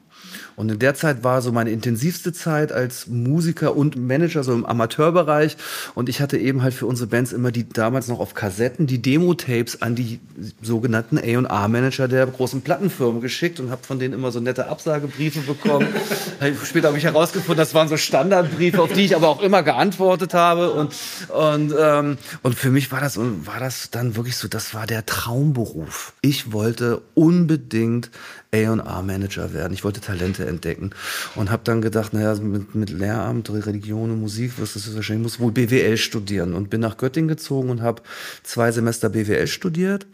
Und 0.55 0.69
in 0.69 0.79
der 0.79 0.95
Zeit 0.95 1.23
war 1.23 1.41
so 1.41 1.51
meine 1.51 1.71
intensivste 1.71 2.31
Zeit 2.33 2.71
als 2.71 3.07
Musiker 3.07 3.75
und 3.75 3.95
Manager, 3.95 4.43
so 4.43 4.53
im 4.53 4.65
Amateurbereich. 4.65 5.57
Und 5.95 6.09
ich 6.09 6.21
hatte 6.21 6.37
eben 6.37 6.63
halt 6.63 6.73
für 6.73 6.85
unsere 6.85 7.07
Bands 7.07 7.33
immer 7.33 7.51
die 7.51 7.67
damals 7.67 8.07
noch 8.07 8.19
auf 8.19 8.33
Kassetten 8.33 8.87
die 8.87 9.01
Demo-Tapes 9.01 9.81
an 9.81 9.95
die 9.95 10.19
sogenannten 10.61 11.17
A&R-Manager 11.17 12.07
der 12.07 12.25
großen 12.27 12.61
Plattenfirmen 12.61 13.21
geschickt 13.21 13.59
und 13.59 13.69
habe 13.69 13.83
von 13.83 13.99
denen 13.99 14.13
immer 14.13 14.31
so 14.31 14.39
nette 14.39 14.67
Absagebriefe 14.67 15.41
bekommen. 15.41 15.87
Später 16.63 16.87
habe 16.87 16.97
ich 16.97 17.03
herausgefunden, 17.03 17.57
das 17.57 17.73
waren 17.73 17.87
so 17.87 17.97
Standardbriefe, 17.97 18.81
auf 18.81 18.93
die 18.93 19.05
ich 19.05 19.15
aber 19.15 19.27
auch 19.27 19.41
immer 19.41 19.63
geantwortet 19.63 20.33
habe. 20.33 20.71
Und, 20.71 20.93
und, 21.29 21.73
ähm, 21.77 22.17
und 22.43 22.55
für 22.55 22.69
mich 22.69 22.91
war 22.91 23.01
das, 23.01 23.17
war 23.17 23.59
das 23.59 23.91
dann 23.91 24.15
wirklich 24.15 24.37
so, 24.37 24.47
das 24.47 24.73
war 24.73 24.87
der 24.87 25.05
Traumberuf. 25.05 26.13
Ich 26.21 26.51
wollte 26.51 27.01
unbedingt 27.13 28.09
A&R-Manager 28.55 29.53
werden. 29.53 29.73
Ich 29.73 29.83
wollte 29.83 30.01
Talente 30.01 30.45
entdecken 30.45 30.91
und 31.35 31.51
habe 31.51 31.63
dann 31.63 31.81
gedacht, 31.81 32.13
naja, 32.13 32.35
mit, 32.35 32.75
mit 32.75 32.89
Lehramt, 32.89 33.49
Religion 33.49 34.11
und 34.11 34.21
Musik 34.21 34.57
wirst 34.57 34.75
du 34.75 34.95
wahrscheinlich, 34.95 35.23
muss 35.23 35.39
wohl 35.39 35.51
BWL 35.51 35.97
studieren 35.97 36.53
und 36.53 36.69
bin 36.69 36.81
nach 36.81 36.97
Göttingen 36.97 37.27
gezogen 37.27 37.69
und 37.69 37.81
habe 37.81 38.01
zwei 38.43 38.71
Semester 38.71 39.09
BWL 39.09 39.47
studiert 39.47 40.07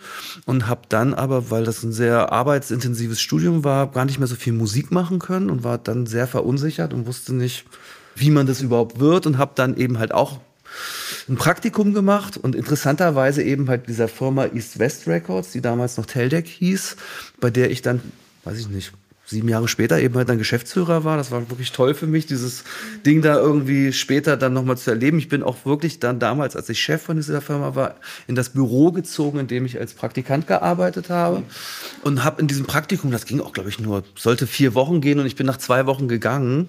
und 0.45 0.67
habe 0.67 0.81
dann 0.89 1.13
aber, 1.13 1.51
weil 1.51 1.63
das 1.63 1.83
ein 1.83 1.93
sehr 1.93 2.31
arbeitsintensives 2.31 3.21
Studium 3.21 3.63
war, 3.63 3.91
gar 3.91 4.05
nicht 4.05 4.19
mehr 4.19 4.27
so 4.27 4.35
viel 4.35 4.53
Musik 4.53 4.91
machen 4.91 5.19
können 5.19 5.49
und 5.49 5.63
war 5.63 5.77
dann 5.77 6.05
sehr 6.05 6.27
verunsichert 6.27 6.93
und 6.93 7.05
wusste 7.05 7.33
nicht, 7.33 7.65
wie 8.15 8.31
man 8.31 8.47
das 8.47 8.61
überhaupt 8.61 8.99
wird 8.99 9.25
und 9.25 9.37
habe 9.37 9.51
dann 9.55 9.77
eben 9.77 9.99
halt 9.99 10.13
auch 10.13 10.39
ein 11.29 11.35
Praktikum 11.35 11.93
gemacht 11.93 12.37
und 12.37 12.55
interessanterweise 12.55 13.43
eben 13.43 13.69
halt 13.69 13.87
dieser 13.87 14.07
Firma 14.07 14.45
East 14.45 14.79
West 14.79 15.07
Records, 15.07 15.51
die 15.51 15.61
damals 15.61 15.97
noch 15.97 16.05
Teldec 16.05 16.47
hieß, 16.47 16.95
bei 17.39 17.49
der 17.49 17.71
ich 17.71 17.81
dann 17.81 18.01
weiß 18.43 18.59
ich 18.59 18.67
nicht, 18.67 18.93
sieben 19.31 19.49
Jahre 19.49 19.67
später 19.67 19.99
eben 19.99 20.15
halt 20.15 20.29
dann 20.29 20.37
Geschäftsführer 20.37 21.03
war. 21.03 21.17
Das 21.17 21.31
war 21.31 21.49
wirklich 21.49 21.71
toll 21.71 21.93
für 21.93 22.07
mich, 22.07 22.27
dieses 22.27 22.63
Ding 23.05 23.21
da 23.21 23.35
irgendwie 23.35 23.93
später 23.93 24.37
dann 24.37 24.53
nochmal 24.53 24.77
zu 24.77 24.91
erleben. 24.91 25.17
Ich 25.17 25.29
bin 25.29 25.41
auch 25.41 25.65
wirklich 25.65 25.99
dann 25.99 26.19
damals, 26.19 26.55
als 26.55 26.69
ich 26.69 26.79
Chef 26.79 27.01
von 27.01 27.15
dieser 27.15 27.41
Firma 27.41 27.75
war, 27.75 27.95
in 28.27 28.35
das 28.35 28.49
Büro 28.49 28.91
gezogen, 28.91 29.39
in 29.39 29.47
dem 29.47 29.65
ich 29.65 29.79
als 29.79 29.93
Praktikant 29.93 30.47
gearbeitet 30.47 31.09
habe 31.09 31.43
und 32.03 32.23
habe 32.23 32.41
in 32.41 32.47
diesem 32.47 32.65
Praktikum, 32.65 33.11
das 33.11 33.25
ging 33.25 33.39
auch, 33.39 33.53
glaube 33.53 33.69
ich, 33.69 33.79
nur, 33.79 34.03
sollte 34.15 34.47
vier 34.47 34.75
Wochen 34.75 35.01
gehen 35.01 35.19
und 35.19 35.25
ich 35.25 35.35
bin 35.35 35.47
nach 35.47 35.57
zwei 35.57 35.85
Wochen 35.85 36.07
gegangen, 36.07 36.67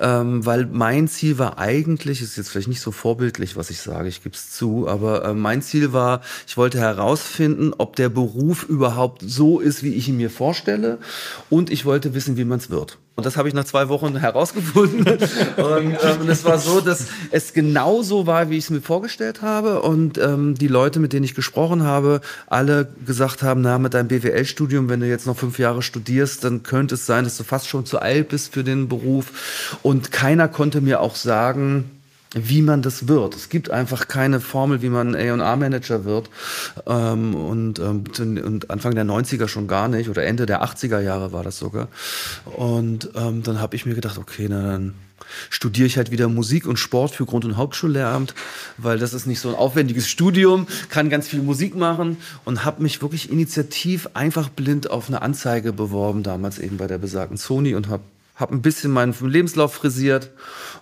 ähm, 0.00 0.44
weil 0.44 0.66
mein 0.66 1.08
Ziel 1.08 1.38
war 1.38 1.58
eigentlich, 1.58 2.22
ist 2.22 2.36
jetzt 2.36 2.50
vielleicht 2.50 2.68
nicht 2.68 2.80
so 2.80 2.90
vorbildlich, 2.90 3.56
was 3.56 3.70
ich 3.70 3.80
sage, 3.80 4.08
ich 4.08 4.22
gebe 4.22 4.34
es 4.34 4.50
zu, 4.50 4.88
aber 4.88 5.24
äh, 5.24 5.34
mein 5.34 5.62
Ziel 5.62 5.92
war, 5.92 6.22
ich 6.46 6.56
wollte 6.56 6.78
herausfinden, 6.78 7.72
ob 7.78 7.96
der 7.96 8.08
Beruf 8.08 8.64
überhaupt 8.64 9.22
so 9.24 9.60
ist, 9.60 9.82
wie 9.82 9.94
ich 9.94 10.08
ihn 10.08 10.16
mir 10.16 10.30
vorstelle 10.30 10.98
und 11.48 11.70
ich 11.70 11.84
wollte 11.84 11.99
wollte 12.00 12.14
wissen, 12.14 12.38
wie 12.38 12.46
man 12.46 12.58
es 12.58 12.70
wird. 12.70 12.96
Und 13.16 13.26
das 13.26 13.36
habe 13.36 13.48
ich 13.48 13.52
nach 13.52 13.64
zwei 13.64 13.90
Wochen 13.90 14.16
herausgefunden. 14.16 15.04
und 15.58 15.98
ähm, 16.02 16.28
es 16.28 16.46
war 16.46 16.58
so, 16.58 16.80
dass 16.80 17.08
es 17.30 17.52
genauso 17.52 18.26
war, 18.26 18.48
wie 18.48 18.56
ich 18.56 18.64
es 18.64 18.70
mir 18.70 18.80
vorgestellt 18.80 19.42
habe. 19.42 19.82
Und 19.82 20.16
ähm, 20.16 20.54
die 20.54 20.66
Leute, 20.66 20.98
mit 20.98 21.12
denen 21.12 21.24
ich 21.24 21.34
gesprochen 21.34 21.82
habe, 21.82 22.22
alle 22.46 22.88
gesagt 23.04 23.42
haben, 23.42 23.60
na, 23.60 23.78
mit 23.78 23.92
deinem 23.92 24.08
BWL-Studium, 24.08 24.88
wenn 24.88 25.00
du 25.00 25.06
jetzt 25.06 25.26
noch 25.26 25.36
fünf 25.36 25.58
Jahre 25.58 25.82
studierst, 25.82 26.42
dann 26.42 26.62
könnte 26.62 26.94
es 26.94 27.04
sein, 27.04 27.24
dass 27.24 27.36
du 27.36 27.44
fast 27.44 27.68
schon 27.68 27.84
zu 27.84 27.98
alt 27.98 28.30
bist 28.30 28.54
für 28.54 28.64
den 28.64 28.88
Beruf. 28.88 29.76
Und 29.82 30.10
keiner 30.10 30.48
konnte 30.48 30.80
mir 30.80 31.02
auch 31.02 31.16
sagen, 31.16 31.99
wie 32.34 32.62
man 32.62 32.82
das 32.82 33.08
wird. 33.08 33.34
Es 33.34 33.48
gibt 33.48 33.70
einfach 33.70 34.06
keine 34.06 34.40
Formel, 34.40 34.82
wie 34.82 34.88
man 34.88 35.14
A&R-Manager 35.14 36.04
wird. 36.04 36.30
Ähm, 36.86 37.34
und, 37.34 37.78
ähm, 37.80 38.04
und 38.44 38.70
Anfang 38.70 38.94
der 38.94 39.04
90er 39.04 39.48
schon 39.48 39.66
gar 39.66 39.88
nicht 39.88 40.08
oder 40.08 40.24
Ende 40.24 40.46
der 40.46 40.62
80er 40.62 41.00
Jahre 41.00 41.32
war 41.32 41.42
das 41.42 41.58
sogar. 41.58 41.88
Und 42.56 43.10
ähm, 43.16 43.42
dann 43.42 43.60
habe 43.60 43.74
ich 43.74 43.84
mir 43.84 43.94
gedacht, 43.94 44.18
okay, 44.18 44.46
na 44.48 44.62
dann 44.62 44.94
studiere 45.48 45.86
ich 45.86 45.96
halt 45.96 46.10
wieder 46.10 46.28
Musik 46.28 46.66
und 46.66 46.78
Sport 46.78 47.12
für 47.12 47.24
Grund- 47.24 47.44
und 47.44 47.56
Hauptschullehramt, 47.56 48.34
weil 48.78 48.98
das 48.98 49.12
ist 49.12 49.26
nicht 49.26 49.40
so 49.40 49.48
ein 49.48 49.54
aufwendiges 49.54 50.08
Studium, 50.08 50.66
kann 50.88 51.10
ganz 51.10 51.28
viel 51.28 51.42
Musik 51.42 51.76
machen 51.76 52.16
und 52.44 52.64
habe 52.64 52.82
mich 52.82 53.02
wirklich 53.02 53.30
initiativ 53.30 54.08
einfach 54.14 54.48
blind 54.48 54.90
auf 54.90 55.08
eine 55.08 55.22
Anzeige 55.22 55.72
beworben, 55.72 56.22
damals 56.22 56.58
eben 56.58 56.78
bei 56.78 56.86
der 56.86 56.98
besagten 56.98 57.36
Sony 57.36 57.74
und 57.74 57.88
habe 57.88 58.02
habe 58.40 58.54
ein 58.54 58.62
bisschen 58.62 58.90
meinen 58.90 59.14
Lebenslauf 59.20 59.74
frisiert 59.74 60.30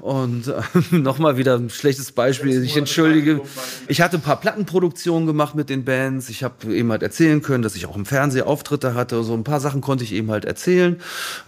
und 0.00 0.48
äh, 0.92 0.96
nochmal 0.96 1.36
wieder 1.36 1.56
ein 1.56 1.70
schlechtes 1.70 2.12
Beispiel. 2.12 2.62
Ich 2.62 2.76
entschuldige. 2.76 3.42
Ich 3.88 4.00
hatte 4.00 4.16
ein 4.16 4.22
paar 4.22 4.40
Plattenproduktionen 4.40 5.26
gemacht 5.26 5.54
mit 5.54 5.68
den 5.68 5.84
Bands. 5.84 6.28
Ich 6.28 6.44
habe 6.44 6.72
eben 6.72 6.90
halt 6.90 7.02
erzählen 7.02 7.42
können, 7.42 7.62
dass 7.62 7.76
ich 7.76 7.86
auch 7.86 7.96
im 7.96 8.06
Fernsehen 8.06 8.46
Auftritte 8.46 8.94
hatte. 8.94 9.22
So 9.24 9.34
ein 9.34 9.44
paar 9.44 9.60
Sachen 9.60 9.80
konnte 9.80 10.04
ich 10.04 10.12
eben 10.12 10.30
halt 10.30 10.44
erzählen 10.44 11.00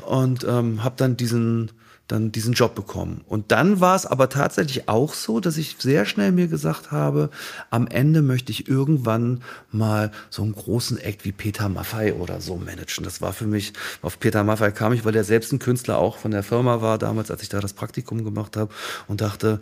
und 0.07 0.45
ähm, 0.45 0.83
habe 0.85 0.97
dann 0.99 1.17
diesen 1.17 1.71
dann 2.11 2.33
diesen 2.33 2.55
Job 2.55 2.75
bekommen. 2.75 3.23
Und 3.27 3.53
dann 3.53 3.81
war 3.81 3.95
es 3.95 4.07
aber 4.07 4.29
tatsächlich 4.29 4.89
auch 4.89 5.15
so, 5.15 5.41
dass 5.41 5.57
ich 5.57 5.77
sehr 5.79 6.05
schnell 6.07 6.33
mir 6.33 6.49
gesagt 6.49 6.91
habe, 6.91 7.31
am 7.71 7.87
Ende 7.87 8.23
möchte 8.23 8.53
ich 8.53 8.69
irgendwann 8.69 9.43
mal 9.71 10.11
so 10.29 10.43
einen 10.43 10.55
großen 10.55 10.99
Act 10.99 11.25
wie 11.25 11.33
Peter 11.33 11.69
Maffei 11.69 12.15
oder 12.15 12.41
so 12.41 12.57
managen. 12.57 13.05
Das 13.05 13.21
war 13.21 13.33
für 13.33 13.47
mich, 13.47 13.73
auf 14.03 14.19
Peter 14.19 14.45
Maffei 14.45 14.71
kam 14.71 14.93
ich, 14.93 15.05
weil 15.05 15.15
er 15.15 15.25
selbst 15.25 15.53
ein 15.53 15.59
Künstler 15.59 15.99
auch 15.99 16.19
von 16.19 16.33
der 16.33 16.43
Firma 16.43 16.81
war, 16.81 16.99
damals, 16.99 17.31
als 17.31 17.43
ich 17.43 17.49
da 17.49 17.61
das 17.61 17.73
Praktikum 17.73 18.25
gemacht 18.25 18.57
habe 18.57 18.73
und 19.07 19.21
dachte, 19.21 19.61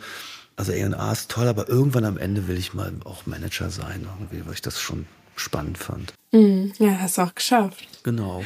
also 0.57 0.73
A&A 0.73 1.13
ist 1.13 1.31
toll, 1.31 1.47
aber 1.47 1.69
irgendwann 1.69 2.05
am 2.05 2.19
Ende 2.19 2.49
will 2.49 2.59
ich 2.59 2.75
mal 2.75 2.93
auch 3.05 3.27
Manager 3.27 3.71
sein, 3.71 4.07
irgendwie, 4.19 4.45
weil 4.47 4.55
ich 4.55 4.63
das 4.63 4.81
schon 4.81 5.07
spannend 5.37 5.79
fand. 5.79 6.13
Mhm. 6.33 6.73
Ja, 6.79 6.99
hast 6.99 7.19
du 7.19 7.23
auch 7.23 7.35
geschafft. 7.35 7.87
Genau. 8.03 8.45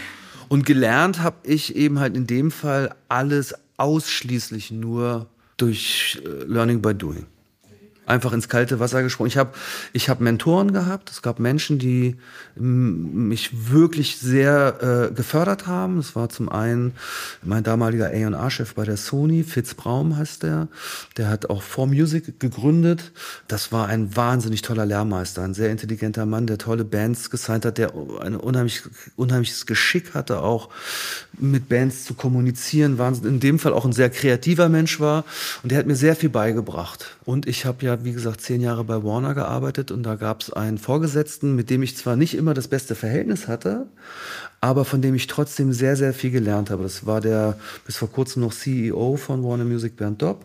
Und 0.49 0.67
gelernt 0.67 1.23
habe 1.23 1.37
ich 1.45 1.75
eben 1.77 1.99
halt 1.99 2.15
in 2.15 2.27
dem 2.27 2.51
Fall 2.51 2.95
alles 3.09 3.55
ausschließlich 3.83 4.71
nur 4.71 5.27
durch 5.57 6.21
äh, 6.25 6.45
Learning 6.45 6.81
by 6.81 6.95
Doing. 6.95 7.27
Einfach 8.13 8.33
ins 8.33 8.49
kalte 8.49 8.79
Wasser 8.79 9.03
gesprungen. 9.03 9.29
Ich 9.29 9.37
habe 9.37 9.53
ich 9.93 10.09
hab 10.09 10.21
Mentoren 10.21 10.73
gehabt. 10.73 11.11
Es 11.11 11.23
gab 11.23 11.41
Menschen, 11.41 11.79
die 11.79 12.17
mich 12.55 13.73
wirklich 13.73 14.19
sehr 14.19 15.11
äh, 15.11 15.15
gefördert 15.15 15.67
haben. 15.67 15.97
Das 15.97 16.15
war 16.15 16.29
zum 16.29 16.49
einen 16.49 16.93
mein 17.43 17.65
damaliger 17.65 18.07
A&R-Chef 18.09 18.75
bei 18.75 18.85
der 18.85 18.97
Sony, 18.97 19.43
Fitz 19.43 19.75
Braum 19.75 20.17
heißt 20.17 20.43
der. 20.43 20.69
Der 21.17 21.29
hat 21.29 21.49
auch 21.49 21.63
4Music 21.63 22.39
gegründet. 22.39 23.13
Das 23.49 23.73
war 23.73 23.89
ein 23.89 24.15
wahnsinnig 24.15 24.63
toller 24.63 24.87
Lehrmeister, 24.87 25.43
ein 25.43 25.55
sehr 25.55 25.71
intelligenter 25.71 26.27
Mann, 26.27 26.47
der 26.47 26.59
tolle 26.59 26.85
Bands 26.85 27.31
gesigned 27.31 27.65
hat, 27.65 27.79
der 27.79 27.93
ein 28.21 28.37
unheimlich, 28.37 28.83
unheimliches 29.17 29.67
Geschick 29.67 30.15
hatte, 30.15 30.43
auch 30.43 30.69
mit 31.39 31.69
Bands 31.69 32.05
zu 32.05 32.15
kommunizieren. 32.15 32.99
War 32.99 33.13
in 33.25 33.41
dem 33.41 33.59
Fall 33.59 33.73
auch 33.73 33.85
ein 33.85 33.93
sehr 33.93 34.11
kreativer 34.11 34.69
Mensch 34.69 35.01
war. 35.01 35.25
Und 35.63 35.73
der 35.73 35.79
hat 35.79 35.87
mir 35.87 35.97
sehr 35.97 36.17
viel 36.17 36.29
beigebracht. 36.29 37.17
Und 37.25 37.47
ich 37.47 37.65
habe 37.65 37.85
ja, 37.85 38.02
wie 38.05 38.13
gesagt, 38.13 38.41
zehn 38.41 38.61
Jahre 38.61 38.85
bei 38.85 39.03
Warner 39.03 39.35
gearbeitet 39.35 39.91
und 39.91 40.03
da 40.03 40.17
gab 40.17 40.43
es 40.43 40.53
einen 40.53 40.79
Vorgesetzten, 40.79 41.55
mit 41.55 41.71
dem 41.71 41.83
ich 41.83 41.97
zwar 41.97 42.17
nicht 42.17 42.35
immer 42.35 42.55
das 42.55 42.69
beste 42.69 42.95
Verhältnis 42.95 43.49
hatte, 43.49 43.87
aber 44.61 44.85
von 44.85 45.03
dem 45.03 45.15
ich 45.15 45.27
trotzdem 45.27 45.73
sehr, 45.73 45.97
sehr 45.97 46.13
viel 46.13 46.31
gelernt 46.31 46.71
habe. 46.71 46.83
Das 46.83 47.07
war 47.07 47.21
der 47.21 47.59
bis 47.87 47.97
vor 47.97 48.11
kurzem 48.11 48.43
noch 48.43 48.53
CEO 48.53 49.17
von 49.17 49.43
Warner 49.45 49.65
Music, 49.65 49.97
Bernd 49.97 50.23
Dopp. 50.23 50.45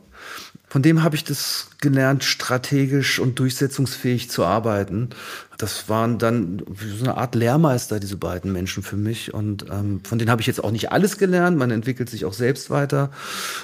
Von 0.69 0.81
dem 0.81 1.01
habe 1.01 1.15
ich 1.15 1.23
das 1.23 1.69
gelernt, 1.79 2.25
strategisch 2.25 3.19
und 3.19 3.39
durchsetzungsfähig 3.39 4.29
zu 4.29 4.43
arbeiten. 4.43 5.11
Das 5.57 5.87
waren 5.87 6.17
dann 6.17 6.61
so 6.77 7.05
eine 7.05 7.15
Art 7.15 7.35
Lehrmeister, 7.35 8.01
diese 8.01 8.17
beiden 8.17 8.51
Menschen 8.51 8.83
für 8.83 8.97
mich. 8.97 9.33
Und 9.33 9.65
ähm, 9.71 10.01
von 10.03 10.19
denen 10.19 10.29
habe 10.29 10.41
ich 10.41 10.47
jetzt 10.47 10.61
auch 10.61 10.71
nicht 10.71 10.91
alles 10.91 11.17
gelernt. 11.17 11.57
Man 11.57 11.71
entwickelt 11.71 12.09
sich 12.09 12.25
auch 12.25 12.33
selbst 12.33 12.69
weiter. 12.69 13.11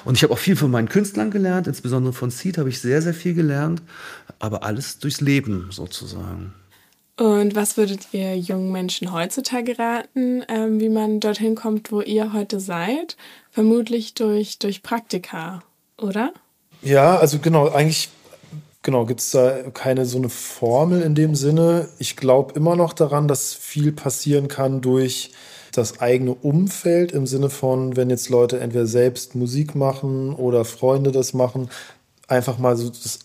Und 0.05 0.15
ich 0.15 0.23
habe 0.23 0.31
auch 0.31 0.39
viel 0.39 0.55
von 0.55 0.71
meinen 0.71 0.87
Künstlern 0.87 1.29
gelernt. 1.29 1.67
Insbesondere 1.67 2.13
von 2.13 2.31
Seed 2.31 2.57
habe 2.57 2.69
ich 2.69 2.79
sehr, 2.79 3.01
sehr 3.01 3.13
viel 3.13 3.33
gelernt. 3.33 3.81
Aber 4.39 4.63
alles 4.63 4.99
durchs 4.99 5.19
Leben 5.19 5.67
sozusagen. 5.71 6.53
Und 7.17 7.53
was 7.53 7.75
würdet 7.75 8.07
ihr 8.13 8.37
jungen 8.37 8.71
Menschen 8.71 9.11
heutzutage 9.11 9.77
raten, 9.77 10.43
ähm, 10.47 10.79
wie 10.79 10.89
man 10.89 11.19
dorthin 11.19 11.55
kommt, 11.55 11.91
wo 11.91 12.01
ihr 12.01 12.31
heute 12.31 12.61
seid? 12.61 13.17
Vermutlich 13.51 14.13
durch, 14.13 14.57
durch 14.57 14.81
Praktika, 14.81 15.63
oder? 15.97 16.33
Ja, 16.83 17.17
also 17.17 17.39
genau, 17.39 17.69
eigentlich 17.69 18.09
genau, 18.81 19.05
gibt 19.05 19.21
es 19.21 19.31
da 19.31 19.63
keine 19.73 20.05
so 20.05 20.17
eine 20.17 20.29
Formel 20.29 21.01
in 21.01 21.15
dem 21.15 21.33
Sinne. 21.35 21.87
Ich 21.97 22.17
glaube 22.17 22.53
immer 22.55 22.75
noch 22.75 22.93
daran, 22.93 23.27
dass 23.27 23.53
viel 23.53 23.93
passieren 23.93 24.49
kann 24.49 24.81
durch 24.81 25.31
das 25.71 26.01
eigene 26.01 26.33
Umfeld 26.35 27.11
im 27.13 27.25
Sinne 27.25 27.49
von, 27.49 27.95
wenn 27.95 28.09
jetzt 28.09 28.29
Leute 28.29 28.59
entweder 28.59 28.85
selbst 28.85 29.33
Musik 29.33 29.75
machen 29.75 30.35
oder 30.35 30.65
Freunde 30.65 31.11
das 31.11 31.33
machen, 31.33 31.69
einfach 32.27 32.57
mal 32.57 32.75
so 32.75 32.89
das 32.89 33.19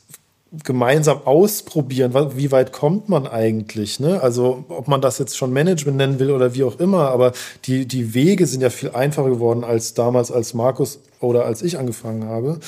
gemeinsam 0.64 1.20
ausprobieren, 1.26 2.14
wie 2.34 2.50
weit 2.50 2.72
kommt 2.72 3.08
man 3.08 3.26
eigentlich? 3.26 4.00
Ne? 4.00 4.22
Also 4.22 4.64
ob 4.68 4.88
man 4.88 5.02
das 5.02 5.18
jetzt 5.18 5.36
schon 5.36 5.52
Management 5.52 5.98
nennen 5.98 6.18
will 6.18 6.30
oder 6.30 6.54
wie 6.54 6.64
auch 6.64 6.80
immer, 6.80 7.10
aber 7.10 7.32
die, 7.66 7.86
die 7.86 8.14
Wege 8.14 8.46
sind 8.46 8.62
ja 8.62 8.70
viel 8.70 8.90
einfacher 8.90 9.28
geworden 9.28 9.62
als 9.62 9.92
damals, 9.92 10.32
als 10.32 10.54
Markus 10.54 11.00
oder 11.20 11.44
als 11.44 11.62
ich 11.62 11.78
angefangen 11.78 12.24
habe, 12.24 12.60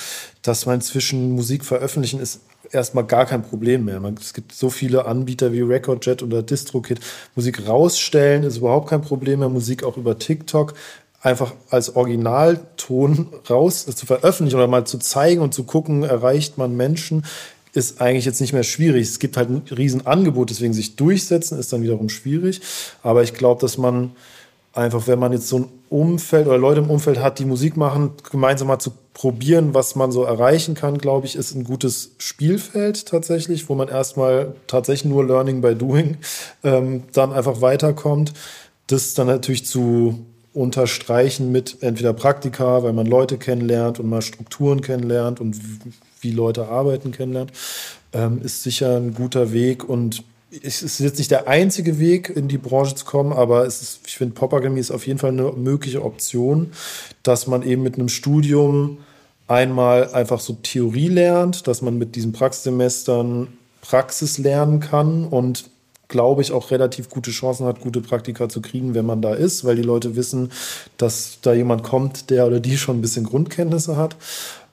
dass 0.42 0.66
man 0.66 0.76
inzwischen 0.76 1.32
Musik 1.32 1.64
veröffentlichen 1.64 2.20
ist 2.20 2.40
erstmal 2.70 3.04
gar 3.04 3.26
kein 3.26 3.42
Problem 3.42 3.86
mehr. 3.86 3.98
Man, 3.98 4.14
es 4.14 4.34
gibt 4.34 4.52
so 4.52 4.70
viele 4.70 5.06
Anbieter 5.06 5.52
wie 5.52 5.62
RecordJet 5.62 6.22
oder 6.22 6.42
DistroKit. 6.42 7.00
Musik 7.34 7.66
rausstellen 7.66 8.44
ist 8.44 8.58
überhaupt 8.58 8.90
kein 8.90 9.02
Problem 9.02 9.40
mehr. 9.40 9.48
Musik 9.48 9.84
auch 9.84 9.96
über 9.96 10.18
TikTok 10.18 10.74
einfach 11.22 11.52
als 11.68 11.96
Originalton 11.96 13.28
raus 13.48 13.84
zu 13.86 14.06
veröffentlichen 14.06 14.56
oder 14.56 14.68
mal 14.68 14.86
zu 14.86 14.98
zeigen 14.98 15.42
und 15.42 15.52
zu 15.52 15.64
gucken, 15.64 16.02
erreicht 16.02 16.56
man 16.56 16.76
Menschen, 16.76 17.24
ist 17.72 18.00
eigentlich 18.00 18.24
jetzt 18.24 18.40
nicht 18.40 18.52
mehr 18.52 18.62
schwierig. 18.62 19.02
Es 19.02 19.18
gibt 19.18 19.36
halt 19.36 19.50
ein 19.50 19.62
Riesenangebot, 19.70 20.50
deswegen 20.50 20.72
sich 20.72 20.96
durchsetzen 20.96 21.58
ist 21.58 21.72
dann 21.72 21.82
wiederum 21.82 22.08
schwierig. 22.08 22.60
Aber 23.02 23.22
ich 23.22 23.34
glaube, 23.34 23.60
dass 23.60 23.78
man 23.78 24.12
einfach, 24.72 25.06
wenn 25.06 25.18
man 25.18 25.32
jetzt 25.32 25.48
so 25.48 25.60
ein 25.60 25.68
Umfeld 25.88 26.46
oder 26.46 26.58
Leute 26.58 26.80
im 26.80 26.90
Umfeld 26.90 27.18
hat, 27.18 27.38
die 27.38 27.44
Musik 27.44 27.76
machen, 27.76 28.12
gemeinsam 28.30 28.68
mal 28.68 28.78
zu 28.78 28.92
probieren, 29.14 29.74
was 29.74 29.96
man 29.96 30.12
so 30.12 30.22
erreichen 30.22 30.74
kann, 30.74 30.98
glaube 30.98 31.26
ich, 31.26 31.36
ist 31.36 31.54
ein 31.54 31.64
gutes 31.64 32.12
Spielfeld 32.18 33.06
tatsächlich, 33.06 33.68
wo 33.68 33.74
man 33.74 33.88
erstmal 33.88 34.54
tatsächlich 34.66 35.10
nur 35.10 35.26
Learning 35.26 35.60
by 35.60 35.74
Doing 35.74 36.18
ähm, 36.62 37.02
dann 37.12 37.32
einfach 37.32 37.60
weiterkommt. 37.60 38.32
Das 38.86 39.14
dann 39.14 39.26
natürlich 39.26 39.66
zu 39.66 40.24
unterstreichen 40.52 41.52
mit 41.52 41.78
entweder 41.80 42.12
Praktika, 42.12 42.82
weil 42.82 42.92
man 42.92 43.06
Leute 43.06 43.38
kennenlernt 43.38 44.00
und 44.00 44.08
mal 44.08 44.22
Strukturen 44.22 44.80
kennenlernt 44.80 45.40
und 45.40 45.56
wie 46.20 46.30
Leute 46.30 46.68
arbeiten 46.68 47.12
kennenlernt, 47.12 47.52
ähm, 48.12 48.40
ist 48.42 48.62
sicher 48.62 48.96
ein 48.96 49.14
guter 49.14 49.52
Weg 49.52 49.88
und 49.88 50.24
es 50.62 50.82
ist 50.82 50.98
jetzt 50.98 51.18
nicht 51.18 51.30
der 51.30 51.46
einzige 51.46 52.00
Weg, 52.00 52.28
in 52.28 52.48
die 52.48 52.58
Branche 52.58 52.96
zu 52.96 53.04
kommen, 53.04 53.32
aber 53.32 53.66
es 53.66 53.82
ist, 53.82 54.00
ich 54.06 54.16
finde, 54.16 54.34
Pop 54.34 54.52
Academy 54.52 54.80
ist 54.80 54.90
auf 54.90 55.06
jeden 55.06 55.20
Fall 55.20 55.30
eine 55.30 55.52
mögliche 55.52 56.04
Option, 56.04 56.72
dass 57.22 57.46
man 57.46 57.62
eben 57.62 57.82
mit 57.82 57.94
einem 57.94 58.08
Studium 58.08 58.98
einmal 59.46 60.12
einfach 60.12 60.40
so 60.40 60.54
Theorie 60.54 61.08
lernt, 61.08 61.66
dass 61.66 61.82
man 61.82 61.98
mit 61.98 62.16
diesen 62.16 62.32
Praxissemestern 62.32 63.48
Praxis 63.80 64.38
lernen 64.38 64.80
kann 64.80 65.24
und 65.24 65.70
glaube 66.10 66.42
ich, 66.42 66.52
auch 66.52 66.70
relativ 66.70 67.08
gute 67.08 67.30
Chancen 67.30 67.66
hat, 67.66 67.80
gute 67.80 68.00
Praktika 68.00 68.48
zu 68.48 68.60
kriegen, 68.60 68.94
wenn 68.94 69.06
man 69.06 69.22
da 69.22 69.32
ist, 69.32 69.64
weil 69.64 69.76
die 69.76 69.82
Leute 69.82 70.16
wissen, 70.16 70.50
dass 70.98 71.38
da 71.40 71.54
jemand 71.54 71.84
kommt, 71.84 72.30
der 72.30 72.46
oder 72.46 72.60
die 72.60 72.76
schon 72.76 72.98
ein 72.98 73.00
bisschen 73.00 73.24
Grundkenntnisse 73.24 73.96
hat. 73.96 74.16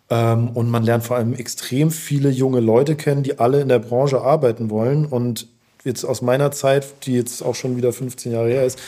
Ähm, 0.10 0.49
und 0.49 0.70
man 0.70 0.84
lernt 0.84 1.03
vor 1.03 1.18
allem 1.18 1.34
extrem 1.34 1.91
viele 1.91 2.30
junge 2.30 2.60
Leute 2.60 2.95
kennen, 2.95 3.24
die 3.24 3.39
alle 3.39 3.62
in 3.62 3.70
der 3.70 3.80
Branche 3.80 4.22
arbeiten 4.22 4.70
wollen. 4.70 5.05
Und 5.05 5.47
jetzt 5.84 6.03
aus 6.05 6.22
meiner 6.22 6.51
Zeit, 6.51 7.05
die 7.05 7.14
jetzt 7.14 7.41
auch 7.43 7.55
schon 7.55 7.78
wieder 7.78 7.93
15 7.93 8.32
Jahre 8.32 8.49
her 8.49 8.66
ist, 8.66 8.80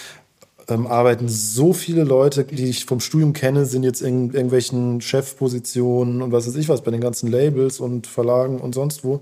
ähm, 0.70 0.88
arbeiten 0.88 1.28
so 1.28 1.74
viele 1.74 2.03
Leute, 2.03 2.43
die 2.43 2.70
ich 2.70 2.86
vom 2.86 2.99
Studium 2.99 3.34
kenne, 3.34 3.65
sind 3.65 3.84
jetzt 3.84 4.01
in 4.01 4.32
irgendwelchen 4.32 5.01
Chefpositionen 5.01 6.22
und 6.22 6.32
was 6.32 6.47
weiß 6.47 6.55
ich 6.55 6.70
was 6.70 6.84
bei 6.84 6.91
den 6.91 7.01
ganzen 7.01 7.30
Labels 7.30 7.80
und 7.80 8.07
Verlagen 8.07 8.59
und 8.59 8.76
sonst 8.76 9.03
wo. 9.03 9.22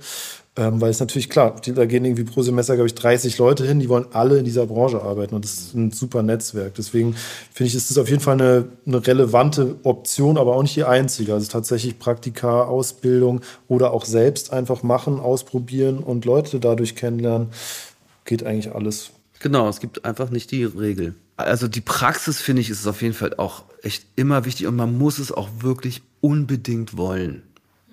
Ähm, 0.58 0.82
weil 0.82 0.90
es 0.90 1.00
natürlich 1.00 1.30
klar, 1.30 1.56
da 1.64 1.86
gehen 1.86 2.04
irgendwie 2.04 2.24
pro 2.24 2.42
Semester, 2.42 2.74
glaube 2.74 2.88
ich, 2.88 2.96
30 2.96 3.38
Leute 3.38 3.64
hin, 3.64 3.80
die 3.80 3.90
wollen 3.90 4.08
alle 4.12 4.40
in 4.40 4.46
dieser 4.46 4.66
Branche 4.66 5.00
arbeiten 5.04 5.36
und 5.36 5.46
das 5.46 5.54
ist 5.54 5.76
ein 5.76 5.92
super 5.92 6.24
Netzwerk. 6.24 6.74
Deswegen 6.74 7.16
finde 7.54 7.68
ich, 7.68 7.76
ist 7.76 7.92
das 7.92 8.00
auf 8.00 8.10
jeden 8.10 8.22
Fall 8.22 8.34
eine, 8.34 8.68
eine 8.88 9.06
relevante 9.06 9.76
Option, 9.84 10.36
aber 10.38 10.56
auch 10.56 10.64
nicht 10.64 10.76
die 10.76 10.84
einzige. 10.84 11.36
Also 11.36 11.48
tatsächlich 11.48 12.00
Praktika, 12.00 12.64
Ausbildung 12.64 13.42
oder 13.68 13.94
auch 13.94 14.06
selbst 14.06 14.52
einfach 14.52 14.82
machen, 14.82 15.20
ausprobieren 15.20 16.00
und 16.00 16.26
Leute 16.26 16.60
dadurch 16.60 16.96
kennenlernen, 16.96 17.50
geht 18.26 18.44
eigentlich 18.44 18.74
alles. 18.74 19.12
Genau, 19.40 19.70
es 19.70 19.80
gibt 19.80 20.06
einfach 20.06 20.32
nicht 20.32 20.50
die 20.50 20.64
Regel. 20.64 21.14
Also 21.36 21.68
die 21.68 21.82
Praxis, 21.82 22.42
finde 22.42 22.64
ich, 22.64 22.72
ist 22.72 22.88
auf 22.88 23.04
jeden 23.04 23.14
Fall 23.14 23.36
auch 23.38 23.64
echt 23.84 24.08
immer 24.16 24.46
wichtig 24.46 24.66
und 24.66 24.76
man 24.76 24.98
muss 24.98 25.20
es 25.20 25.32
auch 25.32 25.50
wirklich 25.60 26.02
unbedingt 26.20 26.98
wollen. 26.98 27.44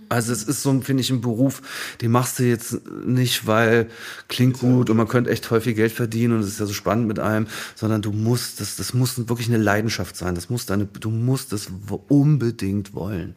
Also 0.09 0.32
es 0.32 0.42
ist 0.44 0.62
so, 0.62 0.80
finde 0.80 1.02
ich, 1.02 1.11
ein 1.11 1.20
Beruf, 1.20 1.62
den 2.00 2.11
machst 2.11 2.38
du 2.38 2.44
jetzt 2.44 2.80
nicht, 3.07 3.46
weil 3.46 3.88
klingt 4.28 4.59
gut 4.59 4.90
und 4.90 4.96
man 4.96 5.09
könnte 5.09 5.30
echt 5.30 5.46
viel 5.46 5.74
Geld 5.74 5.92
verdienen 5.92 6.34
und 6.34 6.40
es 6.40 6.48
ist 6.48 6.61
ja 6.61 6.66
so 6.66 6.72
spannend 6.72 7.09
mit 7.09 7.18
einem, 7.18 7.46
sondern 7.74 8.02
du 8.02 8.12
musst, 8.12 8.61
das, 8.61 8.76
das 8.76 8.94
muss 8.94 9.16
wirklich 9.28 9.48
eine 9.48 9.59
Leidenschaft 9.59 10.16
sein. 10.16 10.34
Das 10.34 10.50
muss 10.50 10.66
deine, 10.66 10.86
du 10.86 11.11
musst 11.11 11.52
das 11.52 11.68
unbedingt 12.09 12.94
wollen. 12.94 13.36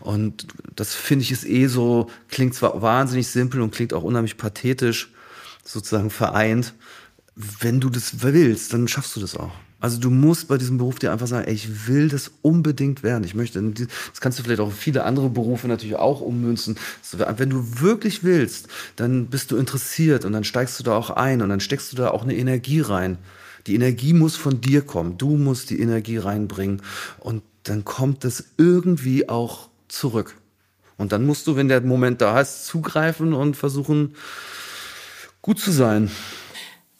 Und 0.00 0.46
das 0.74 0.94
finde 0.94 1.24
ich 1.24 1.32
ist 1.32 1.46
eh 1.46 1.66
so, 1.66 2.08
klingt 2.28 2.54
zwar 2.54 2.80
wahnsinnig 2.82 3.28
simpel 3.28 3.60
und 3.60 3.74
klingt 3.74 3.92
auch 3.92 4.02
unheimlich 4.02 4.36
pathetisch, 4.36 5.12
sozusagen 5.64 6.10
vereint. 6.10 6.74
Wenn 7.34 7.80
du 7.80 7.90
das 7.90 8.22
willst, 8.22 8.72
dann 8.72 8.88
schaffst 8.88 9.14
du 9.16 9.20
das 9.20 9.36
auch. 9.36 9.52
Also 9.80 10.00
du 10.00 10.10
musst 10.10 10.48
bei 10.48 10.58
diesem 10.58 10.78
Beruf 10.78 10.98
dir 10.98 11.12
einfach 11.12 11.28
sagen, 11.28 11.46
ey, 11.46 11.54
ich 11.54 11.86
will 11.86 12.08
das 12.08 12.32
unbedingt 12.42 13.04
werden. 13.04 13.22
Ich 13.22 13.34
möchte, 13.34 13.62
das 13.62 14.20
kannst 14.20 14.38
du 14.38 14.42
vielleicht 14.42 14.60
auch 14.60 14.72
viele 14.72 15.04
andere 15.04 15.30
Berufe 15.30 15.68
natürlich 15.68 15.94
auch 15.94 16.20
ummünzen. 16.20 16.76
Wenn 17.36 17.50
du 17.50 17.80
wirklich 17.80 18.24
willst, 18.24 18.66
dann 18.96 19.26
bist 19.26 19.52
du 19.52 19.56
interessiert 19.56 20.24
und 20.24 20.32
dann 20.32 20.42
steigst 20.42 20.80
du 20.80 20.84
da 20.84 20.96
auch 20.96 21.10
ein 21.10 21.42
und 21.42 21.48
dann 21.48 21.60
steckst 21.60 21.92
du 21.92 21.96
da 21.96 22.10
auch 22.10 22.24
eine 22.24 22.34
Energie 22.34 22.80
rein. 22.80 23.18
Die 23.68 23.74
Energie 23.76 24.14
muss 24.14 24.34
von 24.34 24.60
dir 24.60 24.82
kommen. 24.82 25.16
Du 25.16 25.36
musst 25.36 25.70
die 25.70 25.80
Energie 25.80 26.16
reinbringen 26.16 26.82
und 27.20 27.42
dann 27.62 27.84
kommt 27.84 28.24
das 28.24 28.44
irgendwie 28.56 29.28
auch 29.28 29.68
zurück. 29.86 30.34
Und 30.96 31.12
dann 31.12 31.24
musst 31.24 31.46
du, 31.46 31.54
wenn 31.54 31.68
der 31.68 31.80
Moment 31.82 32.20
da 32.20 32.40
ist, 32.40 32.66
zugreifen 32.66 33.32
und 33.32 33.56
versuchen, 33.56 34.16
gut 35.40 35.60
zu 35.60 35.70
sein. 35.70 36.10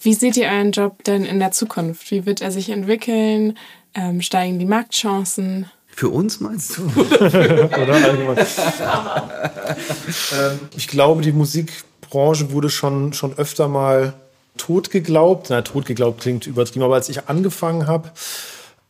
Wie 0.01 0.14
seht 0.14 0.36
ihr 0.36 0.46
euren 0.46 0.72
Job 0.72 1.03
denn 1.05 1.24
in 1.24 1.40
der 1.40 1.51
Zukunft? 1.51 2.11
Wie 2.11 2.24
wird 2.24 2.40
er 2.40 2.53
sich 2.53 2.70
entwickeln? 2.70 3.59
Ähm, 3.94 4.22
steigen 4.22 4.59
die 4.59 4.64
Marktchancen? 4.64 5.70
Für 5.88 6.09
uns 6.11 6.38
meinst 6.38 6.78
du? 6.78 6.82
Oder 7.16 7.94
allgemein. 7.94 8.38
ähm, 10.38 10.61
ich 10.76 10.86
glaube, 10.86 11.22
die 11.22 11.32
Musikbranche 11.32 12.53
wurde 12.53 12.70
schon, 12.70 13.12
schon 13.12 13.36
öfter 13.36 13.66
mal 13.66 14.14
tot 14.57 14.90
geglaubt. 14.90 15.49
Na, 15.51 15.62
tot 15.62 15.86
geglaubt 15.86 16.20
klingt 16.20 16.46
übertrieben, 16.46 16.84
aber 16.84 16.94
als 16.94 17.09
ich 17.09 17.28
angefangen 17.28 17.88
habe, 17.88 18.12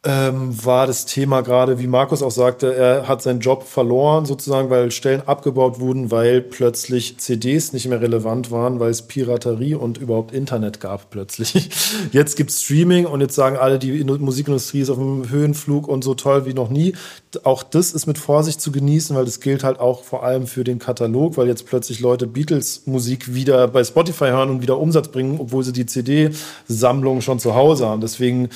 ähm, 0.04 0.64
war 0.64 0.86
das 0.86 1.06
Thema 1.06 1.40
gerade, 1.40 1.80
wie 1.80 1.88
Markus 1.88 2.22
auch 2.22 2.30
sagte, 2.30 2.72
er 2.72 3.08
hat 3.08 3.20
seinen 3.20 3.40
Job 3.40 3.64
verloren 3.64 4.26
sozusagen, 4.26 4.70
weil 4.70 4.92
Stellen 4.92 5.22
abgebaut 5.26 5.80
wurden, 5.80 6.12
weil 6.12 6.40
plötzlich 6.40 7.18
CDs 7.18 7.72
nicht 7.72 7.88
mehr 7.88 8.00
relevant 8.00 8.52
waren, 8.52 8.78
weil 8.78 8.90
es 8.90 9.02
Piraterie 9.02 9.74
und 9.74 9.98
überhaupt 9.98 10.32
Internet 10.32 10.78
gab 10.78 11.10
plötzlich. 11.10 11.68
Jetzt 12.12 12.36
gibt 12.36 12.50
es 12.50 12.62
Streaming 12.62 13.06
und 13.06 13.20
jetzt 13.20 13.34
sagen 13.34 13.56
alle, 13.56 13.78
die 13.80 14.04
Musikindustrie 14.04 14.80
ist 14.80 14.90
auf 14.90 14.98
dem 14.98 15.28
Höhenflug 15.30 15.88
und 15.88 16.04
so 16.04 16.14
toll 16.14 16.46
wie 16.46 16.54
noch 16.54 16.70
nie. 16.70 16.94
Auch 17.42 17.62
das 17.62 17.92
ist 17.92 18.06
mit 18.06 18.18
Vorsicht 18.18 18.60
zu 18.60 18.70
genießen, 18.70 19.16
weil 19.16 19.24
das 19.24 19.40
gilt 19.40 19.64
halt 19.64 19.80
auch 19.80 20.04
vor 20.04 20.22
allem 20.22 20.46
für 20.46 20.64
den 20.64 20.78
Katalog, 20.78 21.36
weil 21.36 21.48
jetzt 21.48 21.66
plötzlich 21.66 22.00
Leute 22.00 22.26
Beatles-Musik 22.26 23.34
wieder 23.34 23.66
bei 23.68 23.82
Spotify 23.82 24.26
hören 24.26 24.50
und 24.50 24.62
wieder 24.62 24.78
Umsatz 24.78 25.08
bringen, 25.08 25.38
obwohl 25.40 25.64
sie 25.64 25.72
die 25.72 25.86
CD-Sammlung 25.86 27.20
schon 27.20 27.38
zu 27.38 27.54
Hause 27.54 27.86
haben. 27.86 28.00
Deswegen 28.00 28.48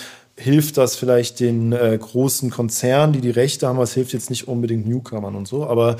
hilft 0.43 0.76
das 0.76 0.97
vielleicht 0.97 1.40
den 1.40 1.72
äh, 1.72 1.97
großen 2.01 2.51
Konzernen, 2.51 3.12
die 3.12 3.20
die 3.20 3.30
Rechte 3.30 3.66
haben. 3.66 3.78
Das 3.78 3.95
hilft 3.95 4.12
jetzt 4.12 4.30
nicht 4.30 4.49
unbedingt 4.49 4.86
Newcomern 4.86 5.34
und 5.34 5.47
so. 5.47 5.66
Aber 5.66 5.97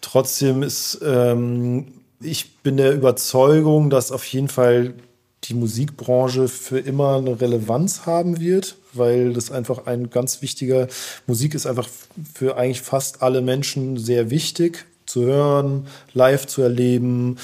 trotzdem 0.00 0.62
ist, 0.62 1.00
ähm, 1.04 1.86
ich 2.20 2.58
bin 2.58 2.76
der 2.76 2.92
Überzeugung, 2.94 3.90
dass 3.90 4.12
auf 4.12 4.24
jeden 4.26 4.48
Fall 4.48 4.94
die 5.44 5.54
Musikbranche 5.54 6.48
für 6.48 6.78
immer 6.78 7.16
eine 7.16 7.40
Relevanz 7.40 8.06
haben 8.06 8.40
wird, 8.40 8.76
weil 8.92 9.32
das 9.32 9.50
einfach 9.50 9.86
ein 9.86 10.10
ganz 10.10 10.42
wichtiger, 10.42 10.88
Musik 11.26 11.54
ist 11.54 11.66
einfach 11.66 11.88
für 12.34 12.56
eigentlich 12.56 12.82
fast 12.82 13.22
alle 13.22 13.42
Menschen 13.42 13.96
sehr 13.96 14.30
wichtig 14.30 14.86
zu 15.06 15.22
hören, 15.22 15.86
live 16.14 16.46
zu 16.46 16.62
erleben. 16.62 17.36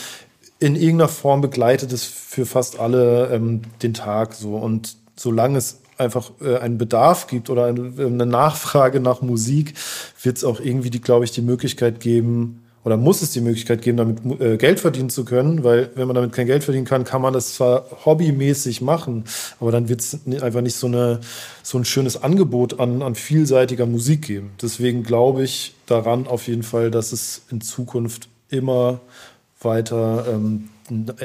In 0.59 0.75
irgendeiner 0.75 1.09
Form 1.09 1.41
begleitet 1.41 1.93
es 1.93 2.05
für 2.05 2.45
fast 2.45 2.79
alle 2.79 3.31
ähm, 3.33 3.63
den 3.83 3.95
Tag 3.95 4.35
so. 4.35 4.57
Und 4.57 4.97
solange 5.17 5.59
es 5.59 5.82
einfach 6.03 6.31
äh, 6.41 6.59
einen 6.59 6.79
Bedarf 6.79 7.27
gibt 7.27 7.51
oder 7.51 7.67
eine, 7.67 8.27
Nachfrage 8.27 9.01
nach 9.01 9.23
Musik, 9.23 9.75
wird 10.23 10.37
es 10.37 10.45
auch 10.45 10.61
irgendwie, 10.61 10.91
die, 10.91 11.01
glaube 11.01 11.25
ich, 11.25 11.31
die 11.33 11.43
Möglichkeit 11.43 12.01
geben, 12.01 12.63
oder 12.85 12.97
muss 12.97 13.23
es 13.23 13.31
die 13.31 13.41
Möglichkeit 13.41 13.83
geben, 13.83 13.97
damit 13.97 14.41
äh, 14.41 14.57
Geld 14.57 14.81
verdienen 14.81 15.09
zu 15.09 15.25
können, 15.25 15.63
weil 15.63 15.91
wenn 15.95 16.09
man 16.09 16.17
damit 16.17 16.33
kein 16.33 16.47
Geld 16.47 16.65
verdienen 16.65 16.85
kann, 16.85 17.05
kann 17.05 17.23
man 17.23 17.33
das 17.33 17.55
zwar 17.55 17.87
hobbymäßig 18.05 18.81
machen, 18.81 19.25
aber 19.61 19.71
dann 19.71 19.89
wird 19.89 20.01
es 20.01 20.19
einfach 20.43 20.63
nicht 20.63 20.75
so, 20.75 20.89
eine, 20.89 21.21
so 21.63 21.79
ein 21.79 21.85
schönes 21.85 22.23
Angebot 22.23 22.81
an, 22.81 23.03
an 23.03 23.15
vielseitiger 23.15 23.87
Musik 23.87 24.23
geben. 24.23 24.51
Deswegen 24.61 25.05
glaube 25.05 25.45
ich 25.45 25.75
daran 25.87 26.27
auf 26.27 26.49
jeden 26.49 26.65
Fall, 26.65 26.91
dass 26.91 27.13
es 27.13 27.43
in 27.51 27.61
Zukunft 27.61 28.29
immer 28.49 29.01
weiter 29.61 30.27
ähm, 30.29 30.69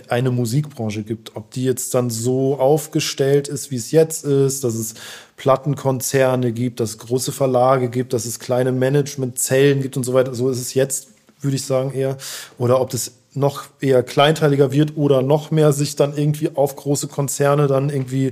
eine 0.09 0.32
Musikbranche 0.32 1.03
gibt. 1.03 1.36
Ob 1.36 1.51
die 1.51 1.63
jetzt 1.63 1.93
dann 1.93 2.09
so 2.09 2.57
aufgestellt 2.57 3.47
ist, 3.47 3.72
wie 3.72 3.76
es 3.76 3.91
jetzt 3.91 4.26
ist, 4.26 4.63
dass 4.63 4.76
es 4.76 4.95
Plattenkonzerne 5.36 6.51
gibt, 6.51 6.80
dass 6.80 6.91
es 6.91 6.97
große 6.97 7.32
Verlage 7.32 7.89
gibt, 7.89 8.13
dass 8.13 8.26
es 8.26 8.39
kleine 8.39 8.72
Managementzellen 8.72 9.82
gibt 9.82 9.97
und 9.97 10.03
so 10.03 10.13
weiter. 10.13 10.34
So 10.34 10.49
ist 10.49 10.59
es 10.59 10.74
jetzt, 10.74 11.09
würde 11.41 11.55
ich 11.55 11.65
sagen, 11.65 11.91
eher. 11.91 12.18
Oder 12.57 12.82
ob 12.82 12.89
das 12.89 13.13
noch 13.34 13.65
eher 13.80 14.03
kleinteiliger 14.03 14.72
wird 14.72 14.97
oder 14.97 15.22
noch 15.22 15.51
mehr 15.51 15.72
sich 15.72 15.95
dann 15.95 16.18
irgendwie 16.18 16.55
auf 16.55 16.76
große 16.76 17.07
Konzerne 17.07 17.68
dann 17.68 17.89
irgendwie 17.89 18.32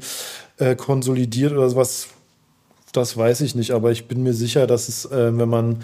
äh, 0.57 0.75
konsolidiert 0.75 1.53
oder 1.53 1.69
sowas. 1.69 2.07
Das 2.91 3.15
weiß 3.15 3.41
ich 3.41 3.55
nicht, 3.55 3.71
aber 3.71 3.91
ich 3.91 4.07
bin 4.07 4.23
mir 4.23 4.33
sicher, 4.33 4.67
dass 4.67 4.89
es, 4.89 5.05
äh, 5.05 5.37
wenn 5.37 5.49
man 5.49 5.83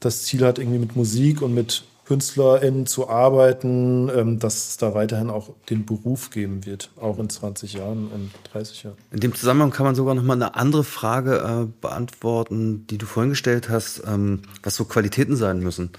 das 0.00 0.24
Ziel 0.24 0.44
hat, 0.44 0.58
irgendwie 0.58 0.78
mit 0.78 0.96
Musik 0.96 1.42
und 1.42 1.54
mit 1.54 1.84
KünstlerInnen 2.08 2.86
zu 2.86 3.10
arbeiten, 3.10 4.08
ähm, 4.08 4.38
dass 4.38 4.70
es 4.70 4.76
da 4.78 4.94
weiterhin 4.94 5.28
auch 5.28 5.50
den 5.68 5.84
Beruf 5.84 6.30
geben 6.30 6.64
wird, 6.64 6.90
auch 6.98 7.18
in 7.18 7.28
20 7.28 7.74
Jahren, 7.74 8.10
in 8.14 8.30
30 8.50 8.84
Jahren. 8.84 8.96
In 9.12 9.20
dem 9.20 9.34
Zusammenhang 9.34 9.72
kann 9.72 9.84
man 9.84 9.94
sogar 9.94 10.14
noch 10.14 10.22
mal 10.22 10.32
eine 10.32 10.54
andere 10.54 10.84
Frage 10.84 11.36
äh, 11.36 11.80
beantworten, 11.82 12.86
die 12.86 12.96
du 12.96 13.04
vorhin 13.04 13.28
gestellt 13.28 13.68
hast, 13.68 14.02
ähm, 14.06 14.40
was 14.62 14.74
so 14.74 14.86
Qualitäten 14.86 15.36
sein 15.36 15.60
müssen. 15.60 15.90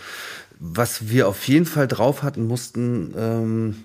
Was 0.58 1.10
wir 1.10 1.28
auf 1.28 1.48
jeden 1.48 1.68
Fall 1.68 1.88
drauf 1.88 2.24
hatten 2.24 2.48
mussten 2.48 3.14
ähm, 3.16 3.76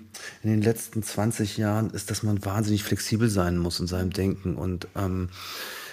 in 0.41 0.49
den 0.49 0.63
letzten 0.63 1.03
20 1.03 1.57
Jahren, 1.57 1.91
ist, 1.91 2.09
dass 2.09 2.23
man 2.23 2.43
wahnsinnig 2.43 2.83
flexibel 2.83 3.29
sein 3.29 3.59
muss 3.59 3.79
in 3.79 3.85
seinem 3.85 4.09
Denken 4.09 4.55
und 4.55 4.87
ähm, 4.95 5.29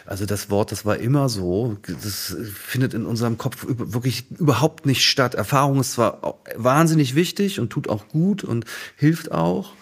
also 0.07 0.26
das 0.26 0.50
Wort, 0.50 0.72
das 0.72 0.84
war 0.84 0.96
immer 0.96 1.28
so. 1.28 1.76
Das 1.86 2.36
findet 2.55 2.94
in 2.94 3.07
unserem 3.07 3.38
Kopf 3.38 3.66
wirklich 3.68 4.30
überhaupt 4.30 4.86
nicht 4.86 5.05
statt. 5.05 5.34
Erfahrung 5.34 5.80
ist 5.80 5.92
zwar 5.92 6.38
wahnsinnig 6.57 7.14
wichtig 7.14 7.61
und 7.61 7.70
tut 7.70 7.88
auch 7.88 8.09
gut 8.09 8.44
und 8.44 8.64
hilft 8.96 9.32
auch. 9.32 9.72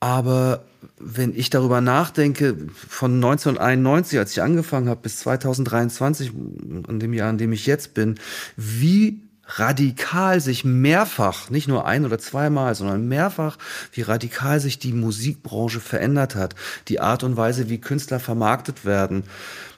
Aber 0.00 0.64
wenn 0.98 1.34
ich 1.36 1.50
darüber 1.50 1.80
nachdenke, 1.80 2.56
von 2.74 3.14
1991, 3.14 4.18
als 4.18 4.32
ich 4.32 4.42
angefangen 4.42 4.88
habe, 4.88 5.00
bis 5.02 5.18
2023, 5.18 6.32
in 6.32 7.00
dem 7.00 7.12
Jahr, 7.12 7.30
in 7.30 7.38
dem 7.38 7.52
ich 7.52 7.66
jetzt 7.66 7.94
bin, 7.94 8.16
wie 8.56 9.27
radikal 9.48 10.40
sich 10.40 10.64
mehrfach, 10.64 11.50
nicht 11.50 11.68
nur 11.68 11.86
ein 11.86 12.04
oder 12.04 12.18
zweimal, 12.18 12.74
sondern 12.74 13.08
mehrfach, 13.08 13.56
wie 13.92 14.02
radikal 14.02 14.60
sich 14.60 14.78
die 14.78 14.92
Musikbranche 14.92 15.80
verändert 15.80 16.34
hat. 16.34 16.54
Die 16.88 17.00
Art 17.00 17.22
und 17.24 17.36
Weise, 17.36 17.68
wie 17.68 17.78
Künstler 17.78 18.20
vermarktet 18.20 18.84
werden, 18.84 19.24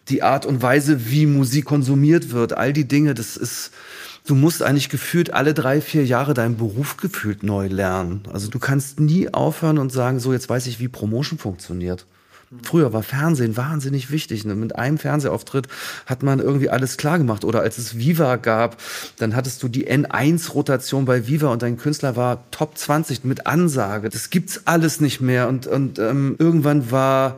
die 0.08 0.22
Art 0.22 0.44
und 0.44 0.60
Weise, 0.60 1.10
wie 1.10 1.26
Musik 1.26 1.66
konsumiert 1.66 2.32
wird, 2.32 2.52
all 2.52 2.72
die 2.72 2.88
Dinge, 2.88 3.14
das 3.14 3.36
ist, 3.36 3.70
du 4.26 4.34
musst 4.34 4.62
eigentlich 4.62 4.88
gefühlt 4.88 5.32
alle 5.32 5.54
drei, 5.54 5.80
vier 5.80 6.04
Jahre 6.04 6.34
deinen 6.34 6.56
Beruf 6.56 6.96
gefühlt 6.96 7.42
neu 7.44 7.68
lernen. 7.68 8.22
Also 8.32 8.48
du 8.48 8.58
kannst 8.58 8.98
nie 8.98 9.32
aufhören 9.32 9.78
und 9.78 9.92
sagen, 9.92 10.18
so 10.18 10.32
jetzt 10.32 10.48
weiß 10.48 10.66
ich, 10.66 10.80
wie 10.80 10.88
Promotion 10.88 11.38
funktioniert. 11.38 12.06
Früher 12.64 12.92
war 12.92 13.04
Fernsehen 13.04 13.56
wahnsinnig 13.56 14.10
wichtig. 14.10 14.44
Ne? 14.44 14.56
Mit 14.56 14.74
einem 14.74 14.98
Fernsehauftritt 14.98 15.68
hat 16.06 16.24
man 16.24 16.40
irgendwie 16.40 16.68
alles 16.68 16.96
klar 16.96 17.16
gemacht. 17.16 17.44
Oder 17.44 17.60
als 17.60 17.78
es 17.78 17.96
Viva 17.96 18.36
gab, 18.36 18.76
dann 19.18 19.36
hattest 19.36 19.62
du 19.62 19.68
die 19.68 19.88
N1-Rotation 19.88 21.04
bei 21.04 21.28
Viva 21.28 21.52
und 21.52 21.62
dein 21.62 21.76
Künstler 21.76 22.16
war 22.16 22.42
Top 22.50 22.76
20 22.76 23.24
mit 23.24 23.46
Ansage. 23.46 24.08
Das 24.08 24.30
gibt's 24.30 24.62
alles 24.64 25.00
nicht 25.00 25.20
mehr. 25.20 25.46
Und, 25.46 25.68
und 25.68 26.00
ähm, 26.00 26.34
irgendwann 26.40 26.90
war 26.90 27.36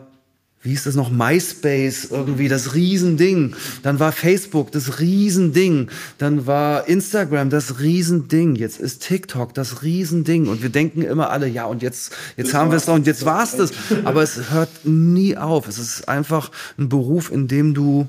wie 0.62 0.70
hieß 0.70 0.84
das 0.84 0.94
noch, 0.94 1.10
MySpace, 1.10 2.08
irgendwie 2.10 2.48
das 2.48 2.74
Riesending. 2.74 3.56
Dann 3.82 3.98
war 3.98 4.12
Facebook 4.12 4.70
das 4.70 5.00
Riesending. 5.00 5.90
Dann 6.18 6.46
war 6.46 6.86
Instagram 6.86 7.50
das 7.50 7.80
Riesending. 7.80 8.54
Jetzt 8.54 8.78
ist 8.78 9.02
TikTok 9.02 9.54
das 9.54 9.82
Riesending. 9.82 10.46
Und 10.46 10.62
wir 10.62 10.68
denken 10.68 11.02
immer 11.02 11.30
alle, 11.30 11.48
ja, 11.48 11.64
und 11.64 11.82
jetzt, 11.82 12.12
jetzt 12.36 12.52
das 12.52 12.54
haben 12.54 12.70
wir 12.70 12.76
es 12.76 12.86
noch 12.86 12.94
und 12.94 13.08
jetzt 13.08 13.24
war's 13.24 13.56
das. 13.56 13.72
Aber 14.04 14.22
es 14.22 14.50
hört 14.50 14.70
nie 14.84 15.36
auf. 15.36 15.66
Es 15.66 15.78
ist 15.78 16.08
einfach 16.08 16.52
ein 16.78 16.88
Beruf, 16.88 17.32
in 17.32 17.48
dem 17.48 17.74
du 17.74 18.06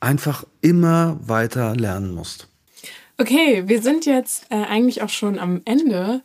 einfach 0.00 0.44
immer 0.60 1.18
weiter 1.24 1.76
lernen 1.76 2.12
musst. 2.12 2.48
Okay, 3.18 3.64
wir 3.66 3.82
sind 3.82 4.04
jetzt 4.04 4.46
äh, 4.50 4.56
eigentlich 4.56 5.02
auch 5.02 5.08
schon 5.08 5.38
am 5.38 5.60
Ende. 5.64 6.22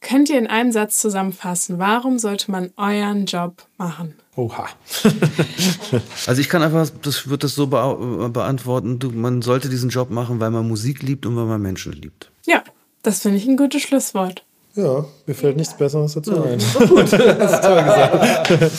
Könnt 0.00 0.30
ihr 0.30 0.38
in 0.38 0.46
einem 0.46 0.72
Satz 0.72 1.00
zusammenfassen, 1.00 1.78
warum 1.78 2.18
sollte 2.18 2.50
man 2.50 2.70
euren 2.76 3.26
Job 3.26 3.66
machen? 3.76 4.14
Oha. 4.38 4.68
also 6.28 6.40
ich 6.40 6.48
kann 6.48 6.62
einfach, 6.62 6.88
das 7.02 7.28
wird 7.28 7.42
das 7.42 7.56
so 7.56 7.66
be 7.66 8.30
beantworten, 8.32 9.00
du, 9.00 9.10
man 9.10 9.42
sollte 9.42 9.68
diesen 9.68 9.90
Job 9.90 10.10
machen, 10.10 10.38
weil 10.38 10.50
man 10.50 10.68
Musik 10.68 11.02
liebt 11.02 11.26
und 11.26 11.36
weil 11.36 11.46
man 11.46 11.60
Menschen 11.60 11.92
liebt. 11.92 12.30
Ja, 12.46 12.62
das 13.02 13.18
finde 13.18 13.38
ich 13.38 13.48
ein 13.48 13.56
gutes 13.56 13.82
Schlusswort. 13.82 14.44
Ja, 14.74 15.04
mir 15.26 15.34
fällt 15.34 15.56
nichts 15.56 15.76
Besseres 15.76 16.14
dazu 16.14 16.36
ja, 16.36 16.42
ein. 16.44 16.60
Gut. 16.88 17.12
das 17.12 17.52
ist 17.52 17.62
toll 17.64 17.82
gesagt. 17.82 18.72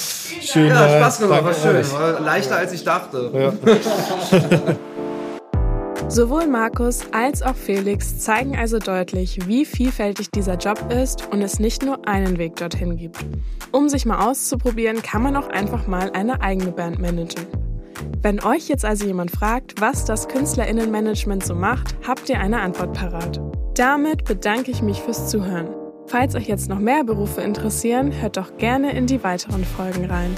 schön. 0.43 0.67
Ja, 0.67 0.97
Spaß 0.97 1.19
gemacht, 1.19 1.43
war 1.43 1.53
schön. 1.53 1.91
War 1.91 2.21
leichter 2.21 2.55
als 2.55 2.71
ich 2.71 2.85
dachte. 2.85 3.29
Ja. 3.33 4.77
Sowohl 6.09 6.47
Markus 6.47 7.01
als 7.11 7.43
auch 7.43 7.55
Felix 7.55 8.17
zeigen 8.17 8.57
also 8.57 8.79
deutlich, 8.79 9.47
wie 9.47 9.63
vielfältig 9.63 10.31
dieser 10.31 10.55
Job 10.55 10.91
ist 10.91 11.31
und 11.31 11.43
es 11.43 11.59
nicht 11.59 11.85
nur 11.85 12.07
einen 12.07 12.39
Weg 12.39 12.55
dorthin 12.55 12.97
gibt. 12.97 13.23
Um 13.71 13.89
sich 13.89 14.07
mal 14.07 14.27
auszuprobieren, 14.27 15.03
kann 15.03 15.21
man 15.21 15.35
auch 15.35 15.49
einfach 15.49 15.85
mal 15.85 16.09
eine 16.13 16.41
eigene 16.41 16.71
Band 16.71 16.97
managen. 16.99 17.45
Wenn 18.23 18.43
euch 18.43 18.69
jetzt 18.69 18.85
also 18.85 19.05
jemand 19.05 19.29
fragt, 19.29 19.79
was 19.81 20.03
das 20.03 20.27
Künstlerinnenmanagement 20.27 21.45
so 21.45 21.53
macht, 21.53 21.95
habt 22.07 22.27
ihr 22.27 22.39
eine 22.39 22.59
Antwort 22.61 22.93
parat. 22.97 23.39
Damit 23.75 24.25
bedanke 24.25 24.71
ich 24.71 24.81
mich 24.81 24.99
fürs 25.01 25.29
Zuhören. 25.29 25.69
Falls 26.07 26.33
euch 26.33 26.47
jetzt 26.47 26.69
noch 26.69 26.79
mehr 26.79 27.03
Berufe 27.03 27.41
interessieren, 27.41 28.11
hört 28.19 28.37
doch 28.37 28.57
gerne 28.57 28.93
in 28.93 29.05
die 29.05 29.23
weiteren 29.23 29.63
Folgen 29.63 30.05
rein. 30.05 30.35